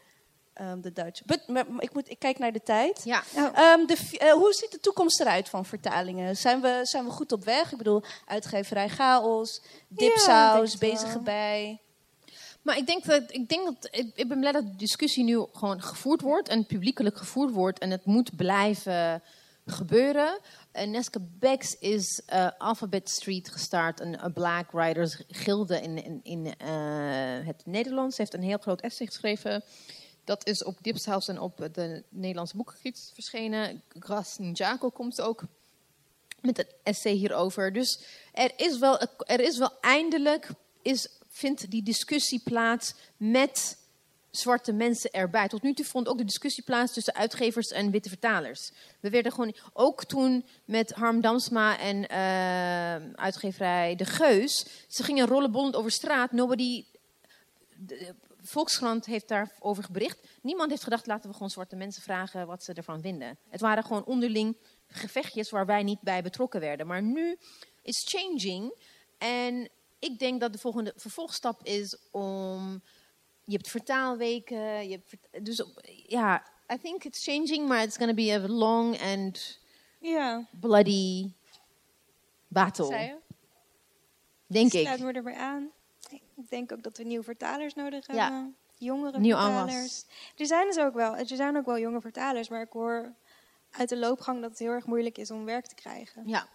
ehm, 0.54 0.80
de 0.80 0.92
Duitse. 0.92 1.22
But, 1.26 1.48
maar, 1.48 1.70
maar 1.70 1.82
ik, 1.82 1.94
moet, 1.94 2.10
ik 2.10 2.18
kijk 2.18 2.38
naar 2.38 2.52
de 2.52 2.62
tijd. 2.62 3.00
Ja. 3.04 3.22
Ehm, 3.34 3.86
de, 3.86 3.96
eh, 4.18 4.32
hoe 4.32 4.52
ziet 4.52 4.70
de 4.70 4.80
toekomst 4.80 5.20
eruit 5.20 5.48
van 5.48 5.64
vertalingen? 5.64 6.36
Zijn 6.36 6.60
we, 6.60 6.80
zijn 6.82 7.04
we 7.04 7.10
goed 7.10 7.32
op 7.32 7.44
weg? 7.44 7.72
Ik 7.72 7.78
bedoel, 7.78 8.02
uitgeverij 8.26 8.88
Chaos, 8.88 9.62
Dipsaus, 9.88 10.70
het 10.70 10.80
Bezige 10.80 11.18
bij. 11.18 11.80
Maar 12.62 12.76
ik 12.76 12.86
denk 12.86 13.04
dat 13.04 13.22
ik, 13.26 13.48
denk 13.48 13.64
dat, 13.64 13.88
ik, 13.90 14.10
ik 14.14 14.28
ben 14.28 14.38
blij 14.38 14.52
dat 14.52 14.62
de 14.62 14.76
discussie 14.76 15.24
nu 15.24 15.46
gewoon 15.52 15.82
gevoerd 15.82 16.20
wordt 16.20 16.48
en 16.48 16.66
publiekelijk 16.66 17.16
gevoerd 17.16 17.50
wordt. 17.50 17.78
En 17.78 17.90
het 17.90 18.04
moet 18.04 18.36
blijven 18.36 19.22
gebeuren. 19.66 20.38
En 20.78 20.90
Neske 20.90 21.20
Becks 21.20 21.78
is 21.78 22.22
eh, 22.26 22.48
Alphabet 22.58 23.10
Street 23.10 23.48
gestart, 23.48 24.00
een, 24.00 24.32
Black 24.32 24.70
Writers 24.70 25.22
Gilde 25.28 25.80
in, 25.80 26.04
in, 26.04 26.20
in 26.22 26.54
eh, 26.58 27.46
het 27.46 27.62
Nederlands. 27.64 28.16
Ze 28.16 28.22
heeft 28.22 28.34
een 28.34 28.42
heel 28.42 28.58
groot 28.58 28.80
essay 28.80 29.06
geschreven. 29.06 29.64
Dat 30.24 30.46
is 30.46 30.64
op 30.64 30.76
Dipshouse 30.80 31.30
en 31.32 31.40
op 31.40 31.68
de 31.72 32.04
Nederlandse 32.08 32.56
boekengids 32.56 33.10
verschenen. 33.14 33.82
Gras 33.88 34.36
Njako 34.38 34.90
komt 34.90 35.20
ook 35.20 35.42
met 36.40 36.58
een 36.58 36.72
essay 36.82 37.12
hierover. 37.12 37.72
Dus 37.72 38.00
er 38.32 38.52
is 38.56 38.78
wel, 38.78 39.00
er 39.26 39.40
is 39.40 39.58
wel 39.58 39.80
eindelijk, 39.80 40.48
is, 40.82 41.08
vindt 41.28 41.70
die 41.70 41.82
discussie 41.82 42.40
plaats 42.44 42.94
met 43.16 43.78
zwarte 44.30 44.72
mensen 44.72 45.10
erbij. 45.10 45.48
Tot 45.48 45.62
nu 45.62 45.74
toe 45.74 45.84
vond 45.84 46.08
ook 46.08 46.18
de 46.18 46.24
discussie 46.24 46.64
plaats 46.64 46.92
tussen 46.92 47.14
uitgevers 47.14 47.68
en 47.68 47.90
witte 47.90 48.08
vertalers. 48.08 48.72
We 49.00 49.10
werden 49.10 49.32
gewoon, 49.32 49.54
ook 49.72 50.04
toen 50.04 50.46
met 50.64 50.92
Harm 50.92 51.20
Damsma 51.20 51.78
en 51.78 52.08
eh, 52.08 53.12
uitgeverij 53.14 53.96
De 53.96 54.04
Geus, 54.04 54.66
ze 54.88 55.02
gingen 55.02 55.26
rollenbollend 55.26 55.76
over 55.76 55.90
straat. 55.90 56.32
Nobody, 56.32 56.84
de 57.76 58.14
Volkskrant 58.40 59.06
heeft 59.06 59.28
daarover 59.28 59.84
bericht. 59.90 60.18
Niemand 60.42 60.70
heeft 60.70 60.82
gedacht, 60.82 61.06
laten 61.06 61.28
we 61.28 61.32
gewoon 61.32 61.50
zwarte 61.50 61.76
mensen 61.76 62.02
vragen 62.02 62.46
wat 62.46 62.64
ze 62.64 62.72
ervan 62.72 63.00
vinden. 63.00 63.38
Het 63.48 63.60
waren 63.60 63.84
gewoon 63.84 64.04
onderling 64.04 64.56
gevechtjes 64.88 65.50
waar 65.50 65.66
wij 65.66 65.82
niet 65.82 66.00
bij 66.00 66.22
betrokken 66.22 66.60
werden. 66.60 66.86
Maar 66.86 67.02
nu 67.02 67.38
is 67.82 68.06
changing. 68.08 68.74
En 69.18 69.68
ik 69.98 70.18
denk 70.18 70.40
dat 70.40 70.52
de 70.52 70.58
volgende 70.58 70.92
vervolgstap 70.96 71.64
is 71.64 71.98
om. 72.10 72.82
Je 73.48 73.56
hebt 73.56 73.68
vertaalweken. 73.68 74.88
Je 74.88 74.90
hebt 74.96 75.08
vert- 75.08 75.44
dus 75.44 75.64
ja, 76.06 76.42
I 76.72 76.78
think 76.78 77.04
it's 77.04 77.24
changing, 77.24 77.68
maar 77.68 77.82
it's 77.82 77.96
going 77.96 78.10
to 78.10 78.16
be 78.24 78.32
a 78.32 78.48
long 78.48 79.00
and 79.00 79.58
Ja, 80.00 80.46
bloody 80.60 81.30
battle. 82.48 83.18
Denk 84.46 84.70
sluit 84.70 84.98
ik. 84.98 85.04
me 85.04 85.12
erbij 85.12 85.34
aan. 85.34 85.70
Ik 86.10 86.48
denk 86.48 86.72
ook 86.72 86.82
dat 86.82 86.96
we 86.96 87.04
nieuwe 87.04 87.24
vertalers 87.24 87.74
nodig 87.74 88.06
Ja. 88.06 88.22
hebben. 88.22 88.56
Jongere 88.76 89.18
Nieuw 89.18 89.36
vertalers. 89.36 89.70
aanwas. 89.72 90.06
Er 90.36 90.46
zijn 90.46 90.66
dus 90.66 90.78
ook 90.78 90.94
wel, 90.94 91.16
er 91.16 91.26
zijn 91.26 91.56
ook 91.56 91.66
wel 91.66 91.78
jonge 91.78 92.00
vertalers, 92.00 92.48
maar 92.48 92.60
ik 92.62 92.72
hoor 92.72 93.14
uit 93.70 93.88
de 93.88 93.96
loopgang 93.96 94.40
dat 94.40 94.50
het 94.50 94.58
heel 94.58 94.70
erg 94.70 94.86
moeilijk 94.86 95.18
is 95.18 95.30
om 95.30 95.44
werk 95.44 95.66
te 95.66 95.74
krijgen. 95.74 96.22
Ja. 96.28 96.48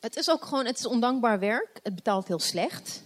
Het 0.00 0.16
is 0.16 0.30
ook 0.30 0.44
gewoon, 0.44 0.66
het 0.66 0.78
is 0.78 0.86
ondankbaar 0.86 1.38
werk. 1.38 1.80
Het 1.82 1.94
betaalt 1.94 2.28
heel 2.28 2.38
slecht. 2.38 3.02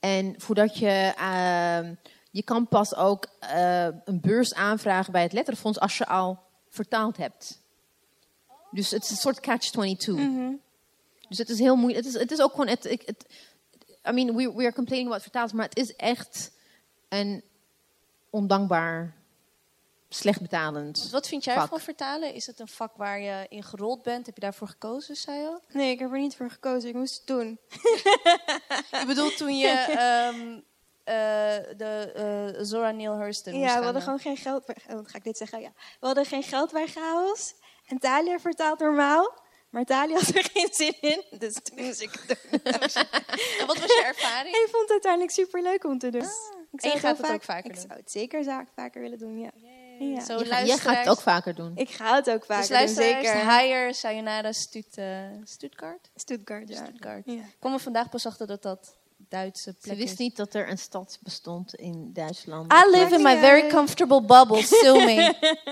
En 0.00 0.34
voordat 0.40 0.78
je, 0.78 1.12
ehm, 1.16 1.94
je 2.34 2.42
kan 2.42 2.68
pas 2.68 2.94
ook 2.94 3.26
eh, 3.38 3.84
een 3.84 4.20
beurs 4.20 4.54
aanvragen 4.54 5.12
bij 5.12 5.22
het 5.22 5.32
letterfonds 5.32 5.80
als 5.80 5.98
je 5.98 6.06
al 6.06 6.38
vertaald 6.68 7.16
hebt. 7.16 7.60
Dus 8.70 8.90
het 8.90 9.04
is 9.04 9.10
een 9.10 9.16
soort 9.16 9.40
catch-22. 9.40 10.14
Mhm. 10.14 10.52
Dus 11.28 11.38
het 11.38 11.48
is 11.48 11.58
heel 11.58 11.76
moeilijk. 11.76 12.04
Het 12.04 12.14
is, 12.14 12.20
het 12.20 12.30
is 12.30 12.40
ook 12.40 12.50
gewoon, 12.50 12.68
het, 12.68 12.84
I 14.08 14.12
mean, 14.12 14.36
we, 14.36 14.52
we 14.52 14.62
are 14.62 14.72
complaining 14.72 15.06
about 15.06 15.22
vertalers, 15.22 15.52
maar 15.52 15.68
het 15.68 15.76
is 15.76 15.96
echt 15.96 16.50
een 17.08 17.44
ondankbaar, 18.30 19.14
slecht 20.08 20.40
betalend. 20.40 21.10
Wat 21.10 21.28
vind 21.28 21.44
jij 21.44 21.54
Vak. 21.54 21.68
van 21.68 21.80
vertalen? 21.80 22.34
Is 22.34 22.46
het 22.46 22.60
een 22.60 22.68
vak 22.68 22.96
waar 22.96 23.20
je 23.20 23.46
in 23.48 23.62
gerold 23.62 24.02
bent? 24.02 24.26
Heb 24.26 24.34
je 24.34 24.40
daarvoor 24.40 24.68
gekozen, 24.68 25.16
zei 25.16 25.38
je? 25.38 25.60
Nee, 25.68 25.90
ik 25.90 25.98
heb 25.98 26.12
er 26.12 26.18
niet 26.18 26.36
voor 26.36 26.50
gekozen. 26.50 26.88
Ik 26.88 26.94
moest 26.94 27.16
het 27.16 27.26
doen. 27.26 27.58
Ik 29.00 29.06
bedoel, 29.06 29.30
toen 29.30 29.56
je 29.58 29.68
ehm, 29.68 30.60
eh, 31.04 31.14
de 31.76 32.12
eh, 32.56 32.64
Zora 32.64 32.90
Neale 32.90 33.24
Hurston 33.24 33.58
Ja, 33.58 33.78
we 33.78 33.84
hadden 33.84 34.02
gewoon 34.02 34.18
geen 34.18 34.36
geld 34.36 34.66
bij... 34.66 34.76
Oh, 34.88 34.94
wat 34.94 35.08
ga 35.10 35.16
ik 35.16 35.24
dit 35.24 35.36
zeggen? 35.36 35.60
Ja. 35.60 35.72
We 36.00 36.06
hadden 36.06 36.24
geen 36.26 36.42
geld 36.42 36.72
bij 36.72 36.86
chaos. 36.86 37.54
En 37.86 37.98
Talia 37.98 38.38
vertaalt 38.38 38.78
normaal. 38.78 39.42
Maar 39.70 39.84
Talia 39.84 40.14
had 40.18 40.34
er 40.34 40.44
geen 40.54 40.68
zin 40.72 40.94
in. 41.00 41.24
Dus 41.38 41.54
toen 41.62 41.84
moest 41.84 42.00
ik 42.00 42.10
het 42.26 42.38
doen. 42.50 42.60
En 43.60 43.66
wat 43.66 43.78
was 43.78 43.86
je 43.86 44.02
ervaring? 44.06 44.54
Ik 44.54 44.68
vond 44.70 44.82
het 44.82 44.90
uiteindelijk 44.90 45.32
super 45.32 45.62
leuk 45.62 45.84
om 45.84 45.98
te 45.98 46.10
doen. 46.10 46.22
ik 46.72 46.82
en 46.82 46.90
je 46.90 46.98
gaat 46.98 47.16
het 47.18 47.30
ook 47.30 47.42
vaker 47.42 47.70
Ik 47.70 47.76
doen? 47.76 47.84
zou 47.86 47.98
het 48.00 48.10
zeker 48.10 48.44
zaak 48.44 48.68
vaker 48.74 49.00
willen 49.00 49.18
doen, 49.18 49.38
ja. 49.38 49.50
ja. 49.98 50.20
Zo, 50.24 50.38
Je, 50.38 50.44
gaat- 50.44 50.66
jij 50.66 50.78
gaat 50.78 50.96
het 50.96 51.08
ook 51.08 51.20
vaker 51.20 51.54
doen. 51.54 51.72
Ik 51.76 51.90
ga 51.90 52.14
het 52.14 52.30
ook 52.30 52.44
vaker 52.44 52.78
Dus 52.78 52.94
doen, 52.94 53.04
zeker. 53.04 53.36
Haier, 53.36 53.94
Sayonara, 53.94 54.52
Stutt, 54.52 54.98
Stuttgart? 55.44 56.10
Stuttgart, 56.16 56.68
ja. 56.68 56.76
Stuttgart. 56.84 57.22
Ja. 57.24 57.32
Ik 57.32 57.56
kwam 57.58 57.72
er 57.72 57.80
vandaag 57.80 58.08
pas 58.08 58.26
achter 58.26 58.46
dat 58.46 58.62
dat 58.62 58.96
Duitse 59.28 59.74
Ze 59.80 59.94
wist 59.94 60.12
is. 60.12 60.18
niet 60.18 60.36
dat 60.36 60.54
er 60.54 60.70
een 60.70 60.78
stad 60.78 61.18
bestond 61.22 61.74
in 61.74 62.10
Duitsland. 62.12 62.72
I 62.72 62.90
live 62.90 63.14
in 63.14 63.22
my 63.22 63.38
very 63.38 63.68
comfortable 63.68 64.22
bubble, 64.22 64.62
still 64.62 65.04
me. 65.04 65.34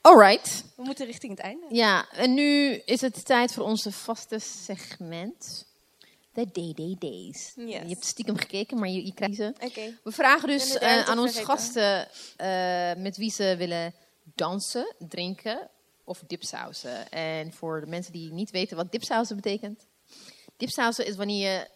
Alright. 0.00 0.64
We 0.76 0.82
moeten 0.82 1.06
richting 1.06 1.32
het 1.32 1.40
einde. 1.40 1.66
Ja, 1.70 2.10
en 2.10 2.34
nu 2.34 2.72
is 2.84 3.00
het 3.00 3.24
tijd 3.24 3.52
voor 3.52 3.64
onze 3.64 3.92
vaste 3.92 4.38
segment. 4.38 5.66
De 6.32 6.46
DD 6.46 7.00
Days. 7.00 7.52
Yes. 7.56 7.82
Je 7.82 7.88
hebt 7.88 8.04
stiekem 8.04 8.36
gekeken, 8.36 8.78
maar 8.78 8.88
je, 8.88 9.04
je 9.04 9.14
krijgt 9.14 9.36
ze. 9.36 9.54
Oké. 9.60 9.98
We 10.02 10.12
vragen 10.12 10.48
dus 10.48 10.78
eh, 10.78 11.08
aan 11.08 11.18
onze 11.18 11.44
gasten 11.44 12.08
eh, 12.36 12.94
met 13.02 13.16
wie 13.16 13.30
ze 13.30 13.54
willen 13.58 13.94
dansen, 14.34 14.94
drinken 14.98 15.70
of 16.04 16.22
dipsausen. 16.26 17.10
En 17.10 17.52
voor 17.52 17.80
de 17.80 17.86
mensen 17.86 18.12
die 18.12 18.32
niet 18.32 18.50
weten 18.50 18.76
wat 18.76 18.92
dipsausen 18.92 19.36
betekent. 19.36 19.86
Dipsausen 20.56 21.06
is 21.06 21.16
wanneer 21.16 21.52
je 21.52 21.68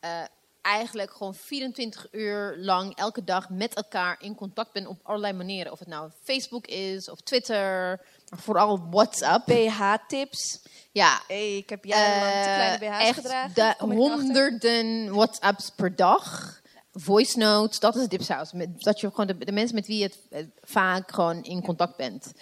eh, 0.00 0.24
eigenlijk 0.62 1.10
gewoon 1.10 1.34
24 1.34 2.06
uur 2.10 2.56
lang 2.58 2.96
elke 2.96 3.24
dag 3.24 3.48
met 3.48 3.74
elkaar 3.74 4.16
in 4.20 4.34
contact 4.34 4.72
bent 4.72 4.86
op 4.86 5.00
allerlei 5.02 5.32
manieren. 5.32 5.72
Of 5.72 5.78
het 5.78 5.88
nou 5.88 6.10
Facebook 6.22 6.66
is 6.66 7.10
of 7.10 7.20
Twitter, 7.20 8.00
maar 8.30 8.40
vooral 8.40 8.88
WhatsApp. 8.90 9.46
BH-tips. 9.46 10.60
Ja, 10.92 11.20
Hey, 11.26 11.56
ik 11.56 11.68
heb 11.68 11.84
jarenlang 11.84 12.44
te 12.44 12.48
kleine 12.54 12.84
eh, 12.84 12.90
BH's 12.90 13.08
echt 13.08 13.14
gedragen. 13.14 13.54
de 13.54 13.74
honderden 13.78 15.14
WhatsApps 15.14 15.70
per 15.76 15.96
dag. 15.96 16.56
Voice 16.92 17.38
notes, 17.38 17.78
dat 17.78 17.96
is 17.96 18.08
dipsaus. 18.08 18.52
Met, 18.52 18.82
dat 18.82 19.00
je 19.00 19.10
gewoon 19.10 19.26
de, 19.26 19.38
de 19.38 19.52
mensen 19.52 19.74
met 19.74 19.86
wie 19.86 19.98
je 19.98 20.04
het 20.04 20.18
eh, 20.30 20.44
vaak 20.62 21.12
gewoon 21.12 21.42
in 21.42 21.62
contact 21.62 21.96
bent. 21.96 22.32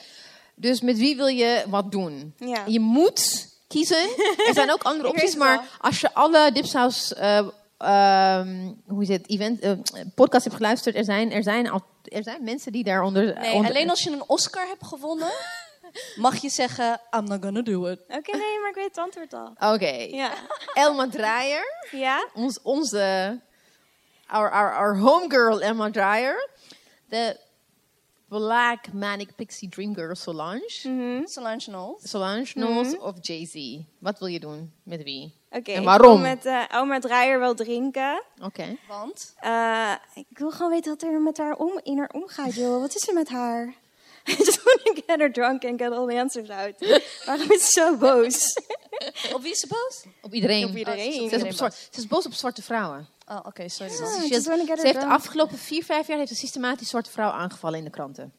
Dus 0.55 0.81
met 0.81 0.97
wie 0.97 1.17
wil 1.17 1.27
je 1.27 1.65
wat 1.69 1.93
doen? 1.93 2.35
Ja. 2.39 2.65
Je 2.67 2.81
moet 2.81 3.49
kiezen. 3.69 4.09
Er 4.47 4.55
zijn 4.55 4.73
ook 4.73 4.83
andere 4.83 5.09
opties, 5.13 5.35
maar 5.37 5.65
als 5.81 6.01
je 6.01 6.15
alle 6.15 6.53
dipsaus 6.53 7.15
eh, 7.15 7.47
ehm, 7.79 8.73
hoe 8.87 9.03
is 9.03 9.09
het, 9.09 9.29
event, 9.29 9.61
eh, 9.61 9.73
podcast 10.15 10.45
hebt 10.45 10.57
geluisterd, 10.57 10.97
er 10.97 11.05
zijn, 11.05 11.33
er, 11.33 11.43
zijn 11.43 11.71
al, 11.71 11.83
er 12.03 12.23
zijn 12.23 12.45
mensen 12.45 12.73
die 12.73 12.85
daaronder... 12.85 13.35
Nee, 13.39 13.53
onder- 13.53 13.71
alleen 13.71 13.91
als 13.91 14.03
je 14.03 14.11
een 14.11 14.25
Oscar 14.29 14.67
hebt 14.67 14.87
gewonnen, 14.87 15.33
mag 16.17 16.37
je 16.37 16.49
zeggen, 16.49 17.01
I'm 17.17 17.25
not 17.25 17.43
gonna 17.45 17.63
do 17.63 17.87
it. 17.87 18.01
Oké, 18.09 18.37
nee, 18.37 18.61
maar 18.61 18.69
ik 18.71 18.75
weet 18.75 18.85
het 18.85 18.99
antwoord 18.99 19.33
al. 19.33 19.53
Oké. 19.75 19.91
Ja. 20.11 20.31
Elma 20.75 21.09
Draaier, 21.09 21.89
Ja? 21.91 22.27
ons, 22.35 22.61
onze... 22.63 23.41
Our, 24.29 24.51
our, 24.51 24.75
our 24.77 24.99
homegirl 24.99 25.61
Elma 25.61 25.91
Draaier. 25.91 26.49
De 27.09 27.37
Black 28.29 28.93
Manic 28.93 29.35
Pixie 29.37 29.69
Dream 29.69 29.95
Girl 29.95 30.15
Solange. 30.15 30.81
Mhm. 30.83 31.27
Solange 31.27 31.65
Knowles. 31.65 32.11
Solange 32.11 32.53
Knowles 32.53 32.99
of 32.99 33.15
Jay-Z. 33.21 33.85
Wat 33.99 34.19
wil 34.19 34.29
je 34.29 34.41
doen? 34.41 34.73
Met 34.83 35.03
wie? 35.03 35.35
Oké, 35.51 35.73
En 35.73 35.79
ik 35.79 35.85
waarom? 35.85 36.21
wil 36.23 36.29
met 36.31 36.45
eh 36.47 36.63
oma 36.75 36.99
Draaier 36.99 37.39
wel 37.39 37.55
drinken. 37.55 38.23
Oké. 38.43 38.77
Want? 38.89 39.35
Eh, 39.41 39.93
ik 40.15 40.39
wil 40.39 40.51
gewoon 40.51 40.71
weten 40.71 40.91
wat 40.93 41.03
er 41.03 41.21
met 41.21 41.39
haar 41.39 41.55
om, 41.57 41.81
in 41.83 41.99
haar 41.99 42.11
omgaat, 42.13 42.55
joh. 42.55 42.81
Wat 42.81 42.95
is 42.95 43.09
er 43.09 43.15
met 43.15 43.29
haar? 43.29 43.67
I 44.29 44.35
just 44.39 44.63
want 44.65 44.81
to 44.85 44.93
get 45.07 45.19
her 45.21 45.33
drunk 45.33 45.65
and 45.65 45.81
get 45.81 45.93
all 45.93 46.07
the 46.09 46.19
answers 46.21 46.49
out. 46.51 46.75
Waarom 47.27 47.51
is 47.51 47.71
ze 47.71 47.81
zo 47.81 47.97
boos? 47.97 48.55
Op 49.35 49.43
wie 49.43 49.51
is 49.53 49.61
ze 49.61 49.67
boos? 49.67 50.05
Op 50.23 50.35
iedereen. 50.35 50.65
Op 50.69 50.77
iedereen. 50.77 51.03
Ze 51.03 51.09
is, 51.11 51.17
op 51.17 51.23
Iedereen 51.33 51.53
zwart, 51.53 51.75
ze 51.75 52.01
is 52.01 52.07
boos 52.07 52.27
op 52.27 52.33
zwarte 52.33 52.63
vrouwen. 52.63 53.09
Oh, 53.27 53.41
oké, 53.43 53.69
sorry. 53.69 53.93
Ze, 53.93 54.77
heeft 54.83 55.01
de 55.01 55.07
afgelopen 55.07 55.59
vier, 55.59 55.85
vijf 55.85 56.07
jaar 56.07 56.19
heeft 56.19 56.29
ze 56.29 56.37
systematisch 56.37 56.89
zwarte 56.89 57.11
vrouwen 57.11 57.39
aangevallen 57.39 57.79
in 57.79 57.85
de 57.85 57.91
kranten. 57.91 58.33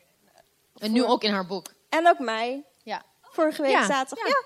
En 0.77 0.91
nu 0.91 1.03
ook 1.03 1.23
in 1.23 1.33
haar 1.33 1.45
boek. 1.45 1.73
En 1.89 2.07
ook 2.07 2.19
mij. 2.19 2.65
Ja. 2.83 3.03
Vorige 3.21 3.61
week 3.61 3.71
Ja, 3.71 3.85
zaterdag. 3.85 4.27
ja. 4.27 4.33
Ja. 4.33 4.43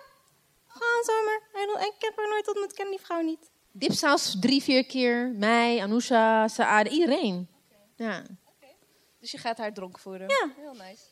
Gewoon 0.67 1.03
zomaar. 1.03 1.41
Ik 1.85 1.93
heb 1.99 2.17
haar 2.17 2.27
nooit 2.29 2.47
ontmoet, 2.47 2.69
ik 2.69 2.75
ken 2.75 2.89
die 2.89 2.99
vrouw 3.01 3.21
niet. 3.21 3.49
Dipsaus 3.71 4.37
drie, 4.39 4.63
vier 4.63 4.85
keer. 4.85 5.31
Mij, 5.35 5.81
Anousha, 5.81 6.47
Saad, 6.47 6.87
iedereen. 6.87 7.49
Ja. 7.95 8.23
Dus 9.19 9.31
je 9.31 9.37
gaat 9.37 9.57
haar 9.57 9.73
dronken 9.73 10.01
voeren. 10.01 10.27
Ja. 10.29 10.49
Heel 10.57 10.73
nice. 10.73 11.03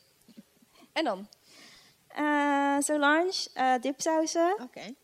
En 0.92 1.04
dan? 1.04 1.28
Eh, 2.08 2.76
Solange, 2.78 3.32
eh, 3.54 3.74
dipsausen. 3.80 4.56
Oké. 4.62 4.94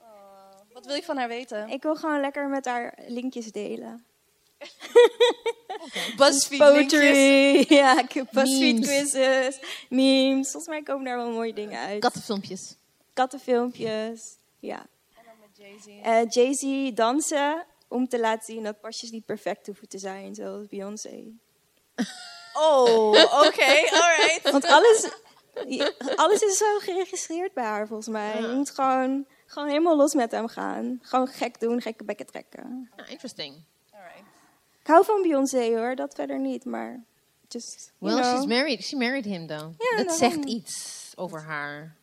Wat 0.73 0.87
wil 0.87 0.95
je 0.95 1.03
van 1.03 1.17
haar 1.17 1.29
weten? 1.29 1.69
Ik 1.69 1.83
wil 1.83 1.97
gewoon 1.97 2.21
lekker 2.21 2.49
met 2.49 2.65
haar 2.65 2.99
linkjes 3.07 3.53
delen. 3.53 4.06
BuzzFeed 6.17 6.59
Poetry. 6.59 7.65
Ja, 7.79 8.05
BuzzFeed 8.31 8.59
Memes. 8.61 8.87
quizzes. 8.87 9.59
Memes. 9.89 10.51
Volgens 10.51 10.67
mij 10.67 10.83
komen 10.83 11.05
daar 11.05 11.17
wel 11.17 11.31
mooie 11.31 11.53
dingen 11.55 11.79
uit. 11.81 12.01
Kattenfilmpjes. 12.01 12.77
Kattenfilmpjes. 13.13 14.37
Ja. 14.59 14.87
En 15.17 15.25
dan 15.25 15.35
met 15.41 15.57
Jay-Z. 15.57 15.87
Eh, 16.03 16.23
Jay-Z 16.29 16.95
dansen 16.95 17.67
om 17.89 18.09
te 18.09 18.21
laten 18.21 18.45
zien 18.55 18.63
dat 18.63 18.81
pasjes 18.81 19.11
niet 19.11 19.25
perfect 19.25 19.67
hoeven 19.67 19.89
te 19.89 19.99
zijn, 19.99 20.35
zoals 20.35 20.67
Beyoncé. 20.67 21.25
Oh, 22.59 23.09
oké, 23.47 23.73
alright. 23.93 24.51
Want 24.51 24.65
alles, 24.67 25.11
alles 26.15 26.41
is 26.41 26.57
zo 26.57 26.79
geregistreerd 26.79 27.53
bij 27.55 27.65
haar, 27.65 27.87
volgens 27.87 28.09
mij. 28.09 28.41
Je 28.41 28.49
moet 28.49 28.71
gewoon, 28.71 29.27
gewoon 29.47 29.69
helemaal 29.69 29.97
los 29.97 30.15
met 30.15 30.31
hem 30.31 30.49
gaan. 30.49 30.99
Gewoon 31.03 31.27
gek 31.27 31.61
doen, 31.61 31.81
gekke 31.81 32.05
bekken 32.05 32.27
trekken. 32.27 32.91
Ah, 32.97 33.11
interesting. 33.11 33.65
Ik 34.87 34.93
hou 34.93 35.05
van 35.05 35.23
Beyoncé 35.23 35.77
hoor, 35.77 35.95
dat 35.95 36.15
verder 36.15 36.39
niet, 36.39 36.65
maar 36.65 37.05
just, 37.49 37.93
Well, 37.99 38.15
know. 38.21 38.37
she's 38.37 38.47
married. 38.47 38.85
She 38.85 38.97
married 38.97 39.25
him, 39.25 39.47
though. 39.47 39.75
Ja, 39.79 40.03
dat 40.05 40.17
zegt 40.17 40.45
iets 40.45 41.13
over 41.15 41.43
haar. 41.43 41.97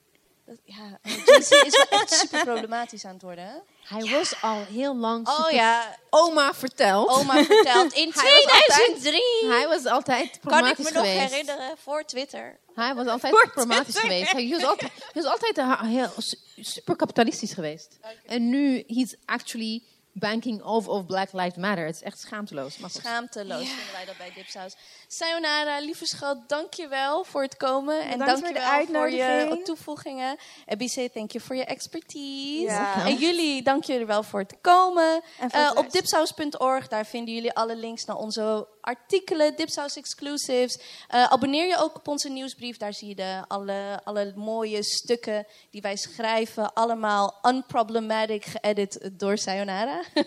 Dat- 0.46 0.58
Ja, 0.64 1.00
Jay-Z 1.26 1.52
is 1.52 1.78
wel 1.90 2.00
echt 2.00 2.12
super 2.14 2.44
problematisch 2.44 3.06
aan 3.06 3.14
het 3.14 3.22
worden, 3.22 3.44
hè? 3.46 3.56
Hij 3.84 4.10
was 4.12 4.42
al 4.42 4.64
heel 4.64 4.96
lang 4.96 5.28
Oh 5.28 5.36
super- 5.36 5.54
ja, 5.54 5.98
Oma 6.10 6.54
verteld. 6.54 7.10
oma 7.10 7.44
vertelt 7.44 7.94
in 7.94 8.12
Hij 8.16 8.44
was 8.46 8.54
altijd- 8.54 8.66
2003. 9.02 9.50
Hij 9.52 9.68
was 9.68 9.86
altijd 9.86 10.20
Kan 10.30 10.34
ik 10.34 10.42
problematisch 10.42 10.86
me 10.86 10.92
nog 10.92 11.04
geweest. 11.06 11.30
herinneren, 11.32 11.78
voor 11.78 12.04
Twitter. 12.06 12.60
Hij 12.76 12.96
was 12.96 13.08
altijd 13.08 13.34
problematisch 13.52 13.98
geweest. 14.00 14.32
Hij 14.32 14.50
was 14.50 14.64
altijd, 14.64 14.92
hij 15.14 15.22
was 15.24 15.32
altijd 15.32 15.82
heel 15.88 16.10
su- 16.18 16.38
super 16.62 16.96
kapitalistisch 16.96 17.54
geweest. 17.54 17.98
En 18.26 18.50
nu, 18.50 18.84
he's 18.88 19.16
actually 19.26 19.84
banking 20.14 20.64
off 20.64 20.88
of 20.88 21.06
Black 21.06 21.32
Lives 21.32 21.56
Matter. 21.56 21.86
Het 21.86 21.96
is 21.96 22.02
echt 22.02 22.20
schaamteloos. 22.20 22.78
Maar. 22.78 22.90
Schaamteloos 22.90 23.68
vinden 23.68 23.94
wij 23.94 24.06
dat 24.06 24.18
bij 24.18 24.32
Dipsaus. 24.36 24.76
Sayonara, 25.08 25.80
lieve 25.80 26.06
schat, 26.06 26.50
dank 26.50 26.74
je 26.74 26.88
wel 26.88 27.24
voor 27.24 27.42
het 27.42 27.58
komen. 27.58 28.02
En 28.02 28.18
Bedankt 28.18 28.42
dank 28.42 28.56
voor 28.56 28.66
je 28.66 28.88
voor 28.92 29.10
je 29.10 29.62
toevoegingen. 29.64 30.38
En 30.66 30.78
BC, 30.78 31.10
thank 31.14 31.32
you 31.32 31.44
voor 31.44 31.56
je 31.56 31.66
expertise. 31.66 32.72
Ja. 32.74 33.06
En 33.06 33.16
jullie, 33.16 33.62
dank 33.62 33.84
jullie 33.84 34.06
wel 34.06 34.24
voor 34.24 34.40
het 34.40 34.56
komen. 34.62 35.22
Voor 35.40 35.50
Eh, 35.50 35.72
op 35.76 35.92
dipsaus.org, 35.92 36.88
daar 36.88 37.06
vinden 37.06 37.34
jullie 37.34 37.54
alle 37.54 37.76
links 37.76 38.06
naar 38.06 38.18
onze 38.18 38.68
artikelen, 38.84 39.56
Dipsaus 39.56 39.96
exclusives. 39.96 40.80
Eh, 41.08 41.24
abonneer 41.24 41.68
je 41.68 41.78
ook 41.78 41.96
op 41.96 42.08
onze 42.08 42.30
nieuwsbrief, 42.30 42.78
daar 42.78 42.94
zie 42.94 43.08
je 43.08 43.16
de, 43.16 43.44
alle, 43.48 44.00
alle 44.04 44.34
mooie 44.36 44.84
stukken 44.84 45.46
die 45.70 45.82
wij 45.82 45.96
schrijven. 45.96 46.74
Allemaal 46.74 47.40
unproblematic 47.42 48.46
geëdit 48.46 49.10
door 49.12 49.38
Sayonara. 49.38 50.02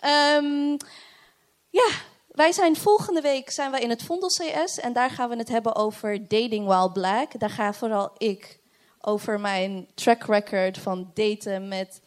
Ehm, 0.00 0.76
ja, 1.70 1.88
wij 2.28 2.52
zijn 2.52 2.76
volgende 2.76 3.20
week 3.20 3.50
zijn 3.50 3.70
we 3.70 3.80
in 3.80 3.90
het 3.90 4.02
Vondel 4.02 4.28
CS 4.28 4.78
en 4.78 4.92
daar 4.92 5.10
gaan 5.10 5.28
we 5.28 5.36
het 5.36 5.48
hebben 5.48 5.74
over 5.74 6.28
dating 6.28 6.66
while 6.66 6.92
black. 6.92 7.38
Daar 7.38 7.50
ga 7.50 7.72
vooral 7.72 8.10
ik 8.18 8.58
over 9.00 9.40
mijn 9.40 9.86
track 9.94 10.22
record 10.22 10.78
van 10.78 11.10
daten 11.14 11.68
met 11.68 12.00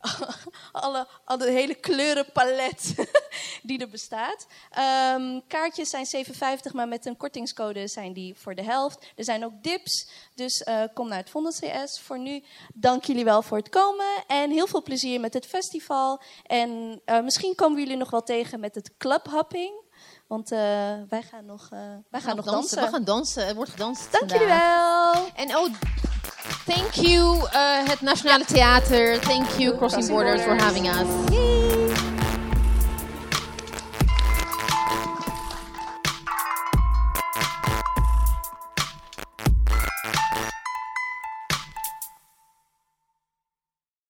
alle, 0.72 1.06
alle 1.24 1.50
hele 1.50 1.74
kleurenpalet 1.74 2.94
die 3.62 3.78
er 3.78 3.88
bestaat. 3.88 4.46
Ehm, 4.70 5.40
kaartjes 5.48 5.90
zijn 5.90 6.26
7,50, 6.26 6.72
maar 6.72 6.88
met 6.88 7.06
een 7.06 7.16
kortingscode 7.16 7.88
zijn 7.88 8.12
die 8.12 8.34
voor 8.34 8.54
de 8.54 8.62
helft. 8.62 9.12
Er 9.16 9.24
zijn 9.24 9.44
ook 9.44 9.62
dips, 9.62 10.08
dus 10.34 10.62
eh, 10.62 10.82
kom 10.94 11.08
naar 11.08 11.18
het 11.18 11.30
Vondel 11.30 11.52
CS. 11.52 12.00
Voor 12.00 12.18
nu, 12.18 12.44
dank 12.74 13.04
jullie 13.04 13.24
wel 13.24 13.42
voor 13.42 13.56
het 13.56 13.68
komen 13.68 14.24
en 14.26 14.50
heel 14.50 14.66
veel 14.66 14.82
plezier 14.82 15.20
met 15.20 15.34
het 15.34 15.46
festival. 15.46 16.20
En 16.46 17.00
eh, 17.04 17.20
misschien 17.20 17.54
komen 17.54 17.78
jullie 17.78 17.96
nog 17.96 18.10
wel 18.10 18.22
tegen 18.22 18.60
met 18.60 18.74
het 18.74 18.96
clubhopping, 18.98 19.72
want 20.26 20.52
eh, 20.52 20.58
wij 21.08 21.22
gaan 21.22 21.44
nog, 21.44 21.68
wij 22.08 22.20
gaan 22.20 22.36
nog 22.36 22.44
dansen. 22.44 22.82
We 22.82 22.88
gaan 22.88 23.04
dansen. 23.04 23.46
Er 23.46 23.54
wordt 23.54 23.70
gedanst 23.70 24.12
Dank 24.12 24.30
jullie 24.30 24.46
wel. 24.46 25.28
En 25.34 25.56
oh, 25.56 25.74
thank 26.64 26.94
you, 26.94 27.36
uh, 27.36 27.88
het 27.88 28.00
Nationale 28.00 28.44
Theater. 28.44 29.18
Thank 29.20 29.48
you, 29.58 29.76
Crossing 29.76 30.08
Borders, 30.08 30.42
for 30.42 30.54
having 30.54 30.86
us. 30.88 31.06
Yay. 31.30 31.67